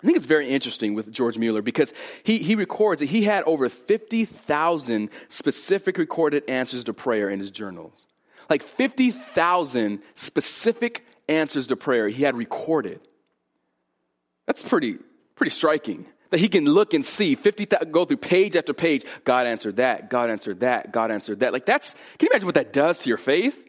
I 0.01 0.05
think 0.05 0.15
it's 0.15 0.25
very 0.25 0.47
interesting 0.47 0.93
with 0.93 1.11
George 1.11 1.37
Mueller 1.37 1.61
because 1.61 1.93
he, 2.23 2.37
he 2.37 2.55
records 2.55 2.99
that 2.99 3.07
he 3.07 3.23
had 3.23 3.43
over 3.43 3.67
50,000 3.67 5.09
specific 5.27 5.97
recorded 5.97 6.43
answers 6.47 6.85
to 6.85 6.93
prayer 6.93 7.29
in 7.29 7.39
his 7.39 7.51
journals. 7.51 8.05
Like 8.49 8.63
50,000 8.63 9.99
specific 10.15 11.05
answers 11.27 11.67
to 11.67 11.75
prayer 11.75 12.07
he 12.07 12.23
had 12.23 12.35
recorded. 12.35 13.01
That's 14.45 14.63
pretty, 14.63 14.97
pretty 15.35 15.51
striking. 15.51 16.05
That 16.29 16.39
he 16.39 16.47
can 16.47 16.65
look 16.65 16.93
and 16.93 17.05
see 17.05 17.35
50, 17.35 17.65
go 17.91 18.05
through 18.05 18.17
page 18.17 18.55
after 18.55 18.73
page. 18.73 19.03
God 19.25 19.47
answered 19.47 19.77
that, 19.77 20.09
God 20.09 20.29
answered 20.29 20.61
that, 20.61 20.93
God 20.93 21.11
answered 21.11 21.41
that. 21.41 21.51
Like 21.51 21.65
that's, 21.65 21.93
can 22.17 22.27
you 22.27 22.29
imagine 22.31 22.45
what 22.45 22.55
that 22.55 22.71
does 22.71 22.99
to 22.99 23.09
your 23.09 23.17
faith? 23.17 23.68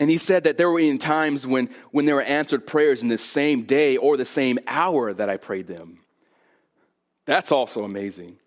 And 0.00 0.08
he 0.08 0.16
said 0.16 0.44
that 0.44 0.56
there 0.56 0.70
were 0.70 0.80
in 0.80 0.96
times 0.96 1.46
when, 1.46 1.68
when 1.90 2.06
there 2.06 2.14
were 2.14 2.22
answered 2.22 2.66
prayers 2.66 3.02
in 3.02 3.08
the 3.08 3.18
same 3.18 3.64
day 3.64 3.98
or 3.98 4.16
the 4.16 4.24
same 4.24 4.58
hour 4.66 5.12
that 5.12 5.28
I 5.28 5.36
prayed 5.36 5.66
them. 5.66 6.00
That's 7.26 7.52
also 7.52 7.84
amazing. 7.84 8.38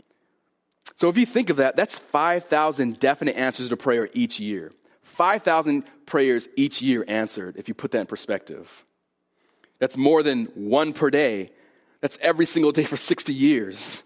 So 0.96 1.10
if 1.10 1.18
you 1.18 1.28
think 1.28 1.52
of 1.52 1.58
that, 1.58 1.76
that's 1.76 2.00
5,000 2.00 3.00
definite 3.00 3.38
answers 3.38 3.70
to 3.70 3.78
prayer 3.78 4.10
each 4.14 4.40
year. 4.40 4.72
5,000 5.04 5.84
prayers 6.08 6.50
each 6.56 6.82
year 6.82 7.06
answered, 7.08 7.56
if 7.58 7.68
you 7.68 7.76
put 7.76 7.92
that 7.92 8.02
in 8.02 8.08
perspective. 8.08 8.84
That's 9.78 9.96
more 9.96 10.24
than 10.24 10.46
one 10.56 10.92
per 10.92 11.12
day. 11.12 11.52
That's 12.02 12.18
every 12.20 12.48
single 12.48 12.72
day 12.72 12.86
for 12.86 12.98
60 12.98 13.32
years. 13.32 14.04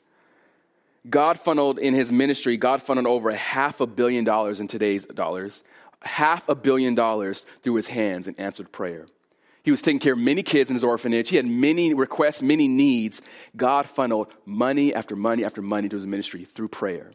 God 1.09 1.39
funneled 1.39 1.79
in 1.79 1.93
his 1.93 2.11
ministry, 2.11 2.57
God 2.57 2.81
funneled 2.81 3.07
over 3.07 3.29
a 3.29 3.35
half 3.35 3.79
a 3.81 3.87
billion 3.87 4.23
dollars 4.23 4.59
in 4.59 4.67
today's 4.67 5.05
dollars, 5.05 5.63
half 6.01 6.47
a 6.49 6.55
billion 6.55 6.95
dollars 6.95 7.45
through 7.63 7.75
his 7.75 7.87
hands 7.87 8.27
in 8.27 8.35
answered 8.35 8.71
prayer. 8.71 9.05
He 9.63 9.71
was 9.71 9.81
taking 9.81 9.99
care 9.99 10.13
of 10.13 10.19
many 10.19 10.43
kids 10.43 10.69
in 10.69 10.75
his 10.75 10.83
orphanage. 10.83 11.29
He 11.29 11.35
had 11.35 11.45
many 11.45 11.93
requests, 11.93 12.41
many 12.41 12.69
needs. 12.69 13.21
God 13.55 13.85
funneled 13.85 14.33
money 14.45 14.93
after 14.93 15.15
money 15.15 15.43
after 15.43 15.61
money 15.61 15.89
to 15.89 15.95
his 15.95 16.05
ministry 16.05 16.45
through 16.45 16.69
prayer. 16.69 17.11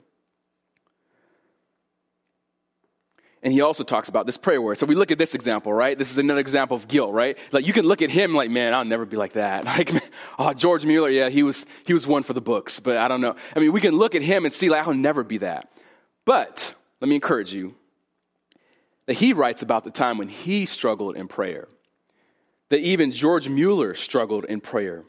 And 3.45 3.53
he 3.53 3.61
also 3.61 3.83
talks 3.83 4.09
about 4.09 4.25
this 4.27 4.37
prayer 4.37 4.63
word. 4.63 4.79
So 4.79 4.87
we 4.87 4.95
look 4.95 5.11
at 5.11 5.19
this 5.19 5.35
example, 5.35 5.73
right? 5.73 5.99
This 5.99 6.13
is 6.13 6.19
another 6.19 6.41
example 6.41 6.77
of 6.77 6.87
guilt, 6.87 7.13
right? 7.13 7.37
Like 7.51 7.67
you 7.67 7.73
can 7.73 7.85
look 7.85 8.01
at 8.01 8.09
him 8.09 8.35
like, 8.35 8.51
man, 8.51 8.73
I'll 8.73 8.85
never 8.85 9.05
be 9.05 9.17
like 9.17 9.33
that. 9.33 9.65
Like, 9.73 9.91
oh, 10.39 10.53
George 10.53 10.85
Mueller, 10.85 11.09
yeah, 11.09 11.29
he 11.29 11.43
was, 11.43 11.67
he 11.85 11.95
was 11.95 12.07
one 12.07 12.23
for 12.23 12.35
the 12.35 12.41
books, 12.41 12.79
but 12.79 12.99
I 12.99 13.09
don't 13.09 13.21
know. 13.21 13.35
I 13.57 13.59
mean, 13.59 13.73
we 13.73 13.81
can 13.81 13.97
look 13.97 14.15
at 14.15 14.23
him 14.23 14.45
and 14.45 14.53
see 14.53 14.69
like, 14.69 14.87
I'll 14.87 14.95
never 14.95 15.25
be 15.25 15.39
that. 15.39 15.73
But 16.25 16.75
let 17.01 17.09
me 17.09 17.15
encourage 17.15 17.53
you 17.53 17.75
that 19.07 19.15
he 19.15 19.33
writes 19.33 19.63
about 19.63 19.85
the 19.85 19.91
time 19.91 20.19
when 20.19 20.29
he 20.29 20.67
struggled 20.67 21.17
in 21.17 21.27
prayer. 21.27 21.69
That 22.69 22.81
even 22.81 23.13
George 23.13 23.49
Mueller 23.49 23.95
struggled 23.95 24.45
in 24.45 24.61
prayer. 24.61 25.05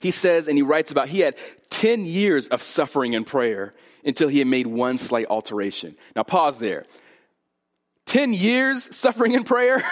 He 0.00 0.10
says, 0.10 0.48
and 0.48 0.58
he 0.58 0.62
writes 0.62 0.90
about, 0.90 1.08
he 1.08 1.20
had 1.20 1.36
10 1.70 2.04
years 2.04 2.48
of 2.48 2.62
suffering 2.62 3.12
in 3.12 3.24
prayer 3.24 3.74
until 4.04 4.28
he 4.28 4.40
had 4.40 4.48
made 4.48 4.66
one 4.66 4.98
slight 4.98 5.26
alteration. 5.30 5.96
Now, 6.16 6.24
pause 6.24 6.58
there. 6.58 6.84
10 8.12 8.34
years 8.34 8.94
suffering 8.94 9.32
in 9.32 9.42
prayer? 9.42 9.82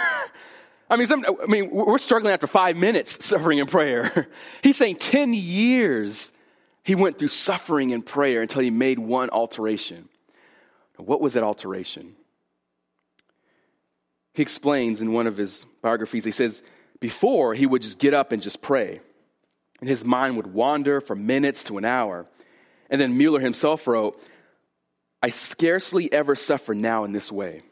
I 0.91 0.95
mean, 0.95 1.07
some, 1.07 1.25
I 1.41 1.47
mean, 1.47 1.71
we're 1.71 1.97
struggling 1.97 2.35
after 2.35 2.45
five 2.45 2.77
minutes 2.77 3.25
suffering 3.25 3.57
in 3.57 3.65
prayer. 3.65 4.27
He's 4.63 4.77
saying 4.77 4.97
10 4.97 5.33
years 5.33 6.31
he 6.83 6.93
went 6.93 7.17
through 7.17 7.29
suffering 7.29 7.89
in 7.89 8.03
prayer 8.03 8.43
until 8.43 8.61
he 8.61 8.69
made 8.69 8.99
one 8.99 9.31
alteration. 9.31 10.07
What 10.97 11.19
was 11.19 11.33
that 11.33 11.41
alteration? 11.41 12.15
He 14.35 14.43
explains 14.43 15.01
in 15.01 15.13
one 15.13 15.25
of 15.25 15.35
his 15.35 15.65
biographies, 15.81 16.23
he 16.23 16.29
says, 16.29 16.61
before 16.99 17.55
he 17.55 17.65
would 17.65 17.81
just 17.81 17.97
get 17.97 18.13
up 18.13 18.31
and 18.31 18.39
just 18.39 18.61
pray, 18.61 19.01
and 19.79 19.89
his 19.89 20.05
mind 20.05 20.37
would 20.37 20.53
wander 20.53 21.01
for 21.01 21.15
minutes 21.15 21.63
to 21.63 21.79
an 21.79 21.85
hour. 21.85 22.27
And 22.87 23.01
then 23.01 23.17
Mueller 23.17 23.39
himself 23.39 23.87
wrote, 23.87 24.21
I 25.23 25.29
scarcely 25.29 26.11
ever 26.13 26.35
suffer 26.35 26.75
now 26.75 27.03
in 27.03 27.13
this 27.13 27.31
way 27.31 27.63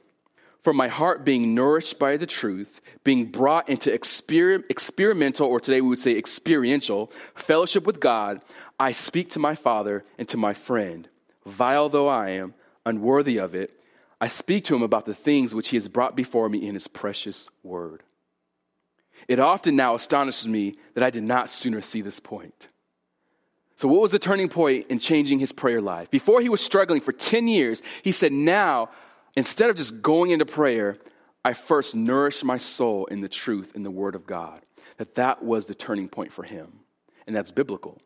for 0.70 0.74
my 0.74 0.88
heart 0.88 1.26
being 1.26 1.56
nourished 1.56 1.98
by 1.98 2.16
the 2.16 2.28
truth, 2.28 2.80
being 3.04 3.26
brought 3.26 3.68
into 3.70 3.90
exper- 3.90 4.64
experimental, 4.70 5.48
or 5.48 5.60
today 5.60 5.82
we 5.82 5.90
would 5.90 5.98
say 5.98 6.16
experiential, 6.16 7.12
fellowship 7.34 7.88
with 7.88 8.00
God, 8.00 8.40
I 8.80 8.92
speak 8.92 9.32
to 9.32 9.40
my 9.40 9.56
Father 9.56 10.06
and 10.20 10.28
to 10.28 10.38
my 10.38 10.54
friend. 10.54 11.10
Vile 11.44 11.90
though 11.90 12.08
I 12.08 12.30
am, 12.30 12.54
unworthy 12.86 13.38
of 13.38 13.56
it, 13.56 13.82
I 14.22 14.28
speak 14.28 14.64
to 14.66 14.76
him 14.76 14.84
about 14.84 15.08
the 15.08 15.16
things 15.16 15.56
which 15.56 15.70
he 15.70 15.76
has 15.76 15.88
brought 15.88 16.16
before 16.16 16.48
me 16.50 16.68
in 16.68 16.76
his 16.76 16.88
precious 16.88 17.50
word. 17.64 18.04
It 19.28 19.40
often 19.40 19.76
now 19.76 19.96
astonishes 19.96 20.48
me 20.48 20.76
that 20.94 21.04
I 21.04 21.10
did 21.10 21.24
not 21.24 21.50
sooner 21.50 21.82
see 21.82 22.02
this 22.02 22.20
point. 22.20 22.68
So, 23.76 23.88
what 23.88 24.02
was 24.02 24.12
the 24.12 24.20
turning 24.20 24.50
point 24.50 24.86
in 24.90 25.00
changing 25.00 25.40
his 25.40 25.52
prayer 25.52 25.82
life? 25.82 26.12
Before 26.12 26.42
he 26.42 26.50
was 26.50 26.62
struggling 26.62 27.02
for 27.02 27.12
10 27.12 27.48
years, 27.48 27.82
he 28.04 28.12
said, 28.12 28.32
Now 28.32 28.90
Instead 29.40 29.70
of 29.70 29.78
just 29.78 30.02
going 30.02 30.32
into 30.32 30.46
prayer, 30.46 30.98
I 31.46 31.54
first 31.54 31.96
nourished 31.96 32.44
my 32.44 32.58
soul 32.58 33.06
in 33.06 33.22
the 33.22 33.30
truth, 33.30 33.72
in 33.74 33.84
the 33.84 33.90
Word 33.90 34.14
of 34.14 34.28
God. 34.28 34.60
That 34.98 35.16
that 35.16 35.42
was 35.42 35.66
the 35.66 35.74
turning 35.74 36.10
point 36.10 36.34
for 36.34 36.44
him. 36.44 36.82
And 37.26 37.34
that's 37.34 37.50
biblical. 37.50 38.02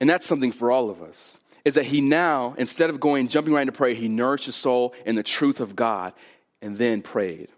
And 0.00 0.08
that's 0.08 0.28
something 0.28 0.52
for 0.52 0.70
all 0.70 0.90
of 0.90 1.02
us. 1.02 1.40
Is 1.64 1.74
that 1.74 1.86
he 1.86 2.00
now, 2.00 2.54
instead 2.56 2.88
of 2.88 3.00
going, 3.00 3.26
jumping 3.26 3.52
right 3.52 3.62
into 3.62 3.72
prayer, 3.72 3.94
he 3.94 4.06
nourished 4.06 4.46
his 4.46 4.54
soul 4.54 4.94
in 5.04 5.16
the 5.16 5.24
truth 5.24 5.58
of 5.58 5.74
God 5.74 6.12
and 6.62 6.76
then 6.76 7.02
prayed. 7.02 7.48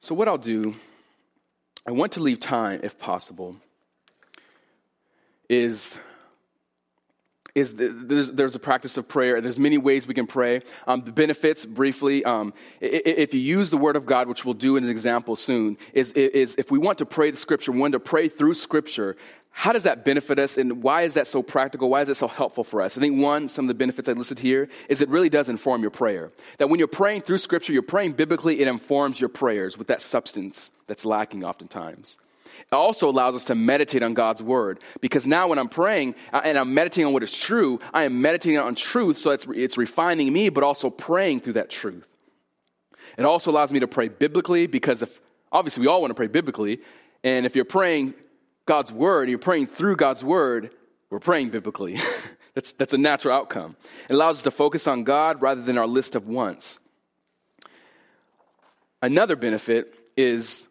So, 0.00 0.14
what 0.14 0.28
I'll 0.28 0.36
do, 0.36 0.74
I 1.86 1.92
want 1.92 2.12
to 2.12 2.20
leave 2.20 2.38
time, 2.38 2.80
if 2.82 2.98
possible, 2.98 3.56
is 5.48 5.98
is 7.56 7.74
the, 7.74 7.88
there's, 7.88 8.30
there's, 8.32 8.54
a 8.54 8.58
practice 8.58 8.98
of 8.98 9.08
prayer. 9.08 9.40
There's 9.40 9.58
many 9.58 9.78
ways 9.78 10.06
we 10.06 10.12
can 10.12 10.26
pray. 10.26 10.60
Um, 10.86 11.00
the 11.04 11.10
benefits, 11.10 11.64
briefly, 11.64 12.22
um, 12.22 12.52
if 12.82 13.32
you 13.32 13.40
use 13.40 13.70
the 13.70 13.78
Word 13.78 13.96
of 13.96 14.04
God, 14.04 14.28
which 14.28 14.44
we'll 14.44 14.52
do 14.52 14.76
in 14.76 14.84
an 14.84 14.90
example 14.90 15.36
soon, 15.36 15.78
is, 15.94 16.12
is 16.12 16.54
if 16.58 16.70
we 16.70 16.78
want 16.78 16.98
to 16.98 17.06
pray 17.06 17.30
the 17.30 17.38
Scripture, 17.38 17.72
we 17.72 17.78
want 17.78 17.92
to 17.92 17.98
pray 17.98 18.28
through 18.28 18.52
Scripture, 18.52 19.16
how 19.52 19.72
does 19.72 19.84
that 19.84 20.04
benefit 20.04 20.38
us 20.38 20.58
and 20.58 20.82
why 20.82 21.02
is 21.02 21.14
that 21.14 21.26
so 21.26 21.42
practical? 21.42 21.88
Why 21.88 22.02
is 22.02 22.10
it 22.10 22.16
so 22.16 22.28
helpful 22.28 22.62
for 22.62 22.82
us? 22.82 22.98
I 22.98 23.00
think 23.00 23.18
one, 23.18 23.48
some 23.48 23.64
of 23.64 23.68
the 23.68 23.74
benefits 23.74 24.06
I 24.06 24.12
listed 24.12 24.38
here 24.38 24.68
is 24.90 25.00
it 25.00 25.08
really 25.08 25.30
does 25.30 25.48
inform 25.48 25.80
your 25.80 25.90
prayer. 25.90 26.30
That 26.58 26.68
when 26.68 26.78
you're 26.78 26.88
praying 26.88 27.22
through 27.22 27.38
Scripture, 27.38 27.72
you're 27.72 27.80
praying 27.80 28.12
biblically, 28.12 28.60
it 28.60 28.68
informs 28.68 29.18
your 29.18 29.30
prayers 29.30 29.78
with 29.78 29.86
that 29.86 30.02
substance 30.02 30.72
that's 30.88 31.06
lacking 31.06 31.42
oftentimes. 31.42 32.18
It 32.60 32.74
also 32.74 33.08
allows 33.08 33.34
us 33.34 33.44
to 33.46 33.54
meditate 33.54 34.02
on 34.02 34.14
God's 34.14 34.42
word 34.42 34.80
because 35.00 35.26
now 35.26 35.48
when 35.48 35.58
I'm 35.58 35.68
praying 35.68 36.14
and 36.32 36.58
I'm 36.58 36.74
meditating 36.74 37.06
on 37.06 37.12
what 37.12 37.22
is 37.22 37.36
true, 37.36 37.80
I 37.92 38.04
am 38.04 38.20
meditating 38.20 38.58
on 38.58 38.74
truth, 38.74 39.18
so 39.18 39.30
it's, 39.30 39.46
it's 39.54 39.76
refining 39.76 40.32
me, 40.32 40.48
but 40.48 40.64
also 40.64 40.90
praying 40.90 41.40
through 41.40 41.54
that 41.54 41.70
truth. 41.70 42.08
It 43.16 43.24
also 43.24 43.50
allows 43.50 43.72
me 43.72 43.80
to 43.80 43.88
pray 43.88 44.08
biblically 44.08 44.66
because 44.66 45.02
if, 45.02 45.20
obviously 45.52 45.82
we 45.82 45.86
all 45.86 46.00
want 46.00 46.10
to 46.10 46.14
pray 46.14 46.26
biblically, 46.26 46.80
and 47.24 47.46
if 47.46 47.56
you're 47.56 47.64
praying 47.64 48.14
God's 48.66 48.92
word, 48.92 49.28
you're 49.28 49.38
praying 49.38 49.66
through 49.66 49.96
God's 49.96 50.24
word, 50.24 50.70
we're 51.10 51.20
praying 51.20 51.50
biblically. 51.50 51.98
that's, 52.54 52.72
that's 52.72 52.92
a 52.92 52.98
natural 52.98 53.34
outcome. 53.34 53.76
It 54.08 54.14
allows 54.14 54.38
us 54.38 54.42
to 54.44 54.50
focus 54.50 54.86
on 54.86 55.04
God 55.04 55.40
rather 55.40 55.62
than 55.62 55.78
our 55.78 55.86
list 55.86 56.16
of 56.16 56.28
wants. 56.28 56.80
Another 59.02 59.36
benefit 59.36 59.94
is 60.16 60.66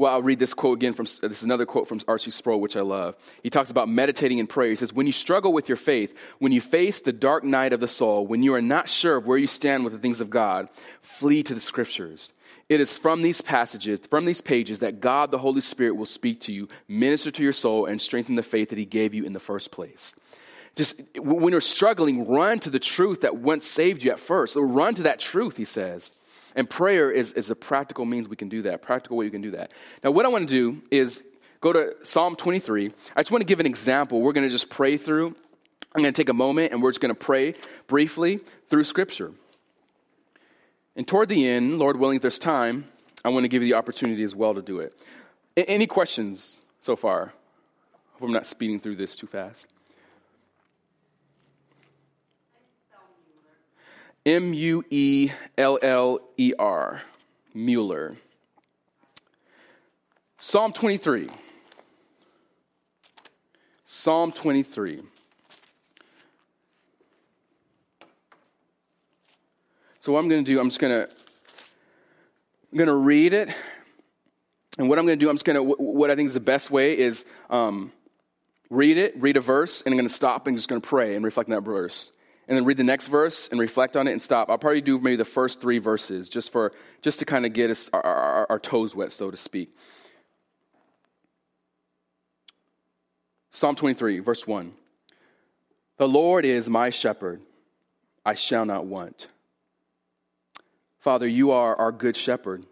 Well, 0.00 0.14
I'll 0.14 0.22
read 0.22 0.38
this 0.38 0.54
quote 0.54 0.78
again 0.78 0.94
from 0.94 1.04
this 1.04 1.20
is 1.20 1.42
another 1.42 1.66
quote 1.66 1.86
from 1.86 2.00
R.C. 2.08 2.30
Sproul, 2.30 2.58
which 2.58 2.74
I 2.74 2.80
love. 2.80 3.16
He 3.42 3.50
talks 3.50 3.70
about 3.70 3.86
meditating 3.86 4.38
in 4.38 4.46
prayer. 4.46 4.70
He 4.70 4.76
says, 4.76 4.94
When 4.94 5.04
you 5.04 5.12
struggle 5.12 5.52
with 5.52 5.68
your 5.68 5.76
faith, 5.76 6.14
when 6.38 6.52
you 6.52 6.62
face 6.62 7.02
the 7.02 7.12
dark 7.12 7.44
night 7.44 7.74
of 7.74 7.80
the 7.80 7.86
soul, 7.86 8.26
when 8.26 8.42
you 8.42 8.54
are 8.54 8.62
not 8.62 8.88
sure 8.88 9.16
of 9.16 9.26
where 9.26 9.36
you 9.36 9.46
stand 9.46 9.84
with 9.84 9.92
the 9.92 9.98
things 9.98 10.22
of 10.22 10.30
God, 10.30 10.70
flee 11.02 11.42
to 11.42 11.52
the 11.52 11.60
scriptures. 11.60 12.32
It 12.70 12.80
is 12.80 12.96
from 12.96 13.20
these 13.20 13.42
passages, 13.42 14.00
from 14.08 14.24
these 14.24 14.40
pages, 14.40 14.78
that 14.78 15.00
God, 15.00 15.30
the 15.30 15.36
Holy 15.36 15.60
Spirit, 15.60 15.96
will 15.96 16.06
speak 16.06 16.40
to 16.42 16.52
you, 16.52 16.68
minister 16.88 17.30
to 17.32 17.42
your 17.42 17.52
soul, 17.52 17.84
and 17.84 18.00
strengthen 18.00 18.36
the 18.36 18.42
faith 18.42 18.70
that 18.70 18.78
He 18.78 18.86
gave 18.86 19.12
you 19.12 19.24
in 19.24 19.34
the 19.34 19.38
first 19.38 19.70
place. 19.70 20.14
Just 20.76 20.98
when 21.18 21.52
you're 21.52 21.60
struggling, 21.60 22.26
run 22.26 22.58
to 22.60 22.70
the 22.70 22.78
truth 22.78 23.20
that 23.20 23.36
once 23.36 23.66
saved 23.66 24.02
you 24.02 24.12
at 24.12 24.18
first. 24.18 24.54
So 24.54 24.62
run 24.62 24.94
to 24.94 25.02
that 25.02 25.20
truth, 25.20 25.58
he 25.58 25.66
says. 25.66 26.14
And 26.54 26.68
prayer 26.68 27.10
is, 27.10 27.32
is 27.32 27.50
a 27.50 27.56
practical 27.56 28.04
means 28.04 28.28
we 28.28 28.36
can 28.36 28.48
do 28.48 28.62
that, 28.62 28.82
practical 28.82 29.16
way 29.16 29.24
you 29.24 29.30
can 29.30 29.42
do 29.42 29.52
that. 29.52 29.70
Now, 30.02 30.10
what 30.10 30.24
I 30.24 30.28
want 30.28 30.48
to 30.48 30.54
do 30.54 30.82
is 30.90 31.22
go 31.60 31.72
to 31.72 31.94
Psalm 32.02 32.36
23. 32.36 32.92
I 33.16 33.20
just 33.20 33.30
want 33.30 33.42
to 33.42 33.46
give 33.46 33.60
an 33.60 33.66
example. 33.66 34.20
We're 34.20 34.32
going 34.32 34.46
to 34.46 34.52
just 34.52 34.70
pray 34.70 34.96
through. 34.96 35.36
I'm 35.94 36.02
going 36.02 36.12
to 36.12 36.20
take 36.20 36.28
a 36.28 36.34
moment 36.34 36.72
and 36.72 36.82
we're 36.82 36.90
just 36.90 37.00
going 37.00 37.14
to 37.14 37.18
pray 37.18 37.54
briefly 37.86 38.40
through 38.68 38.84
Scripture. 38.84 39.32
And 40.96 41.06
toward 41.06 41.28
the 41.28 41.46
end, 41.46 41.78
Lord 41.78 41.98
willing, 41.98 42.16
if 42.16 42.22
there's 42.22 42.38
time, 42.38 42.84
I 43.24 43.28
want 43.28 43.44
to 43.44 43.48
give 43.48 43.62
you 43.62 43.68
the 43.68 43.74
opportunity 43.74 44.22
as 44.22 44.34
well 44.34 44.54
to 44.54 44.62
do 44.62 44.80
it. 44.80 44.94
Any 45.56 45.86
questions 45.86 46.62
so 46.80 46.96
far? 46.96 47.32
I 47.94 48.18
Hope 48.18 48.22
I'm 48.22 48.32
not 48.32 48.46
speeding 48.46 48.80
through 48.80 48.96
this 48.96 49.16
too 49.16 49.26
fast. 49.26 49.66
M 54.26 54.52
U 54.52 54.84
E 54.90 55.30
L 55.56 55.78
L 55.80 56.20
E 56.36 56.52
R, 56.58 57.02
Mueller. 57.54 58.16
Psalm 60.38 60.72
23. 60.72 61.28
Psalm 63.84 64.32
23. 64.32 65.02
So 70.00 70.12
what 70.12 70.18
I'm 70.18 70.28
going 70.28 70.44
to 70.44 70.50
do, 70.50 70.60
I'm 70.60 70.68
just 70.68 70.80
going 70.80 70.92
to 70.92 71.14
I'm 72.72 72.78
going 72.78 72.88
to 72.88 72.94
read 72.94 73.32
it, 73.32 73.48
and 74.78 74.88
what 74.88 74.98
I'm 74.98 75.06
going 75.06 75.18
to 75.18 75.24
do, 75.24 75.28
I'm 75.28 75.34
just 75.34 75.44
going 75.44 75.56
to 75.56 75.62
what 75.62 76.10
I 76.10 76.14
think 76.14 76.28
is 76.28 76.34
the 76.34 76.40
best 76.40 76.70
way 76.70 76.96
is 76.96 77.24
um, 77.48 77.90
read 78.68 78.96
it, 78.96 79.20
read 79.20 79.36
a 79.36 79.40
verse, 79.40 79.82
and 79.82 79.92
I'm 79.92 79.96
going 79.98 80.08
to 80.08 80.14
stop 80.14 80.46
and 80.46 80.56
just 80.56 80.68
going 80.68 80.80
to 80.80 80.86
pray 80.86 81.16
and 81.16 81.24
reflect 81.24 81.50
on 81.50 81.56
that 81.56 81.62
verse 81.62 82.12
and 82.50 82.56
then 82.56 82.64
read 82.64 82.76
the 82.76 82.84
next 82.84 83.06
verse 83.06 83.48
and 83.48 83.60
reflect 83.60 83.96
on 83.96 84.08
it 84.08 84.12
and 84.12 84.20
stop. 84.20 84.50
I'll 84.50 84.58
probably 84.58 84.80
do 84.80 84.98
maybe 84.98 85.14
the 85.14 85.24
first 85.24 85.60
three 85.60 85.78
verses 85.78 86.28
just 86.28 86.50
for 86.50 86.72
just 87.00 87.20
to 87.20 87.24
kind 87.24 87.46
of 87.46 87.52
get 87.52 87.70
us 87.70 87.88
our, 87.92 88.02
our, 88.02 88.46
our 88.50 88.58
toes 88.58 88.94
wet, 88.94 89.12
so 89.12 89.30
to 89.30 89.36
speak. 89.36 89.72
Psalm 93.50 93.76
23, 93.76 94.18
verse 94.18 94.48
1. 94.48 94.72
The 95.98 96.08
Lord 96.08 96.44
is 96.44 96.68
my 96.68 96.90
shepherd, 96.90 97.40
I 98.26 98.34
shall 98.34 98.64
not 98.64 98.84
want. 98.84 99.28
Father, 100.98 101.28
you 101.28 101.52
are 101.52 101.76
our 101.76 101.92
good 101.92 102.16
shepherd. 102.16 102.66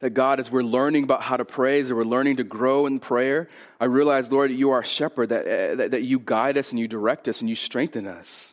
That 0.00 0.10
God, 0.10 0.40
as 0.40 0.50
we're 0.50 0.62
learning 0.62 1.04
about 1.04 1.22
how 1.22 1.38
to 1.38 1.44
praise 1.44 1.86
as 1.86 1.92
we're 1.92 2.04
learning 2.04 2.36
to 2.36 2.44
grow 2.44 2.86
in 2.86 3.00
prayer, 3.00 3.48
I 3.80 3.86
realize, 3.86 4.30
Lord, 4.30 4.50
you 4.50 4.70
are 4.70 4.80
a 4.80 4.84
shepherd, 4.84 5.30
that, 5.30 5.46
eh, 5.46 5.74
that, 5.74 5.90
that 5.92 6.02
you 6.02 6.18
guide 6.18 6.58
us 6.58 6.70
and 6.70 6.78
you 6.78 6.86
direct 6.86 7.28
us 7.28 7.40
and 7.40 7.48
you 7.48 7.54
strengthen 7.54 8.06
us. 8.06 8.52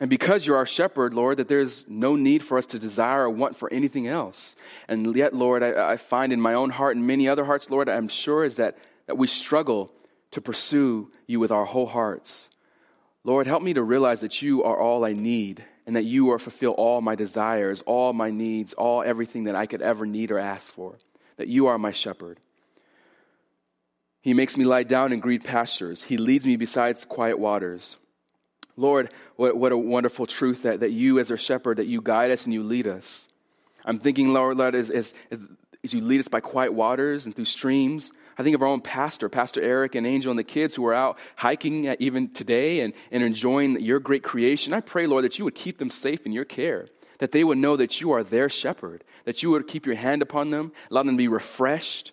And 0.00 0.10
because 0.10 0.44
you're 0.44 0.56
our 0.56 0.66
shepherd, 0.66 1.14
Lord, 1.14 1.38
that 1.38 1.48
there's 1.48 1.88
no 1.88 2.16
need 2.16 2.42
for 2.42 2.58
us 2.58 2.66
to 2.66 2.78
desire 2.78 3.22
or 3.22 3.30
want 3.30 3.56
for 3.56 3.72
anything 3.72 4.06
else. 4.06 4.56
And 4.88 5.14
yet, 5.14 5.34
Lord, 5.34 5.62
I, 5.62 5.92
I, 5.92 5.96
find 5.96 6.32
in 6.32 6.40
my 6.40 6.54
own 6.54 6.70
heart 6.70 6.96
and 6.96 7.06
many 7.06 7.28
other 7.28 7.44
hearts, 7.44 7.70
Lord, 7.70 7.88
I'm 7.88 8.08
sure 8.08 8.44
is 8.44 8.56
that, 8.56 8.76
that 9.06 9.16
we 9.16 9.28
struggle 9.28 9.92
to 10.32 10.40
pursue 10.40 11.12
you 11.28 11.38
with 11.38 11.52
our 11.52 11.64
whole 11.64 11.86
hearts. 11.86 12.50
Lord, 13.22 13.46
help 13.46 13.62
me 13.62 13.72
to 13.74 13.82
realize 13.82 14.20
that 14.20 14.42
you 14.42 14.64
are 14.64 14.78
all 14.78 15.04
I 15.04 15.12
need 15.12 15.64
and 15.86 15.96
that 15.96 16.04
you 16.04 16.30
are 16.30 16.38
fulfill 16.38 16.72
all 16.72 17.00
my 17.00 17.14
desires, 17.14 17.82
all 17.82 18.12
my 18.12 18.30
needs, 18.30 18.74
all 18.74 19.02
everything 19.02 19.44
that 19.44 19.54
I 19.54 19.66
could 19.66 19.82
ever 19.82 20.06
need 20.06 20.30
or 20.30 20.38
ask 20.38 20.72
for. 20.72 20.98
That 21.36 21.48
you 21.48 21.66
are 21.66 21.78
my 21.78 21.92
shepherd. 21.92 22.38
He 24.22 24.32
makes 24.32 24.56
me 24.56 24.64
lie 24.64 24.84
down 24.84 25.12
in 25.12 25.20
green 25.20 25.40
pastures. 25.40 26.02
He 26.02 26.16
leads 26.16 26.46
me 26.46 26.56
beside 26.56 26.96
quiet 27.08 27.38
waters. 27.38 27.98
Lord, 28.76 29.10
what, 29.36 29.56
what 29.56 29.72
a 29.72 29.76
wonderful 29.76 30.26
truth 30.26 30.62
that, 30.62 30.80
that 30.80 30.92
you, 30.92 31.18
as 31.18 31.30
our 31.30 31.36
shepherd, 31.36 31.76
that 31.76 31.86
you 31.86 32.00
guide 32.00 32.30
us 32.30 32.44
and 32.44 32.52
you 32.54 32.62
lead 32.62 32.86
us. 32.86 33.28
I'm 33.84 33.98
thinking, 33.98 34.28
Lord, 34.28 34.56
Lord 34.56 34.74
as, 34.74 34.90
as, 34.90 35.12
as, 35.30 35.40
as 35.82 35.92
you 35.92 36.00
lead 36.00 36.20
us 36.20 36.28
by 36.28 36.40
quiet 36.40 36.72
waters 36.72 37.26
and 37.26 37.36
through 37.36 37.44
streams, 37.44 38.12
I 38.36 38.42
think 38.42 38.54
of 38.54 38.62
our 38.62 38.68
own 38.68 38.80
pastor, 38.80 39.28
Pastor 39.28 39.62
Eric 39.62 39.94
and 39.94 40.06
Angel 40.06 40.30
and 40.30 40.38
the 40.38 40.44
kids 40.44 40.74
who 40.74 40.86
are 40.86 40.94
out 40.94 41.18
hiking 41.36 41.86
even 41.98 42.30
today 42.30 42.80
and, 42.80 42.92
and 43.10 43.22
enjoying 43.22 43.80
your 43.80 44.00
great 44.00 44.22
creation. 44.22 44.72
I 44.72 44.80
pray, 44.80 45.06
Lord, 45.06 45.24
that 45.24 45.38
you 45.38 45.44
would 45.44 45.54
keep 45.54 45.78
them 45.78 45.90
safe 45.90 46.26
in 46.26 46.32
your 46.32 46.44
care, 46.44 46.88
that 47.18 47.32
they 47.32 47.44
would 47.44 47.58
know 47.58 47.76
that 47.76 48.00
you 48.00 48.10
are 48.10 48.24
their 48.24 48.48
shepherd, 48.48 49.04
that 49.24 49.42
you 49.42 49.50
would 49.50 49.66
keep 49.66 49.86
your 49.86 49.94
hand 49.94 50.20
upon 50.22 50.50
them, 50.50 50.72
allow 50.90 51.02
them 51.02 51.14
to 51.14 51.18
be 51.18 51.28
refreshed. 51.28 52.12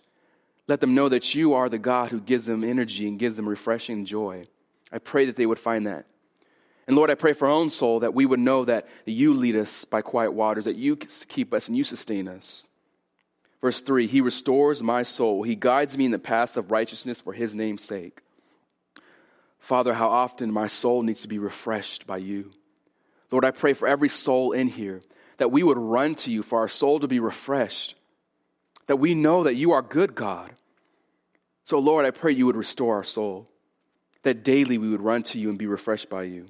Let 0.67 0.79
them 0.79 0.95
know 0.95 1.09
that 1.09 1.35
you 1.35 1.53
are 1.53 1.67
the 1.67 1.79
God 1.79 2.11
who 2.11 2.21
gives 2.21 2.45
them 2.45 2.63
energy 2.63 3.07
and 3.07 3.19
gives 3.19 3.35
them 3.35 3.49
refreshing 3.49 4.05
joy. 4.05 4.45
I 4.91 4.99
pray 4.99 5.25
that 5.25 5.35
they 5.35 5.45
would 5.45 5.59
find 5.59 5.87
that. 5.87 6.05
And 6.87 6.95
Lord, 6.95 7.09
I 7.09 7.15
pray 7.15 7.33
for 7.33 7.47
our 7.47 7.53
own 7.53 7.69
soul 7.69 8.01
that 8.01 8.13
we 8.13 8.25
would 8.25 8.39
know 8.39 8.65
that 8.65 8.87
you 9.05 9.33
lead 9.33 9.55
us 9.55 9.85
by 9.85 10.01
quiet 10.01 10.31
waters, 10.31 10.65
that 10.65 10.75
you 10.75 10.95
keep 10.95 11.53
us 11.53 11.67
and 11.67 11.75
you 11.75 11.83
sustain 11.83 12.27
us. 12.27 12.67
Verse 13.61 13.81
3 13.81 14.07
He 14.07 14.21
restores 14.21 14.83
my 14.83 15.03
soul. 15.03 15.43
He 15.43 15.55
guides 15.55 15.97
me 15.97 16.05
in 16.05 16.11
the 16.11 16.19
paths 16.19 16.57
of 16.57 16.71
righteousness 16.71 17.21
for 17.21 17.33
his 17.33 17.55
name's 17.55 17.83
sake. 17.83 18.21
Father, 19.59 19.93
how 19.93 20.09
often 20.09 20.51
my 20.51 20.67
soul 20.67 21.03
needs 21.03 21.21
to 21.21 21.27
be 21.27 21.37
refreshed 21.37 22.07
by 22.07 22.17
you. 22.17 22.51
Lord, 23.29 23.45
I 23.45 23.51
pray 23.51 23.73
for 23.73 23.87
every 23.87 24.09
soul 24.09 24.51
in 24.51 24.67
here 24.67 25.01
that 25.37 25.51
we 25.51 25.63
would 25.63 25.77
run 25.77 26.15
to 26.15 26.31
you 26.31 26.43
for 26.43 26.59
our 26.59 26.67
soul 26.67 26.99
to 26.99 27.07
be 27.07 27.19
refreshed, 27.19 27.95
that 28.87 28.97
we 28.97 29.15
know 29.15 29.43
that 29.43 29.55
you 29.55 29.71
are 29.71 29.81
good, 29.81 30.15
God. 30.15 30.51
So, 31.63 31.79
Lord, 31.79 32.05
I 32.05 32.11
pray 32.11 32.33
you 32.33 32.47
would 32.47 32.57
restore 32.57 32.95
our 32.95 33.03
soul, 33.03 33.47
that 34.23 34.43
daily 34.43 34.77
we 34.77 34.89
would 34.89 35.01
run 35.01 35.23
to 35.23 35.39
you 35.39 35.49
and 35.49 35.57
be 35.57 35.67
refreshed 35.67 36.09
by 36.09 36.23
you. 36.23 36.47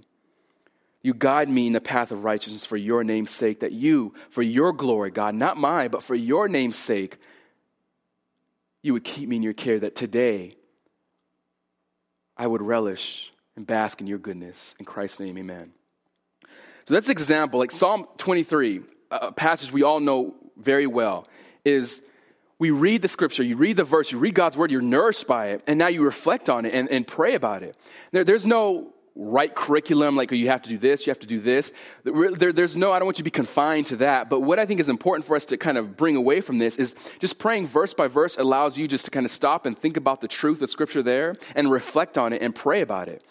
You 1.04 1.14
guide 1.14 1.49
me 1.49 1.68
in 1.68 1.74
the 1.74 1.82
path 1.82 2.12
of 2.12 2.24
righteousness 2.24 2.66
for 2.66 2.78
your 2.78 3.04
name's 3.04 3.32
sake, 3.32 3.62
that 3.62 3.72
you, 3.72 4.14
for 4.30 4.41
your 4.41 4.72
glory, 4.72 5.10
God, 5.10 5.34
not 5.34 5.58
mine, 5.58 5.89
but 5.89 6.04
for 6.04 6.16
your 6.16 6.47
name's 6.47 6.78
sake, 6.78 7.18
you 8.84 8.93
would 8.93 9.04
keep 9.04 9.28
me 9.28 9.38
in 9.38 9.43
your 9.43 9.54
care, 9.54 9.80
that 9.80 9.95
today 9.95 10.56
I 12.38 12.45
would 12.45 12.62
relish 12.62 13.32
and 13.56 13.66
bask 13.66 13.99
in 13.99 14.08
your 14.08 14.20
goodness. 14.20 14.76
In 14.80 14.86
Christ's 14.86 15.20
name, 15.20 15.38
amen. 15.38 15.72
So 16.86 16.93
that's 16.93 17.08
an 17.08 17.12
example. 17.12 17.60
Like 17.60 17.72
Psalm 17.72 18.08
23, 18.18 18.82
a 19.12 19.32
passage 19.32 19.72
we 19.72 19.84
all 19.84 19.99
know 19.99 20.36
very 20.58 20.88
well, 20.88 21.28
is 21.66 22.02
we 22.60 22.70
read 22.70 23.02
the 23.02 23.08
scripture, 23.08 23.43
you 23.43 23.58
read 23.58 23.76
the 23.76 23.84
verse, 23.84 24.12
you 24.12 24.20
read 24.20 24.36
God's 24.36 24.56
word, 24.56 24.72
you're 24.72 24.82
nourished 24.82 25.26
by 25.26 25.47
it, 25.47 25.64
and 25.66 25.80
now 25.80 25.88
you 25.88 26.04
reflect 26.04 26.47
on 26.49 26.66
it 26.66 26.74
and, 26.74 26.89
and 26.89 27.08
pray 27.08 27.34
about 27.34 27.64
it. 27.64 27.76
There, 28.12 28.24
there's 28.24 28.45
no 28.45 28.93
right 29.16 29.53
curriculum, 29.53 30.16
like 30.16 30.32
you 30.32 30.47
have 30.47 30.62
to 30.62 30.70
do 30.70 30.78
this, 30.78 31.05
you 31.05 31.12
have 31.12 31.20
to 31.20 31.28
do 31.28 31.39
this. 31.39 31.74
There, 32.03 32.53
there's 32.53 32.78
no, 32.78 32.91
I 32.91 32.99
don't 32.99 33.05
want 33.05 33.18
you 33.18 33.24
to 33.24 33.26
be 33.26 33.32
confined 33.32 33.88
to 33.88 33.97
that. 33.97 34.30
But 34.30 34.41
what 34.41 34.57
I 34.57 34.66
think 34.66 34.80
is 34.80 34.89
important 34.89 35.26
for 35.26 35.36
us 35.36 35.45
to 35.47 35.57
kind 35.57 35.78
of 35.78 35.97
bring 35.97 36.16
away 36.16 36.39
from 36.41 36.59
this 36.59 36.78
is 36.78 36.95
just 37.20 37.38
praying 37.38 37.68
verse 37.68 37.93
by 37.93 38.07
verse 38.07 38.38
allows 38.38 38.78
you 38.78 38.88
just 38.88 39.05
to 39.05 39.12
kind 39.12 39.26
of 39.26 39.32
stop 39.32 39.66
and 39.66 39.78
think 39.78 39.97
about 39.97 40.22
the 40.22 40.28
truth 40.28 40.62
of 40.62 40.70
Scripture 40.70 41.03
there 41.03 41.36
and 41.55 41.70
reflect 41.70 42.18
on 42.18 42.32
it 42.32 42.41
and 42.41 42.55
pray 42.55 42.82
about 42.82 43.09
it. 43.09 43.22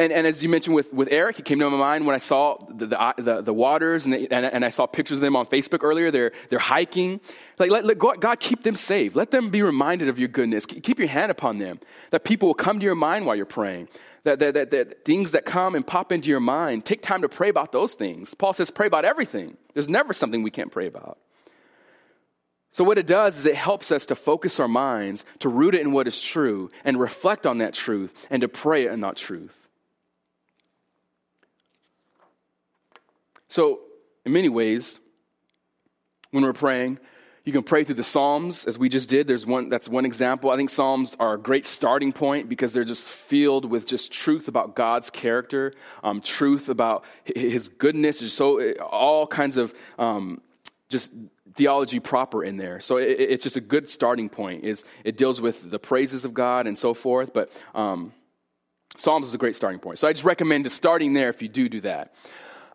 And, 0.00 0.12
and 0.12 0.26
as 0.26 0.42
you 0.42 0.48
mentioned 0.48 0.76
with, 0.76 0.92
with 0.92 1.08
Eric, 1.10 1.40
it 1.40 1.44
came 1.44 1.58
to 1.58 1.68
my 1.68 1.76
mind 1.76 2.06
when 2.06 2.14
I 2.14 2.18
saw 2.18 2.64
the, 2.68 2.86
the, 3.16 3.42
the, 3.42 3.54
waters 3.54 4.04
and, 4.04 4.14
the, 4.14 4.30
and, 4.30 4.46
and, 4.46 4.64
I 4.64 4.70
saw 4.70 4.86
pictures 4.86 5.18
of 5.18 5.22
them 5.22 5.34
on 5.34 5.44
Facebook 5.46 5.82
earlier. 5.82 6.12
They're, 6.12 6.30
they're 6.50 6.60
hiking. 6.60 7.20
Like, 7.58 7.72
let, 7.72 7.84
let 7.84 7.98
God, 7.98 8.20
God 8.20 8.38
keep 8.38 8.62
them 8.62 8.76
safe. 8.76 9.16
Let 9.16 9.32
them 9.32 9.50
be 9.50 9.60
reminded 9.60 10.08
of 10.08 10.20
your 10.20 10.28
goodness. 10.28 10.66
Keep 10.66 11.00
your 11.00 11.08
hand 11.08 11.32
upon 11.32 11.58
them. 11.58 11.80
That 12.10 12.22
people 12.22 12.46
will 12.46 12.54
come 12.54 12.78
to 12.78 12.84
your 12.84 12.94
mind 12.94 13.26
while 13.26 13.34
you're 13.34 13.44
praying 13.44 13.88
that, 14.28 14.38
that, 14.38 14.54
that, 14.54 14.70
that, 14.70 15.04
things 15.04 15.32
that 15.32 15.44
come 15.46 15.74
and 15.74 15.86
pop 15.86 16.12
into 16.12 16.28
your 16.28 16.40
mind, 16.40 16.84
take 16.84 17.00
time 17.00 17.22
to 17.22 17.28
pray 17.28 17.48
about 17.48 17.72
those 17.72 17.94
things. 17.94 18.34
Paul 18.34 18.52
says, 18.52 18.70
pray 18.70 18.86
about 18.86 19.04
everything. 19.04 19.56
There's 19.72 19.88
never 19.88 20.12
something 20.12 20.42
we 20.42 20.50
can't 20.50 20.70
pray 20.70 20.86
about. 20.86 21.18
So, 22.70 22.84
what 22.84 22.98
it 22.98 23.06
does 23.06 23.38
is 23.38 23.46
it 23.46 23.54
helps 23.54 23.90
us 23.90 24.06
to 24.06 24.14
focus 24.14 24.60
our 24.60 24.68
minds, 24.68 25.24
to 25.38 25.48
root 25.48 25.74
it 25.74 25.80
in 25.80 25.90
what 25.90 26.06
is 26.06 26.20
true, 26.20 26.70
and 26.84 27.00
reflect 27.00 27.46
on 27.46 27.58
that 27.58 27.72
truth, 27.72 28.12
and 28.30 28.42
to 28.42 28.48
pray 28.48 28.86
in 28.86 29.00
that 29.00 29.16
truth. 29.16 29.56
So, 33.48 33.80
in 34.26 34.32
many 34.32 34.50
ways, 34.50 34.98
when 36.30 36.44
we're 36.44 36.52
praying, 36.52 36.98
you 37.48 37.52
can 37.52 37.62
pray 37.62 37.82
through 37.82 37.94
the 37.94 38.04
Psalms, 38.04 38.66
as 38.66 38.78
we 38.78 38.90
just 38.90 39.08
did. 39.08 39.26
There's 39.26 39.46
one, 39.46 39.70
that's 39.70 39.88
one 39.88 40.04
example. 40.04 40.50
I 40.50 40.56
think 40.58 40.68
Psalms 40.68 41.16
are 41.18 41.32
a 41.32 41.38
great 41.38 41.64
starting 41.64 42.12
point 42.12 42.46
because 42.46 42.74
they're 42.74 42.84
just 42.84 43.08
filled 43.08 43.64
with 43.64 43.86
just 43.86 44.12
truth 44.12 44.48
about 44.48 44.76
God's 44.76 45.08
character, 45.08 45.72
um, 46.04 46.20
truth 46.20 46.68
about 46.68 47.06
His 47.24 47.68
goodness. 47.68 48.18
So 48.34 48.72
all 48.72 49.26
kinds 49.26 49.56
of 49.56 49.72
um, 49.98 50.42
just 50.90 51.10
theology 51.54 52.00
proper 52.00 52.44
in 52.44 52.58
there. 52.58 52.80
So 52.80 52.98
it, 52.98 53.18
it's 53.18 53.44
just 53.44 53.56
a 53.56 53.62
good 53.62 53.88
starting 53.88 54.28
point. 54.28 54.64
Is 54.64 54.84
it 55.02 55.16
deals 55.16 55.40
with 55.40 55.70
the 55.70 55.78
praises 55.78 56.26
of 56.26 56.34
God 56.34 56.66
and 56.66 56.76
so 56.76 56.92
forth. 56.92 57.32
But 57.32 57.50
um, 57.74 58.12
Psalms 58.98 59.26
is 59.26 59.32
a 59.32 59.38
great 59.38 59.56
starting 59.56 59.80
point. 59.80 59.98
So 59.98 60.06
I 60.06 60.12
just 60.12 60.26
recommend 60.26 60.64
just 60.64 60.76
starting 60.76 61.14
there 61.14 61.30
if 61.30 61.40
you 61.40 61.48
do 61.48 61.70
do 61.70 61.80
that. 61.80 62.12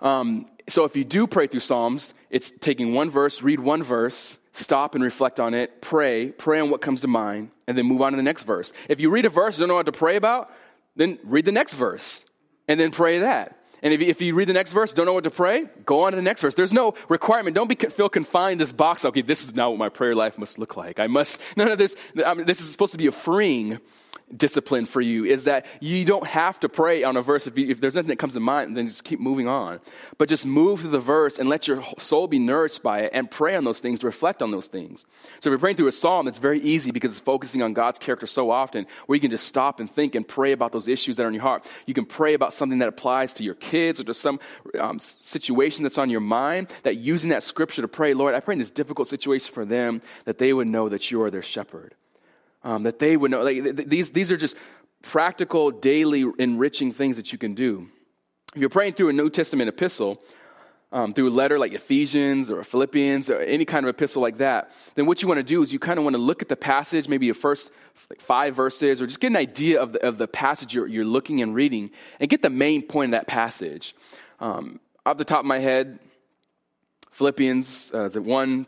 Um, 0.02 0.48
so 0.68 0.84
if 0.84 0.96
you 0.96 1.04
do 1.04 1.28
pray 1.28 1.46
through 1.46 1.60
Psalms, 1.60 2.16
it's 2.32 2.50
taking 2.50 2.96
one 2.96 3.12
verse, 3.12 3.44
read 3.44 3.60
one 3.60 3.84
verse, 3.84 4.40
stop 4.54 4.96
and 4.96 5.04
reflect 5.04 5.40
on 5.40 5.54
it, 5.54 5.82
pray, 5.82 6.30
pray 6.30 6.60
on 6.60 6.70
what 6.70 6.80
comes 6.80 7.02
to 7.02 7.08
mind, 7.08 7.50
and 7.68 7.78
then 7.78 7.86
move 7.86 8.02
on 8.02 8.14
to 8.14 8.16
the 8.16 8.24
next 8.24 8.44
verse. 8.44 8.72
If 8.88 9.02
you 9.02 9.10
read 9.10 9.26
a 9.26 9.30
verse, 9.30 9.58
don't 9.58 9.68
know 9.68 9.76
what 9.76 9.88
to 9.88 9.92
pray 9.92 10.16
about, 10.16 10.52
then 10.96 11.20
read 11.24 11.46
the 11.46 11.52
next 11.52 11.74
verse 11.74 12.26
and 12.68 12.80
then 12.80 12.92
pray 12.92 13.20
that. 13.20 13.60
And 13.82 13.94
if 13.94 14.00
you, 14.00 14.08
if 14.08 14.22
you 14.22 14.34
read 14.34 14.48
the 14.48 14.54
next 14.54 14.72
verse, 14.72 14.94
don't 14.94 15.06
know 15.06 15.14
what 15.14 15.26
to 15.26 15.30
pray, 15.30 15.66
go 15.86 16.04
on 16.06 16.14
to 16.14 16.16
the 16.16 16.22
next 16.22 16.42
verse. 16.42 16.56
There's 16.56 16.72
no 16.72 16.94
requirement. 17.10 17.54
Don't 17.54 17.68
be, 17.68 17.76
feel 17.76 18.08
confined 18.08 18.62
this 18.62 18.72
box. 18.72 19.04
Okay, 19.04 19.22
this 19.22 19.44
is 19.44 19.56
now 19.56 19.72
what 19.72 19.80
my 19.80 19.90
prayer 19.90 20.16
life 20.16 20.38
must 20.38 20.58
look 20.58 20.78
like. 20.78 21.00
I 21.00 21.08
must, 21.08 21.42
none 21.58 21.70
of 21.70 21.78
this, 21.78 21.96
I 22.26 22.34
mean, 22.34 22.46
this 22.46 22.62
is 22.62 22.72
supposed 22.72 22.94
to 22.94 22.98
be 22.98 23.08
a 23.08 23.12
freeing 23.12 23.80
discipline 24.36 24.86
for 24.86 25.02
you 25.02 25.26
is 25.26 25.46
that 25.46 25.66
you 25.80 26.06
don't 26.06 26.28
have 26.28 26.60
to 26.62 26.70
pray 26.70 27.04
on 27.04 27.18
a 27.18 27.22
verse. 27.22 27.48
If, 27.48 27.58
you, 27.58 27.68
if, 27.70 27.82
there's 27.82 27.96
nothing 27.96 28.10
that 28.10 28.20
comes 28.20 28.34
to 28.34 28.40
mind, 28.40 28.76
then 28.76 28.88
just 28.88 29.04
keep 29.04 29.20
moving 29.20 29.48
on. 29.48 29.80
But 30.18 30.30
just 30.30 30.46
move 30.46 30.82
through 30.82 30.92
the 30.92 31.00
verse 31.00 31.40
and 31.40 31.48
let 31.50 31.68
your 31.68 31.84
soul 31.98 32.28
be 32.28 32.40
nourished 32.40 32.84
by 32.84 33.02
it 33.02 33.12
and 33.14 33.30
pray 33.30 33.56
on 33.56 33.64
those 33.64 33.80
things, 33.80 34.04
reflect 34.04 34.42
on 34.42 34.52
those 34.52 34.68
things. 34.68 35.06
So 35.40 35.50
if 35.50 35.52
you're 35.52 35.60
praying 35.60 35.78
through 35.78 35.88
a 35.88 35.92
psalm, 35.92 36.28
it's 36.28 36.40
very 36.40 36.60
easy 36.60 36.92
because 36.92 37.12
it's 37.12 37.22
focusing 37.22 37.62
on 37.62 37.74
God's 37.74 38.00
character 38.00 38.28
so 38.28 38.50
often 38.50 38.86
where 39.06 39.16
you 39.16 39.22
can 39.22 39.32
just 39.32 39.48
stop 39.48 39.80
and 39.80 39.90
think 39.90 40.16
and 40.16 40.28
pray 40.28 40.52
about 40.52 40.72
those 40.72 40.88
issues 40.88 41.18
that 41.18 41.24
are 41.24 41.28
in 41.28 41.34
your 41.34 41.44
heart. 41.44 41.66
You 41.86 41.94
can 41.94 42.06
pray 42.06 42.34
about 42.34 42.54
something 42.54 42.80
that 42.80 42.88
applies 42.88 43.34
to 43.34 43.44
your 43.44 43.56
kids 43.56 44.00
or 44.00 44.04
to 44.06 44.14
some 44.14 44.40
um, 44.80 45.00
situation 45.00 45.84
that's 45.84 45.98
on 45.98 46.10
your 46.10 46.22
mind 46.22 46.70
that 46.84 46.98
using 46.98 47.30
that 47.30 47.44
scripture 47.44 47.82
to 47.82 47.88
pray, 47.88 48.14
Lord, 48.14 48.36
I 48.36 48.40
pray 48.40 48.54
in 48.54 48.60
this 48.60 48.72
difficult 48.72 49.08
situation 49.08 49.54
for 49.54 49.66
them 49.66 50.02
that 50.26 50.38
they 50.38 50.54
would 50.54 50.68
know 50.68 50.90
that 50.90 51.12
you 51.12 51.22
are 51.22 51.32
their 51.32 51.42
shepherd 51.42 51.96
um, 52.64 52.84
that 52.84 53.00
they 53.00 53.18
would 53.18 53.32
know. 53.32 53.42
Like, 53.42 53.64
th- 53.64 53.88
these, 53.88 54.12
these 54.12 54.32
are 54.32 54.38
just 54.38 54.56
practical, 55.02 55.72
daily, 55.72 56.26
enriching 56.40 56.92
things 56.92 57.18
that 57.18 57.32
you 57.32 57.38
can 57.38 57.54
do. 57.54 57.90
If 58.56 58.62
you're 58.62 58.70
praying 58.70 58.94
through 58.94 59.10
a 59.10 59.14
New 59.14 59.30
Testament 59.30 59.70
epistle, 59.70 60.22
um, 60.94 61.12
through 61.12 61.30
a 61.30 61.32
letter 61.32 61.58
like 61.58 61.74
Ephesians 61.74 62.52
or 62.52 62.64
Philippians 62.64 63.30
or 63.32 63.42
any 63.42 63.66
kind 63.66 63.84
of 63.84 63.90
epistle 63.90 64.22
like 64.22 64.38
that, 64.38 64.72
then 64.94 65.08
what 65.08 65.22
you 65.22 65.28
want 65.28 65.40
to 65.40 65.44
do 65.44 65.62
is 65.64 65.74
you 65.74 65.80
kind 65.80 65.98
of 65.98 66.06
want 66.06 66.16
to 66.16 66.22
look 66.22 66.44
at 66.44 66.50
the 66.50 66.56
passage, 66.56 67.08
maybe 67.08 67.26
your 67.26 67.36
first 67.36 67.72
like 68.12 68.22
five 68.22 68.56
verses, 68.56 69.02
or 69.02 69.08
just 69.08 69.20
get 69.20 69.28
an 69.28 69.36
idea 69.36 69.82
of 69.82 69.94
the, 69.94 70.06
of 70.06 70.20
the 70.20 70.28
passage 70.28 70.76
you're, 70.76 70.88
you're 70.88 71.04
looking 71.04 71.42
and 71.42 71.56
reading, 71.56 71.90
and 72.20 72.30
get 72.30 72.44
the 72.44 72.50
main 72.50 72.84
point 72.84 73.10
of 73.10 73.12
that 73.20 73.28
passage. 73.28 73.96
Um, 74.40 74.80
off 75.06 75.18
the 75.18 75.26
top 75.26 75.40
of 75.40 75.46
my 75.46 75.60
head, 75.60 76.00
Philippians 77.12 77.92
uh, 77.94 78.06
is 78.06 78.16
it 78.16 78.24
1 78.24 78.68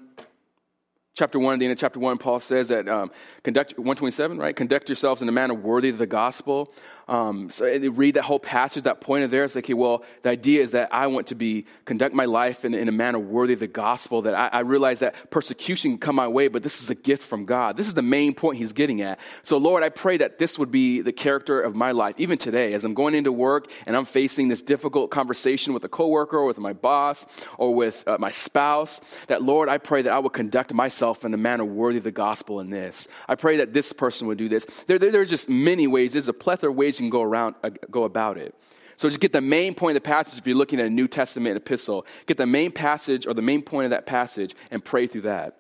chapter 1.16 1.39
1, 1.39 1.59
the 1.59 1.66
end 1.66 1.72
of 1.72 1.78
chapter 1.78 1.99
1, 1.99 2.18
Paul 2.18 2.39
says 2.39 2.68
that 2.68 2.88
um, 2.88 3.09
conduct, 3.43 3.72
127, 3.72 4.38
right? 4.38 4.55
Conduct 4.55 4.89
yourselves 4.89 5.22
in 5.22 5.30
a 5.30 5.32
manner 5.32 5.53
worthy 5.53 5.89
of 5.89 5.97
the 5.97 6.05
gospel. 6.05 6.72
Um, 7.08 7.51
so 7.51 7.66
read 7.66 8.16
that 8.16 8.24
whole 8.24 8.39
passage, 8.39 8.84
that 8.84 8.99
point 8.99 9.24
of 9.24 9.32
there. 9.32 9.43
It's 9.43 9.56
like, 9.56 9.66
okay, 9.66 9.74
well, 9.74 10.03
the 10.24 10.30
idea 10.30 10.62
is 10.62 10.72
that 10.72 10.93
I 10.93 11.08
want 11.08 11.28
to 11.28 11.36
be, 11.36 11.66
conduct 11.86 12.16
my 12.16 12.26
life 12.26 12.66
in, 12.66 12.74
in 12.74 12.88
a 12.88 12.91
manner 12.91 13.20
worthy 13.20 13.53
of 13.53 13.60
the 13.60 13.68
gospel, 13.68 14.24
that 14.24 14.34
I, 14.34 14.47
I, 14.47 14.60
realize 14.62 14.99
that 14.99 15.30
persecution 15.30 15.91
can 15.91 15.97
come 15.99 16.16
my 16.16 16.28
way, 16.28 16.47
but 16.47 16.64
this 16.64 16.82
is 16.82 16.89
a 16.89 16.95
gift 16.95 17.22
from 17.22 17.45
God. 17.45 17.78
This 17.78 17.88
is 17.88 17.93
the 17.93 18.01
main 18.01 18.34
point 18.34 18.58
he's 18.58 18.74
getting 18.74 19.01
at. 19.01 19.20
So, 19.43 19.58
Lord, 19.58 19.84
I 19.84 19.89
pray 19.89 20.18
that 20.18 20.39
this 20.39 20.58
would 20.58 20.72
be 20.72 21.01
the 21.01 21.12
character 21.12 21.62
of 21.62 21.76
my 21.76 21.91
life, 21.91 22.16
even 22.18 22.38
today, 22.38 22.74
as 22.74 22.84
I'm 22.84 22.95
going 22.95 23.14
into 23.14 23.32
work 23.32 23.68
and 23.86 23.95
I'm 23.95 24.06
facing 24.06 24.47
this 24.47 24.62
difficult 24.62 25.12
conversation 25.12 25.74
with 25.74 25.84
a 25.84 25.89
coworker 25.89 26.38
or 26.38 26.45
with 26.45 26.58
my 26.58 26.74
boss 26.74 27.26
or 27.58 27.76
with 27.76 28.03
uh, 28.08 28.18
my 28.20 28.30
spouse, 28.30 28.99
that, 29.28 29.43
Lord, 29.43 29.70
I 29.70 29.78
pray 29.78 30.01
that 30.01 30.12
I 30.12 30.20
would 30.20 30.34
conduct 30.34 30.74
myself 30.74 31.24
in 31.24 31.34
a 31.34 31.38
manner 31.38 31.66
worthy 31.66 31.99
of 31.99 32.03
the 32.03 32.12
gospel 32.12 32.60
in 32.60 32.72
this. 32.72 33.08
I 33.28 33.36
pray 33.36 33.58
that 33.58 33.74
this 33.74 33.93
person 33.93 34.28
would 34.28 34.38
do 34.39 34.49
this. 34.49 34.66
There, 34.88 34.97
there, 34.97 35.12
there's 35.12 35.30
just 35.30 35.49
many 35.49 35.86
ways. 35.86 36.14
There's 36.14 36.28
a 36.28 36.34
plethora 36.34 36.72
of 36.72 36.76
ways 36.76 36.95
you 37.00 37.04
can 37.04 37.10
go 37.10 37.22
around, 37.22 37.56
uh, 37.64 37.70
go 37.91 38.04
about 38.04 38.38
it. 38.38 38.56
So 38.98 39.10
just 39.10 39.20
get 39.20 39.34
the 39.34 39.41
main 39.41 39.74
point 39.74 39.98
of 39.98 40.04
the 40.04 40.08
passage 40.08 40.39
if 40.39 40.48
you're 40.48 40.56
looking 40.56 40.80
at 40.80 40.86
a 40.86 40.89
New 40.89 41.08
Testament 41.08 41.58
epistle. 41.58 42.06
Get 42.28 42.38
the 42.38 42.48
main 42.48 42.72
passage 42.72 43.28
or 43.28 43.34
the 43.34 43.41
main 43.41 43.62
point 43.62 43.86
of 43.86 43.89
that 43.91 44.06
passage 44.06 44.56
and 44.72 44.84
pray 44.84 45.08
through 45.08 45.22
that. 45.22 45.58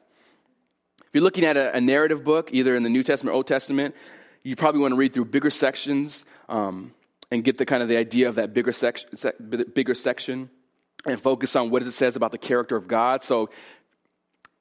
If 0.99 1.09
you're 1.13 1.23
looking 1.23 1.43
at 1.43 1.57
a, 1.57 1.75
a 1.75 1.81
narrative 1.81 2.23
book, 2.23 2.49
either 2.53 2.75
in 2.75 2.83
the 2.83 2.89
New 2.89 3.03
Testament 3.03 3.33
or 3.33 3.37
Old 3.37 3.47
Testament, 3.47 3.95
you 4.43 4.55
probably 4.55 4.81
want 4.81 4.93
to 4.93 4.95
read 4.97 5.13
through 5.13 5.25
bigger 5.25 5.49
sections 5.49 6.25
um, 6.47 6.93
and 7.31 7.43
get 7.43 7.57
the 7.57 7.65
kind 7.65 7.83
of 7.83 7.89
the 7.89 7.97
idea 7.97 8.27
of 8.27 8.35
that 8.35 8.53
bigger, 8.53 8.71
sec- 8.71 9.05
bigger 9.73 9.93
section 9.93 10.49
and 11.05 11.21
focus 11.21 11.55
on 11.55 11.69
what 11.69 11.83
it 11.83 11.91
says 11.91 12.15
about 12.15 12.31
the 12.31 12.37
character 12.37 12.75
of 12.75 12.87
God. 12.87 13.23
So 13.23 13.49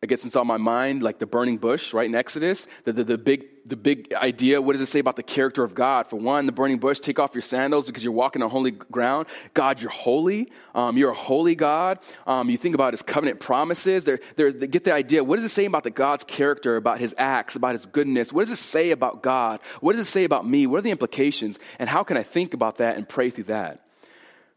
it 0.05 0.09
gets 0.09 0.24
inside 0.24 0.44
my 0.44 0.57
mind, 0.57 1.02
like 1.02 1.18
the 1.18 1.26
burning 1.26 1.57
bush, 1.57 1.92
right, 1.92 2.07
in 2.07 2.14
Exodus. 2.14 2.66
The, 2.84 2.92
the, 2.92 3.05
the, 3.05 3.18
big, 3.18 3.46
the 3.66 3.76
big 3.76 4.12
idea, 4.14 4.61
what 4.61 4.72
does 4.72 4.82
it 4.82 4.86
say 4.86 4.98
about 4.98 5.16
the 5.16 5.22
character 5.22 5.64
of 5.64 5.74
God? 5.74 6.09
For 6.09 6.16
one, 6.16 6.46
the 6.46 6.52
burning 6.52 6.78
bush, 6.78 7.00
take 7.00 7.18
off 7.18 7.34
your 7.34 7.42
sandals 7.42 7.86
because 7.86 8.05
you're 8.05 8.12
walking 8.12 8.42
on 8.42 8.50
holy 8.50 8.70
ground. 8.70 9.26
God, 9.55 9.80
you're 9.80 9.90
holy. 9.90 10.52
Um, 10.74 10.96
you're 10.96 11.11
a 11.11 11.14
holy 11.14 11.55
God. 11.55 11.98
Um, 12.26 12.50
you 12.50 12.57
think 12.57 12.74
about 12.74 12.92
his 12.92 13.02
covenant 13.02 13.40
promises. 13.40 14.05
They're, 14.05 14.20
they're, 14.36 14.52
they 14.52 14.66
get 14.66 14.84
the 14.84 14.92
idea. 14.92 15.24
What 15.24 15.36
does 15.36 15.44
it 15.44 15.50
say 15.50 15.64
about 15.64 15.84
the 15.84 15.90
God's 15.90 16.24
character, 16.24 16.76
about 16.76 17.00
his 17.00 17.14
acts, 17.16 17.57
about 17.57 17.72
his 17.72 17.86
goodness? 17.86 18.32
What 18.32 18.42
does 18.42 18.50
it 18.50 18.57
say 18.57 18.90
about 18.90 19.22
God? 19.22 19.61
What 19.80 19.92
does 19.96 20.07
it 20.07 20.11
say 20.11 20.24
about 20.24 20.46
me? 20.46 20.66
What 20.66 20.78
are 20.78 20.82
the 20.82 20.90
implications? 20.90 21.59
And 21.78 21.88
how 21.88 22.02
can 22.02 22.16
I 22.16 22.22
think 22.22 22.52
about 22.52 22.78
that 22.78 22.96
and 22.96 23.09
pray 23.09 23.30
through 23.30 23.44
that? 23.44 23.80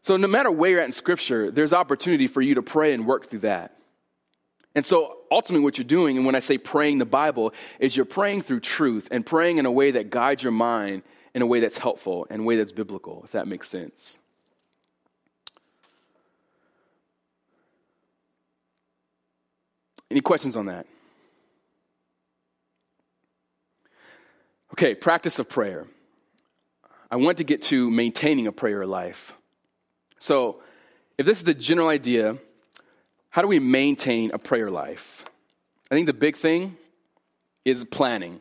So, 0.02 0.16
no 0.16 0.28
matter 0.28 0.50
where 0.50 0.70
you're 0.70 0.80
at 0.80 0.86
in 0.86 0.92
Scripture, 0.92 1.50
there's 1.50 1.72
opportunity 1.72 2.26
for 2.26 2.42
you 2.42 2.54
to 2.56 2.62
pray 2.62 2.92
and 2.92 3.06
work 3.06 3.26
through 3.26 3.40
that. 3.40 3.77
And 4.78 4.86
so 4.86 5.16
ultimately, 5.28 5.64
what 5.64 5.76
you're 5.76 5.84
doing, 5.84 6.16
and 6.16 6.24
when 6.24 6.36
I 6.36 6.38
say 6.38 6.56
praying 6.56 6.98
the 6.98 7.04
Bible, 7.04 7.52
is 7.80 7.96
you're 7.96 8.04
praying 8.04 8.42
through 8.42 8.60
truth 8.60 9.08
and 9.10 9.26
praying 9.26 9.58
in 9.58 9.66
a 9.66 9.72
way 9.72 9.90
that 9.90 10.08
guides 10.08 10.44
your 10.44 10.52
mind 10.52 11.02
in 11.34 11.42
a 11.42 11.46
way 11.46 11.58
that's 11.58 11.78
helpful 11.78 12.28
and 12.30 12.42
a 12.42 12.44
way 12.44 12.54
that's 12.54 12.70
biblical, 12.70 13.22
if 13.24 13.32
that 13.32 13.48
makes 13.48 13.68
sense. 13.68 14.20
Any 20.12 20.20
questions 20.20 20.54
on 20.54 20.66
that? 20.66 20.86
Okay, 24.74 24.94
practice 24.94 25.40
of 25.40 25.48
prayer. 25.48 25.88
I 27.10 27.16
want 27.16 27.38
to 27.38 27.44
get 27.44 27.62
to 27.62 27.90
maintaining 27.90 28.46
a 28.46 28.52
prayer 28.52 28.86
life. 28.86 29.34
So, 30.20 30.62
if 31.18 31.26
this 31.26 31.38
is 31.38 31.42
the 31.42 31.54
general 31.54 31.88
idea, 31.88 32.38
how 33.30 33.42
do 33.42 33.48
we 33.48 33.58
maintain 33.58 34.30
a 34.32 34.38
prayer 34.38 34.70
life? 34.70 35.24
I 35.90 35.94
think 35.94 36.06
the 36.06 36.12
big 36.12 36.36
thing 36.36 36.76
is 37.64 37.84
planning. 37.84 38.40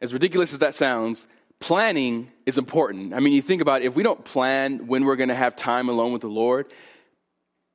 As 0.00 0.12
ridiculous 0.12 0.52
as 0.52 0.60
that 0.60 0.74
sounds, 0.74 1.26
planning 1.60 2.30
is 2.44 2.58
important. 2.58 3.14
I 3.14 3.20
mean, 3.20 3.32
you 3.32 3.42
think 3.42 3.62
about 3.62 3.82
it, 3.82 3.86
if 3.86 3.96
we 3.96 4.02
don't 4.02 4.24
plan 4.24 4.86
when 4.86 5.04
we're 5.04 5.16
going 5.16 5.30
to 5.30 5.34
have 5.34 5.56
time 5.56 5.88
alone 5.88 6.12
with 6.12 6.22
the 6.22 6.28
Lord, 6.28 6.66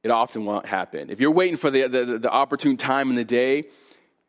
it 0.03 0.11
often 0.11 0.45
won't 0.45 0.65
happen. 0.65 1.09
If 1.09 1.19
you're 1.19 1.31
waiting 1.31 1.57
for 1.57 1.69
the, 1.69 1.87
the, 1.87 2.19
the 2.19 2.29
opportune 2.29 2.77
time 2.77 3.09
in 3.09 3.15
the 3.15 3.23
day, 3.23 3.65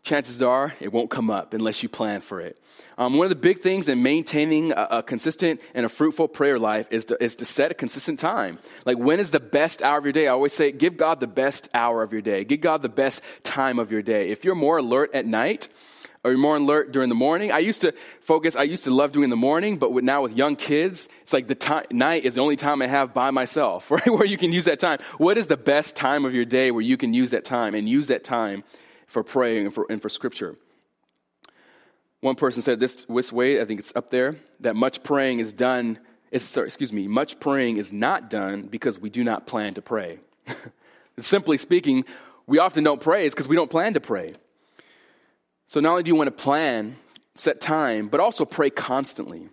chances 0.02 0.42
are 0.42 0.74
it 0.80 0.92
won't 0.92 1.10
come 1.10 1.30
up 1.30 1.54
unless 1.54 1.82
you 1.82 1.88
plan 1.88 2.20
for 2.20 2.40
it. 2.40 2.58
Um, 2.98 3.16
one 3.16 3.24
of 3.24 3.30
the 3.30 3.36
big 3.36 3.60
things 3.60 3.88
in 3.88 4.02
maintaining 4.02 4.72
a, 4.72 4.88
a, 4.90 5.02
consistent 5.02 5.60
and 5.74 5.86
a 5.86 5.88
fruitful 5.88 6.28
prayer 6.28 6.58
life 6.58 6.88
is 6.90 7.06
to, 7.06 7.22
is 7.22 7.36
to 7.36 7.44
set 7.44 7.70
a 7.70 7.74
consistent 7.74 8.18
time. 8.18 8.58
Like, 8.84 8.98
when 8.98 9.20
is 9.20 9.30
the 9.30 9.40
best 9.40 9.82
hour 9.82 9.98
of 9.98 10.04
your 10.04 10.12
day? 10.12 10.26
I 10.26 10.32
always 10.32 10.52
say, 10.52 10.72
give 10.72 10.96
God 10.96 11.20
the 11.20 11.26
best 11.26 11.68
hour 11.72 12.02
of 12.02 12.12
your 12.12 12.22
day. 12.22 12.44
Give 12.44 12.60
God 12.60 12.82
the 12.82 12.88
best 12.88 13.22
time 13.44 13.78
of 13.78 13.90
your 13.90 14.02
day. 14.02 14.28
If 14.28 14.44
you're 14.44 14.54
more 14.54 14.78
alert 14.78 15.14
at 15.14 15.26
night, 15.26 15.68
or 16.24 16.30
you're 16.30 16.38
more 16.38 16.56
alert 16.56 16.92
during 16.92 17.08
the 17.08 17.16
morning. 17.16 17.50
I 17.50 17.58
used 17.58 17.80
to 17.80 17.92
focus, 18.20 18.54
I 18.54 18.62
used 18.62 18.84
to 18.84 18.92
love 18.92 19.10
doing 19.10 19.28
the 19.28 19.36
morning, 19.36 19.78
but 19.78 19.92
with, 19.92 20.04
now 20.04 20.22
with 20.22 20.36
young 20.36 20.54
kids, 20.54 21.08
it's 21.22 21.32
like 21.32 21.48
the 21.48 21.56
time, 21.56 21.84
night 21.90 22.24
is 22.24 22.36
the 22.36 22.40
only 22.40 22.54
time 22.54 22.80
I 22.80 22.86
have 22.86 23.12
by 23.12 23.32
myself, 23.32 23.90
right? 23.90 24.06
Where 24.06 24.24
you 24.24 24.36
can 24.36 24.52
use 24.52 24.66
that 24.66 24.78
time. 24.78 25.00
What 25.18 25.36
is 25.36 25.48
the 25.48 25.56
best 25.56 25.96
time 25.96 26.24
of 26.24 26.32
your 26.32 26.44
day 26.44 26.70
where 26.70 26.82
you 26.82 26.96
can 26.96 27.12
use 27.12 27.30
that 27.30 27.44
time 27.44 27.74
and 27.74 27.88
use 27.88 28.06
that 28.06 28.22
time 28.22 28.62
for 29.12 29.22
praying 29.22 29.66
and 29.66 29.74
for, 29.74 29.86
and 29.90 30.00
for 30.00 30.08
scripture. 30.08 30.56
One 32.20 32.34
person 32.34 32.62
said 32.62 32.80
this, 32.80 32.96
this 33.08 33.32
way, 33.32 33.60
I 33.60 33.64
think 33.64 33.78
it's 33.78 33.94
up 33.94 34.10
there, 34.10 34.36
that 34.60 34.74
much 34.74 35.02
praying 35.02 35.40
is 35.40 35.52
done, 35.52 35.98
is, 36.30 36.42
sorry, 36.44 36.66
excuse 36.66 36.92
me, 36.92 37.06
much 37.08 37.38
praying 37.38 37.76
is 37.76 37.92
not 37.92 38.30
done 38.30 38.62
because 38.62 38.98
we 38.98 39.10
do 39.10 39.22
not 39.22 39.46
plan 39.46 39.74
to 39.74 39.82
pray. 39.82 40.18
Simply 41.18 41.58
speaking, 41.58 42.04
we 42.46 42.58
often 42.58 42.84
don't 42.84 43.00
pray, 43.00 43.26
it's 43.26 43.34
because 43.34 43.48
we 43.48 43.56
don't 43.56 43.70
plan 43.70 43.94
to 43.94 44.00
pray. 44.00 44.34
So 45.66 45.80
not 45.80 45.90
only 45.90 46.04
do 46.04 46.08
you 46.08 46.16
want 46.16 46.28
to 46.28 46.42
plan, 46.42 46.96
set 47.34 47.60
time, 47.60 48.08
but 48.08 48.18
also 48.18 48.44
pray 48.44 48.70
constantly. 48.70 49.48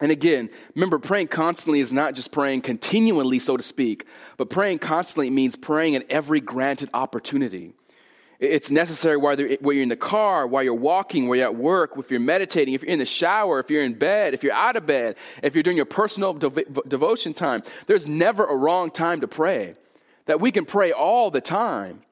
And 0.00 0.12
again, 0.12 0.50
remember, 0.74 0.98
praying 0.98 1.28
constantly 1.28 1.80
is 1.80 1.92
not 1.92 2.14
just 2.14 2.32
praying 2.32 2.62
continually, 2.62 3.38
so 3.38 3.56
to 3.56 3.62
speak, 3.62 4.04
but 4.36 4.50
praying 4.50 4.80
constantly 4.80 5.30
means 5.30 5.56
praying 5.56 5.94
at 5.94 6.04
every 6.10 6.40
granted 6.40 6.90
opportunity. 6.92 7.72
It's 8.44 8.70
necessary 8.70 9.16
while 9.16 9.38
you're 9.38 9.82
in 9.82 9.88
the 9.88 9.96
car, 9.96 10.46
while 10.46 10.62
you're 10.62 10.74
walking, 10.74 11.28
while 11.28 11.36
you're 11.36 11.46
at 11.46 11.56
work, 11.56 11.92
if 11.96 12.10
you're 12.10 12.20
meditating, 12.20 12.74
if 12.74 12.82
you're 12.82 12.90
in 12.90 12.98
the 12.98 13.04
shower, 13.04 13.58
if 13.60 13.70
you're 13.70 13.82
in 13.82 13.94
bed, 13.94 14.34
if 14.34 14.42
you're 14.42 14.52
out 14.52 14.76
of 14.76 14.86
bed, 14.86 15.16
if 15.42 15.54
you're 15.54 15.62
doing 15.62 15.76
your 15.76 15.86
personal 15.86 16.34
dev- 16.34 16.80
devotion 16.86 17.34
time. 17.34 17.62
There's 17.86 18.06
never 18.06 18.44
a 18.44 18.54
wrong 18.54 18.90
time 18.90 19.20
to 19.22 19.28
pray. 19.28 19.76
That 20.26 20.40
we 20.40 20.50
can 20.52 20.64
pray 20.64 20.92
all 20.92 21.30
the 21.30 21.40
time. 21.40 22.02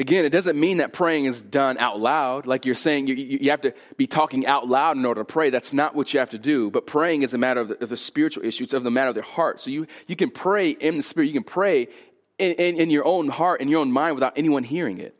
Again, 0.00 0.24
it 0.24 0.30
doesn't 0.30 0.58
mean 0.58 0.78
that 0.78 0.94
praying 0.94 1.26
is 1.26 1.42
done 1.42 1.76
out 1.76 2.00
loud. 2.00 2.46
Like 2.46 2.64
you're 2.64 2.74
saying, 2.74 3.08
you, 3.08 3.14
you 3.14 3.50
have 3.50 3.60
to 3.62 3.74
be 3.98 4.06
talking 4.06 4.46
out 4.46 4.66
loud 4.66 4.96
in 4.96 5.04
order 5.04 5.20
to 5.20 5.24
pray. 5.26 5.50
That's 5.50 5.74
not 5.74 5.94
what 5.94 6.14
you 6.14 6.20
have 6.20 6.30
to 6.30 6.38
do. 6.38 6.70
But 6.70 6.86
praying 6.86 7.22
is 7.22 7.34
a 7.34 7.38
matter 7.38 7.60
of 7.60 7.68
the, 7.68 7.82
of 7.82 7.90
the 7.90 7.98
spiritual 7.98 8.46
issue. 8.46 8.64
It's 8.64 8.72
of 8.72 8.82
the 8.82 8.90
matter 8.90 9.10
of 9.10 9.14
the 9.14 9.22
heart. 9.22 9.60
So 9.60 9.68
you, 9.68 9.86
you 10.06 10.16
can 10.16 10.30
pray 10.30 10.70
in 10.70 10.96
the 10.96 11.02
spirit. 11.02 11.26
You 11.26 11.34
can 11.34 11.44
pray 11.44 11.88
in, 12.40 12.52
in, 12.54 12.80
in 12.80 12.90
your 12.90 13.04
own 13.04 13.28
heart, 13.28 13.60
in 13.60 13.68
your 13.68 13.80
own 13.80 13.92
mind, 13.92 14.14
without 14.14 14.32
anyone 14.36 14.64
hearing 14.64 14.98
it. 14.98 15.14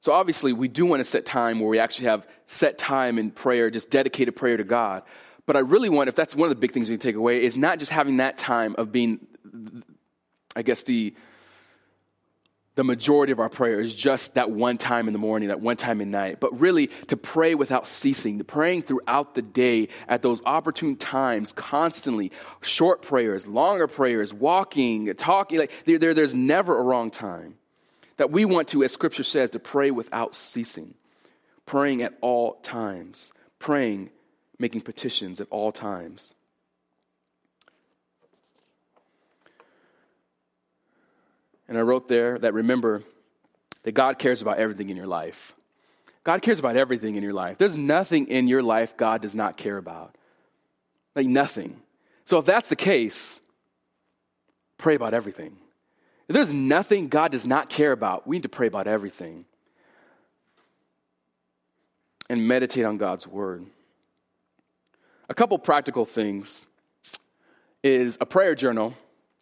So 0.00 0.12
obviously, 0.12 0.52
we 0.54 0.68
do 0.68 0.86
want 0.86 1.00
to 1.00 1.04
set 1.04 1.26
time 1.26 1.60
where 1.60 1.68
we 1.68 1.78
actually 1.78 2.06
have 2.06 2.26
set 2.46 2.78
time 2.78 3.18
in 3.18 3.30
prayer, 3.30 3.70
just 3.70 3.90
dedicated 3.90 4.34
prayer 4.34 4.56
to 4.56 4.64
God. 4.64 5.02
But 5.44 5.56
I 5.56 5.60
really 5.60 5.90
want, 5.90 6.08
if 6.08 6.14
that's 6.14 6.34
one 6.34 6.46
of 6.46 6.50
the 6.50 6.60
big 6.60 6.72
things 6.72 6.88
we 6.88 6.96
take 6.96 7.16
away, 7.16 7.44
is 7.44 7.58
not 7.58 7.78
just 7.78 7.92
having 7.92 8.18
that 8.18 8.38
time 8.38 8.74
of 8.78 8.92
being 8.92 9.26
I 10.56 10.62
guess 10.62 10.82
the 10.82 11.14
the 12.80 12.84
majority 12.84 13.30
of 13.30 13.38
our 13.38 13.50
prayer 13.50 13.78
is 13.78 13.94
just 13.94 14.36
that 14.36 14.50
one 14.50 14.78
time 14.78 15.06
in 15.06 15.12
the 15.12 15.18
morning, 15.18 15.48
that 15.48 15.60
one 15.60 15.76
time 15.76 16.00
at 16.00 16.06
night, 16.06 16.40
but 16.40 16.58
really 16.58 16.86
to 17.08 17.14
pray 17.14 17.54
without 17.54 17.86
ceasing, 17.86 18.38
to 18.38 18.44
praying 18.44 18.80
throughout 18.80 19.34
the 19.34 19.42
day 19.42 19.88
at 20.08 20.22
those 20.22 20.40
opportune 20.46 20.96
times, 20.96 21.52
constantly, 21.52 22.32
short 22.62 23.02
prayers, 23.02 23.46
longer 23.46 23.86
prayers, 23.86 24.32
walking, 24.32 25.14
talking, 25.16 25.58
like 25.58 25.70
there, 25.84 25.98
there, 25.98 26.14
there's 26.14 26.34
never 26.34 26.78
a 26.78 26.82
wrong 26.82 27.10
time. 27.10 27.56
That 28.16 28.30
we 28.30 28.46
want 28.46 28.68
to, 28.68 28.82
as 28.82 28.94
scripture 28.94 29.24
says, 29.24 29.50
to 29.50 29.58
pray 29.58 29.90
without 29.90 30.34
ceasing, 30.34 30.94
praying 31.66 32.00
at 32.00 32.14
all 32.22 32.54
times, 32.62 33.34
praying, 33.58 34.08
making 34.58 34.80
petitions 34.80 35.38
at 35.38 35.48
all 35.50 35.70
times. 35.70 36.32
And 41.70 41.78
I 41.78 41.82
wrote 41.82 42.08
there 42.08 42.36
that 42.40 42.52
remember 42.52 43.04
that 43.84 43.92
God 43.92 44.18
cares 44.18 44.42
about 44.42 44.58
everything 44.58 44.90
in 44.90 44.96
your 44.96 45.06
life. 45.06 45.54
God 46.24 46.42
cares 46.42 46.58
about 46.58 46.76
everything 46.76 47.14
in 47.14 47.22
your 47.22 47.32
life. 47.32 47.58
There's 47.58 47.76
nothing 47.76 48.26
in 48.26 48.48
your 48.48 48.62
life 48.62 48.96
God 48.96 49.22
does 49.22 49.36
not 49.36 49.56
care 49.56 49.78
about. 49.78 50.16
Like 51.14 51.28
nothing. 51.28 51.80
So 52.24 52.38
if 52.38 52.44
that's 52.44 52.68
the 52.68 52.76
case, 52.76 53.40
pray 54.78 54.96
about 54.96 55.14
everything. 55.14 55.56
If 56.28 56.34
there's 56.34 56.52
nothing 56.52 57.08
God 57.08 57.30
does 57.30 57.46
not 57.46 57.68
care 57.68 57.92
about, 57.92 58.26
we 58.26 58.36
need 58.36 58.42
to 58.42 58.48
pray 58.48 58.66
about 58.66 58.88
everything. 58.88 59.44
And 62.28 62.46
meditate 62.48 62.84
on 62.84 62.98
God's 62.98 63.28
word. 63.28 63.64
A 65.28 65.34
couple 65.34 65.56
practical 65.58 66.04
things 66.04 66.66
is 67.84 68.18
a 68.20 68.26
prayer 68.26 68.56
journal. 68.56 68.94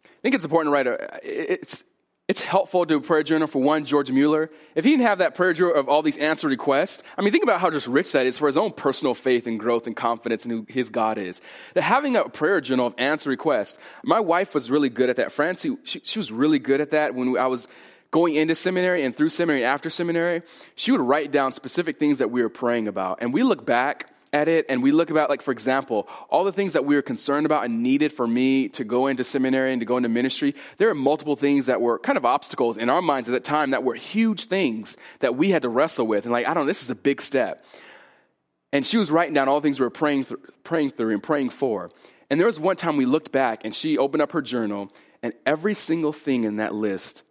I 0.05 0.21
think 0.21 0.35
it's 0.35 0.45
important 0.45 0.71
to 0.71 0.73
write 0.73 0.87
a, 0.87 1.19
it's, 1.23 1.83
it's 2.29 2.41
helpful 2.41 2.85
to 2.85 2.97
a 2.97 3.01
prayer 3.01 3.23
journal 3.23 3.47
for 3.47 3.59
one, 3.59 3.85
George 3.85 4.11
Mueller. 4.11 4.51
If 4.75 4.83
he 4.83 4.91
didn't 4.91 5.07
have 5.07 5.17
that 5.17 5.33
prayer 5.33 5.51
journal 5.51 5.73
of 5.73 5.89
all 5.89 6.03
these 6.03 6.17
answered 6.19 6.49
requests, 6.49 7.01
I 7.17 7.23
mean, 7.23 7.31
think 7.31 7.43
about 7.43 7.59
how 7.59 7.71
just 7.71 7.87
rich 7.87 8.11
that 8.11 8.27
is 8.27 8.37
for 8.37 8.45
his 8.45 8.55
own 8.55 8.71
personal 8.71 9.15
faith 9.15 9.47
and 9.47 9.59
growth 9.59 9.87
and 9.87 9.95
confidence 9.95 10.45
in 10.45 10.51
who 10.51 10.65
his 10.69 10.91
God 10.91 11.17
is. 11.17 11.41
That 11.73 11.81
having 11.81 12.15
a 12.15 12.29
prayer 12.29 12.61
journal 12.61 12.85
of 12.85 12.93
answer 12.99 13.31
requests, 13.31 13.79
my 14.03 14.19
wife 14.19 14.53
was 14.53 14.69
really 14.69 14.89
good 14.89 15.09
at 15.09 15.15
that. 15.15 15.31
Francie, 15.31 15.75
she, 15.83 16.01
she 16.03 16.19
was 16.19 16.31
really 16.31 16.59
good 16.59 16.81
at 16.81 16.91
that 16.91 17.15
when 17.15 17.35
I 17.35 17.47
was 17.47 17.67
going 18.11 18.35
into 18.35 18.53
seminary 18.53 19.03
and 19.03 19.15
through 19.15 19.29
seminary 19.29 19.65
after 19.65 19.89
seminary. 19.89 20.43
She 20.75 20.91
would 20.91 21.01
write 21.01 21.31
down 21.31 21.51
specific 21.51 21.97
things 21.97 22.19
that 22.19 22.29
we 22.29 22.43
were 22.43 22.49
praying 22.49 22.87
about. 22.87 23.17
And 23.21 23.33
we 23.33 23.41
look 23.41 23.65
back 23.65 24.13
at 24.31 24.47
it 24.47 24.65
and 24.69 24.83
we 24.83 24.91
look 24.91 25.09
about 25.09 25.29
like 25.29 25.41
for 25.41 25.51
example 25.51 26.07
all 26.29 26.43
the 26.43 26.51
things 26.51 26.73
that 26.73 26.85
we 26.85 26.95
were 26.95 27.01
concerned 27.01 27.45
about 27.45 27.65
and 27.65 27.81
needed 27.81 28.11
for 28.11 28.27
me 28.27 28.69
to 28.69 28.83
go 28.83 29.07
into 29.07 29.23
seminary 29.23 29.73
and 29.73 29.79
to 29.79 29.85
go 29.85 29.97
into 29.97 30.09
ministry 30.09 30.53
there 30.77 30.89
are 30.89 30.95
multiple 30.95 31.35
things 31.35 31.65
that 31.65 31.81
were 31.81 31.97
kind 31.97 32.17
of 32.17 32.25
obstacles 32.25 32.77
in 32.77 32.89
our 32.89 33.01
minds 33.01 33.27
at 33.27 33.31
that 33.31 33.43
time 33.43 33.71
that 33.71 33.83
were 33.83 33.95
huge 33.95 34.45
things 34.45 34.97
that 35.19 35.35
we 35.35 35.49
had 35.49 35.63
to 35.63 35.69
wrestle 35.69 36.05
with. 36.05 36.25
And 36.25 36.31
like 36.31 36.45
i 36.45 36.53
don't 36.53 36.63
know 36.63 36.67
this 36.67 36.83
is 36.83 36.89
a 36.89 36.95
big 36.95 37.21
step. 37.21 37.65
And 38.71 38.85
she 38.85 38.97
was 38.97 39.09
writing 39.09 39.33
down 39.33 39.49
all 39.49 39.59
the 39.59 39.65
things 39.65 39.79
we 39.79 39.85
were 39.85 39.89
praying, 39.89 40.25
th- 40.25 40.39
praying 40.63 40.91
through 40.91 41.11
and 41.11 41.23
praying 41.23 41.49
for. 41.49 41.89
And 42.29 42.39
there 42.39 42.45
was 42.45 42.59
one 42.59 42.75
time 42.75 42.97
we 42.97 43.07
looked 43.07 43.31
back 43.31 43.65
and 43.65 43.73
she 43.73 43.97
opened 43.97 44.21
up 44.21 44.31
her 44.33 44.43
journal 44.43 44.91
and 45.23 45.33
every 45.45 45.73
single 45.73 46.13
thing 46.13 46.43
in 46.43 46.57
that 46.57 46.75
list 46.75 47.23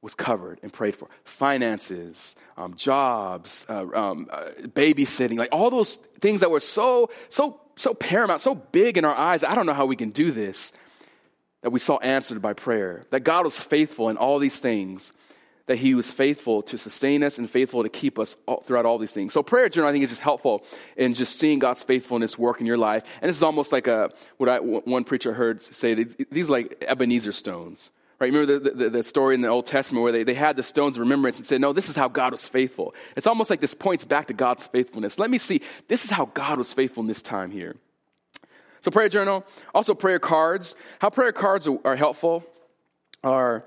was 0.00 0.14
covered 0.14 0.60
and 0.62 0.72
prayed 0.72 0.94
for. 0.94 1.08
Finances, 1.24 2.36
um, 2.56 2.74
jobs, 2.74 3.66
uh, 3.68 3.86
um, 3.94 4.28
uh, 4.30 4.50
babysitting, 4.62 5.38
like 5.38 5.48
all 5.52 5.70
those 5.70 5.96
things 6.20 6.40
that 6.40 6.50
were 6.50 6.60
so, 6.60 7.10
so, 7.28 7.60
so 7.76 7.94
paramount, 7.94 8.40
so 8.40 8.54
big 8.54 8.96
in 8.96 9.04
our 9.04 9.14
eyes. 9.14 9.42
I 9.42 9.54
don't 9.54 9.66
know 9.66 9.74
how 9.74 9.86
we 9.86 9.96
can 9.96 10.10
do 10.10 10.30
this. 10.30 10.72
That 11.62 11.70
we 11.70 11.80
saw 11.80 11.98
answered 11.98 12.40
by 12.40 12.52
prayer. 12.52 13.02
That 13.10 13.20
God 13.20 13.44
was 13.44 13.58
faithful 13.58 14.10
in 14.10 14.16
all 14.16 14.38
these 14.38 14.60
things. 14.60 15.12
That 15.66 15.76
He 15.76 15.96
was 15.96 16.12
faithful 16.12 16.62
to 16.62 16.78
sustain 16.78 17.24
us 17.24 17.36
and 17.36 17.50
faithful 17.50 17.82
to 17.82 17.88
keep 17.88 18.16
us 18.20 18.36
all, 18.46 18.60
throughout 18.60 18.86
all 18.86 18.96
these 18.98 19.12
things. 19.12 19.32
So 19.32 19.42
prayer 19.42 19.68
journal, 19.68 19.88
I 19.88 19.92
think, 19.92 20.04
is 20.04 20.10
just 20.10 20.20
helpful 20.20 20.64
in 20.96 21.12
just 21.14 21.36
seeing 21.36 21.58
God's 21.58 21.82
faithfulness 21.82 22.38
work 22.38 22.60
in 22.60 22.66
your 22.66 22.78
life. 22.78 23.02
And 23.20 23.28
this 23.28 23.36
is 23.36 23.42
almost 23.42 23.72
like 23.72 23.88
a 23.88 24.12
what 24.36 24.48
I, 24.48 24.60
one 24.60 25.02
preacher 25.02 25.34
heard 25.34 25.60
say. 25.60 25.94
These 26.30 26.48
are 26.48 26.52
like 26.52 26.84
Ebenezer 26.86 27.32
stones 27.32 27.90
Right? 28.20 28.32
Remember 28.32 28.58
the, 28.58 28.70
the, 28.70 28.90
the, 28.90 29.02
story 29.04 29.36
in 29.36 29.42
the 29.42 29.48
Old 29.48 29.66
Testament 29.66 30.02
where 30.02 30.10
they, 30.10 30.24
they 30.24 30.34
had 30.34 30.56
the 30.56 30.62
stones 30.64 30.96
of 30.96 31.00
remembrance 31.00 31.38
and 31.38 31.46
said, 31.46 31.60
No, 31.60 31.72
this 31.72 31.88
is 31.88 31.94
how 31.94 32.08
God 32.08 32.32
was 32.32 32.48
faithful. 32.48 32.94
It's 33.16 33.28
almost 33.28 33.48
like 33.48 33.60
this 33.60 33.74
points 33.74 34.04
back 34.04 34.26
to 34.26 34.34
God's 34.34 34.66
faithfulness. 34.66 35.20
Let 35.20 35.30
me 35.30 35.38
see, 35.38 35.60
this 35.86 36.04
is 36.04 36.10
how 36.10 36.26
God 36.26 36.58
was 36.58 36.72
faithful 36.72 37.02
in 37.02 37.06
this 37.06 37.22
time 37.22 37.52
here. 37.52 37.76
So, 38.80 38.90
prayer 38.90 39.08
journal, 39.08 39.44
also 39.72 39.94
prayer 39.94 40.18
cards. 40.18 40.74
How 41.00 41.10
prayer 41.10 41.32
cards 41.32 41.68
are, 41.68 41.78
are 41.84 41.96
helpful 41.96 42.44
are 43.22 43.64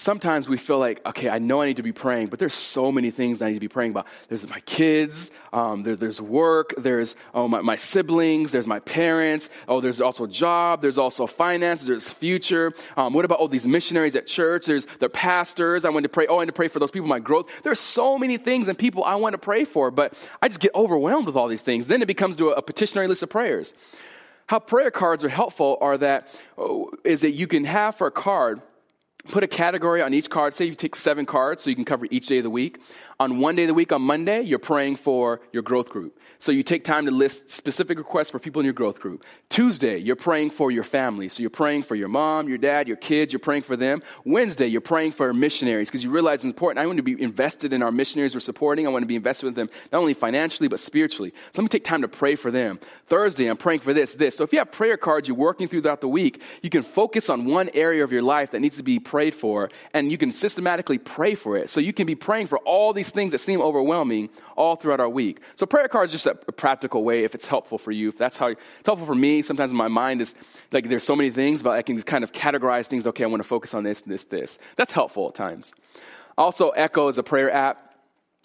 sometimes 0.00 0.48
we 0.48 0.56
feel 0.56 0.78
like, 0.78 1.04
okay, 1.04 1.28
I 1.28 1.38
know 1.38 1.60
I 1.60 1.66
need 1.66 1.76
to 1.76 1.82
be 1.82 1.92
praying, 1.92 2.28
but 2.28 2.38
there's 2.38 2.54
so 2.54 2.90
many 2.90 3.10
things 3.10 3.42
I 3.42 3.48
need 3.48 3.54
to 3.54 3.60
be 3.60 3.68
praying 3.68 3.90
about. 3.90 4.06
There's 4.28 4.48
my 4.48 4.60
kids, 4.60 5.30
um, 5.52 5.82
there, 5.82 5.94
there's 5.94 6.22
work, 6.22 6.72
there's 6.78 7.14
oh, 7.34 7.46
my, 7.48 7.60
my, 7.60 7.76
siblings, 7.76 8.50
there's 8.50 8.66
my 8.66 8.80
parents, 8.80 9.50
oh, 9.68 9.82
there's 9.82 10.00
also 10.00 10.26
job, 10.26 10.80
there's 10.80 10.96
also 10.96 11.26
finances, 11.26 11.86
there's 11.86 12.10
future. 12.10 12.72
Um, 12.96 13.12
what 13.12 13.26
about 13.26 13.40
all 13.40 13.48
these 13.48 13.68
missionaries 13.68 14.16
at 14.16 14.26
church? 14.26 14.64
There's 14.64 14.86
their 15.00 15.10
pastors. 15.10 15.84
I 15.84 15.90
want 15.90 16.04
to 16.04 16.08
pray. 16.08 16.26
Oh, 16.26 16.38
I 16.38 16.46
to 16.46 16.52
pray 16.52 16.68
for 16.68 16.78
those 16.78 16.90
people, 16.90 17.08
my 17.08 17.20
growth. 17.20 17.50
There's 17.62 17.78
so 17.78 18.18
many 18.18 18.38
things 18.38 18.68
and 18.68 18.78
people 18.78 19.04
I 19.04 19.16
want 19.16 19.34
to 19.34 19.38
pray 19.38 19.64
for, 19.64 19.90
but 19.90 20.14
I 20.40 20.48
just 20.48 20.60
get 20.60 20.74
overwhelmed 20.74 21.26
with 21.26 21.36
all 21.36 21.46
these 21.46 21.62
things. 21.62 21.88
Then 21.88 22.00
it 22.00 22.08
becomes 22.08 22.36
to 22.36 22.50
a, 22.50 22.54
a 22.54 22.62
petitionary 22.62 23.06
list 23.06 23.22
of 23.22 23.28
prayers. 23.28 23.74
How 24.46 24.58
prayer 24.60 24.90
cards 24.90 25.24
are 25.24 25.28
helpful 25.28 25.76
are 25.82 25.98
that 25.98 26.26
oh, 26.56 26.90
is 27.04 27.20
that 27.20 27.32
you 27.32 27.46
can 27.46 27.64
have 27.64 27.96
for 27.96 28.06
a 28.06 28.10
card 28.10 28.62
put 29.28 29.44
a 29.44 29.48
category 29.48 30.02
on 30.02 30.14
each 30.14 30.30
card. 30.30 30.54
Say 30.56 30.66
you 30.66 30.74
take 30.74 30.94
seven 30.96 31.26
cards 31.26 31.62
so 31.62 31.70
you 31.70 31.76
can 31.76 31.84
cover 31.84 32.06
each 32.10 32.26
day 32.26 32.38
of 32.38 32.44
the 32.44 32.50
week. 32.50 32.80
On 33.20 33.38
one 33.38 33.54
day 33.54 33.64
of 33.64 33.68
the 33.68 33.74
week, 33.74 33.92
on 33.92 34.00
Monday, 34.00 34.40
you're 34.40 34.58
praying 34.58 34.96
for 34.96 35.42
your 35.52 35.62
growth 35.62 35.90
group. 35.90 36.18
So 36.38 36.50
you 36.52 36.62
take 36.62 36.84
time 36.84 37.04
to 37.04 37.10
list 37.10 37.50
specific 37.50 37.98
requests 37.98 38.30
for 38.30 38.38
people 38.38 38.60
in 38.60 38.64
your 38.64 38.72
growth 38.72 38.98
group. 38.98 39.26
Tuesday, 39.50 39.98
you're 39.98 40.16
praying 40.16 40.48
for 40.48 40.70
your 40.70 40.84
family. 40.84 41.28
So 41.28 41.42
you're 41.42 41.50
praying 41.50 41.82
for 41.82 41.94
your 41.94 42.08
mom, 42.08 42.48
your 42.48 42.56
dad, 42.56 42.88
your 42.88 42.96
kids, 42.96 43.30
you're 43.30 43.38
praying 43.38 43.60
for 43.60 43.76
them. 43.76 44.02
Wednesday, 44.24 44.68
you're 44.68 44.80
praying 44.80 45.10
for 45.10 45.34
missionaries 45.34 45.90
because 45.90 46.02
you 46.02 46.08
realize 46.08 46.36
it's 46.36 46.44
important. 46.46 46.82
I 46.82 46.86
want 46.86 46.96
to 46.96 47.02
be 47.02 47.22
invested 47.22 47.74
in 47.74 47.82
our 47.82 47.92
missionaries 47.92 48.32
we're 48.32 48.40
supporting. 48.40 48.86
I 48.86 48.90
want 48.90 49.02
to 49.02 49.06
be 49.06 49.16
invested 49.16 49.44
with 49.44 49.54
them, 49.54 49.68
not 49.92 49.98
only 49.98 50.14
financially, 50.14 50.68
but 50.68 50.80
spiritually. 50.80 51.34
So 51.52 51.60
let 51.60 51.64
me 51.64 51.68
take 51.68 51.84
time 51.84 52.00
to 52.00 52.08
pray 52.08 52.36
for 52.36 52.50
them. 52.50 52.80
Thursday, 53.08 53.48
I'm 53.48 53.58
praying 53.58 53.80
for 53.80 53.92
this, 53.92 54.14
this. 54.14 54.34
So 54.34 54.44
if 54.44 54.52
you 54.54 54.60
have 54.60 54.72
prayer 54.72 54.96
cards 54.96 55.28
you're 55.28 55.36
working 55.36 55.68
throughout 55.68 56.00
the 56.00 56.08
week, 56.08 56.40
you 56.62 56.70
can 56.70 56.82
focus 56.82 57.28
on 57.28 57.44
one 57.44 57.68
area 57.74 58.02
of 58.02 58.12
your 58.12 58.22
life 58.22 58.52
that 58.52 58.60
needs 58.60 58.78
to 58.78 58.82
be 58.82 58.98
prayed 58.98 59.34
for, 59.34 59.68
and 59.92 60.10
you 60.10 60.16
can 60.16 60.30
systematically 60.30 60.96
pray 60.96 61.34
for 61.34 61.58
it. 61.58 61.68
So 61.68 61.80
you 61.80 61.92
can 61.92 62.06
be 62.06 62.14
praying 62.14 62.46
for 62.46 62.56
all 62.60 62.94
these 62.94 63.09
things 63.12 63.32
that 63.32 63.38
seem 63.38 63.60
overwhelming 63.60 64.30
all 64.56 64.76
throughout 64.76 65.00
our 65.00 65.08
week. 65.08 65.40
So 65.56 65.66
prayer 65.66 65.88
cards 65.88 66.12
just 66.12 66.26
a, 66.26 66.38
a 66.48 66.52
practical 66.52 67.04
way 67.04 67.24
if 67.24 67.34
it's 67.34 67.48
helpful 67.48 67.78
for 67.78 67.92
you. 67.92 68.08
If 68.08 68.18
that's 68.18 68.38
how 68.38 68.48
it's 68.48 68.60
helpful 68.84 69.06
for 69.06 69.14
me. 69.14 69.42
Sometimes 69.42 69.72
my 69.72 69.88
mind 69.88 70.20
is 70.20 70.34
like 70.72 70.88
there's 70.88 71.04
so 71.04 71.16
many 71.16 71.30
things, 71.30 71.62
but 71.62 71.70
I 71.70 71.82
can 71.82 71.96
just 71.96 72.06
kind 72.06 72.24
of 72.24 72.32
categorize 72.32 72.86
things. 72.86 73.06
Okay, 73.06 73.24
I 73.24 73.26
want 73.26 73.42
to 73.42 73.48
focus 73.48 73.74
on 73.74 73.84
this, 73.84 74.02
this, 74.02 74.24
this. 74.24 74.58
That's 74.76 74.92
helpful 74.92 75.28
at 75.28 75.34
times. 75.34 75.74
Also, 76.36 76.70
Echo 76.70 77.08
is 77.08 77.18
a 77.18 77.22
prayer 77.22 77.52
app. 77.52 77.94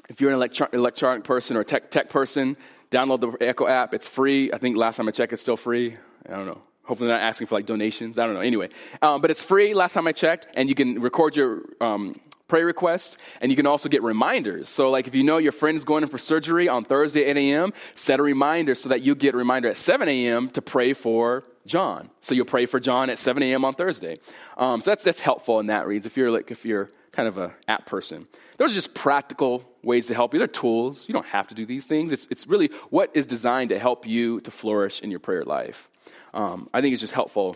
If 0.10 0.22
you're 0.22 0.30
an 0.30 0.36
electro- 0.36 0.70
electronic 0.74 1.24
person 1.24 1.58
or 1.58 1.64
tech, 1.64 1.90
tech 1.90 2.10
person, 2.10 2.58
download 2.92 3.22
the 3.22 3.46
Echo 3.46 3.68
app. 3.68 3.94
It's 3.94 4.08
free. 4.08 4.52
I 4.52 4.58
think 4.58 4.78
last 4.78 4.98
time 4.98 5.08
I 5.08 5.12
checked, 5.12 5.34
it's 5.34 5.42
still 5.42 5.58
free. 5.58 5.98
I 6.28 6.34
don't 6.36 6.46
know. 6.46 6.62
Hopefully, 6.84 7.10
not 7.10 7.22
asking 7.22 7.48
for 7.48 7.56
like 7.56 7.66
donations. 7.66 8.20
I 8.20 8.26
don't 8.26 8.36
know. 8.36 8.42
Anyway, 8.42 8.70
um, 9.02 9.20
but 9.22 9.32
it's 9.32 9.44
free. 9.44 9.74
Last 9.74 9.94
time 9.94 10.08
I 10.08 10.12
checked, 10.12 10.48
and 10.54 10.70
you 10.70 10.76
can 10.76 11.02
record 11.02 11.36
your 11.36 11.64
um, 11.82 12.20
prayer 12.48 12.66
requests, 12.66 13.18
and 13.42 13.52
you 13.52 13.56
can 13.56 13.66
also 13.66 13.90
get 13.90 14.04
reminders. 14.04 14.70
So, 14.70 14.90
like 14.90 15.08
if 15.08 15.16
you 15.16 15.24
know 15.24 15.38
your 15.38 15.52
friend 15.52 15.78
is 15.78 15.86
going 15.86 16.04
in 16.04 16.10
for 16.10 16.18
surgery 16.18 16.68
on 16.68 16.84
Thursday 16.84 17.30
at 17.30 17.38
8 17.38 17.52
a.m., 17.52 17.74
set 17.96 18.20
a 18.20 18.24
reminder 18.24 18.76
so 18.76 18.90
that 18.90 19.02
you 19.02 19.16
get 19.16 19.34
a 19.34 19.38
reminder 19.38 19.70
at 19.70 19.78
7 19.78 20.08
a.m. 20.08 20.50
to 20.50 20.62
pray 20.62 20.94
for 20.94 21.44
John. 21.66 22.10
So 22.22 22.36
you'll 22.36 22.46
pray 22.46 22.66
for 22.66 22.80
John 22.80 23.10
at 23.10 23.18
7 23.18 23.42
a.m. 23.44 23.66
on 23.66 23.74
Thursday. 23.74 24.20
Um, 24.58 24.82
so 24.82 24.92
that's 24.92 25.04
that's 25.04 25.20
helpful 25.20 25.60
in 25.60 25.68
that 25.68 25.88
reads. 25.88 26.06
If 26.06 26.18
you're 26.18 26.32
like 26.32 26.52
if 26.52 26.66
you're 26.66 26.92
kind 27.12 27.28
of 27.28 27.38
a 27.38 27.54
app 27.68 27.86
person, 27.86 28.28
those 28.58 28.72
are 28.72 28.76
just 28.76 28.94
practical 28.94 29.64
ways 29.84 30.08
to 30.08 30.14
help 30.14 30.34
you. 30.34 30.40
They're 30.40 30.48
tools. 30.48 31.08
You 31.08 31.14
don't 31.14 31.26
have 31.26 31.48
to 31.48 31.56
do 31.56 31.66
these 31.66 31.86
things. 31.86 32.12
It's 32.12 32.28
it's 32.30 32.48
really 32.48 32.70
what 32.90 33.10
is 33.14 33.26
designed 33.26 33.70
to 33.70 33.80
help 33.80 34.06
you 34.06 34.42
to 34.42 34.52
flourish 34.52 35.02
in 35.02 35.10
your 35.10 35.20
prayer 35.20 35.44
life. 35.44 35.90
Um, 36.34 36.70
I 36.74 36.82
think 36.82 36.94
it's 36.94 37.02
just 37.02 37.14
helpful 37.14 37.56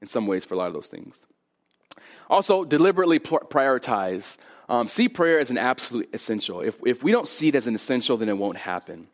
in 0.00 0.08
some 0.08 0.26
ways 0.26 0.44
for 0.44 0.54
a 0.54 0.56
lot 0.56 0.68
of 0.68 0.72
those 0.72 0.88
things. 0.88 1.22
Also, 2.28 2.64
deliberately 2.64 3.18
prioritize. 3.18 4.36
Um, 4.68 4.88
see 4.88 5.08
prayer 5.08 5.38
as 5.38 5.50
an 5.50 5.58
absolute 5.58 6.08
essential. 6.12 6.60
If, 6.60 6.76
if 6.84 7.02
we 7.02 7.12
don't 7.12 7.28
see 7.28 7.48
it 7.48 7.54
as 7.54 7.66
an 7.68 7.74
essential, 7.74 8.16
then 8.16 8.28
it 8.28 8.36
won't 8.36 8.56
happen. 8.56 9.06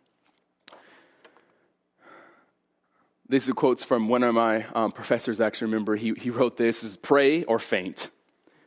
These 3.28 3.48
are 3.48 3.54
quotes 3.54 3.84
from 3.84 4.08
one 4.08 4.22
of 4.22 4.34
my 4.34 4.66
um, 4.74 4.92
professors, 4.92 5.40
actually, 5.40 5.66
remember, 5.66 5.96
he, 5.96 6.12
he 6.14 6.30
wrote 6.30 6.56
this 6.56 6.82
is 6.82 6.96
pray 6.96 7.44
or 7.44 7.58
faint. 7.58 8.10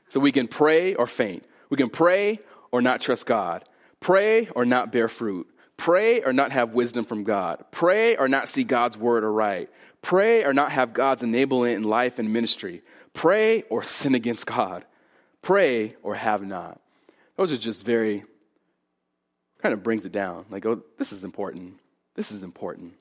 So 0.09 0.19
we 0.19 0.31
can 0.31 0.47
pray 0.47 0.95
or 0.95 1.07
faint. 1.07 1.43
We 1.69 1.77
can 1.77 1.89
pray 1.89 2.39
or 2.71 2.81
not 2.81 3.01
trust 3.01 3.25
God. 3.25 3.63
Pray 3.99 4.47
or 4.55 4.65
not 4.65 4.91
bear 4.91 5.07
fruit. 5.07 5.47
Pray 5.77 6.21
or 6.23 6.33
not 6.33 6.51
have 6.51 6.73
wisdom 6.73 7.05
from 7.05 7.23
God. 7.23 7.65
Pray 7.71 8.15
or 8.15 8.27
not 8.27 8.47
see 8.47 8.63
God's 8.63 8.97
word 8.97 9.23
aright. 9.23 9.69
Pray 10.01 10.43
or 10.43 10.53
not 10.53 10.71
have 10.71 10.93
God's 10.93 11.23
enablement 11.23 11.75
in 11.75 11.83
life 11.83 12.19
and 12.19 12.31
ministry. 12.31 12.81
Pray 13.16 13.63
or 13.63 13.82
sin 13.82 14.13
against 14.13 14.45
God. 14.45 14.86
Pray 15.41 15.95
or 16.03 16.13
have 16.13 16.45
not. 16.45 16.80
Those 17.38 17.51
are 17.51 17.57
just 17.57 17.84
very, 17.84 18.24
kind 19.61 19.74
of 19.74 19.82
brings 19.82 20.05
it 20.05 20.11
down. 20.11 20.45
Like, 20.51 20.66
oh, 20.66 20.84
this 20.99 21.11
is 21.11 21.24
important. 21.24 21.80
This 22.13 22.32
is 22.32 22.43
important. 22.43 22.93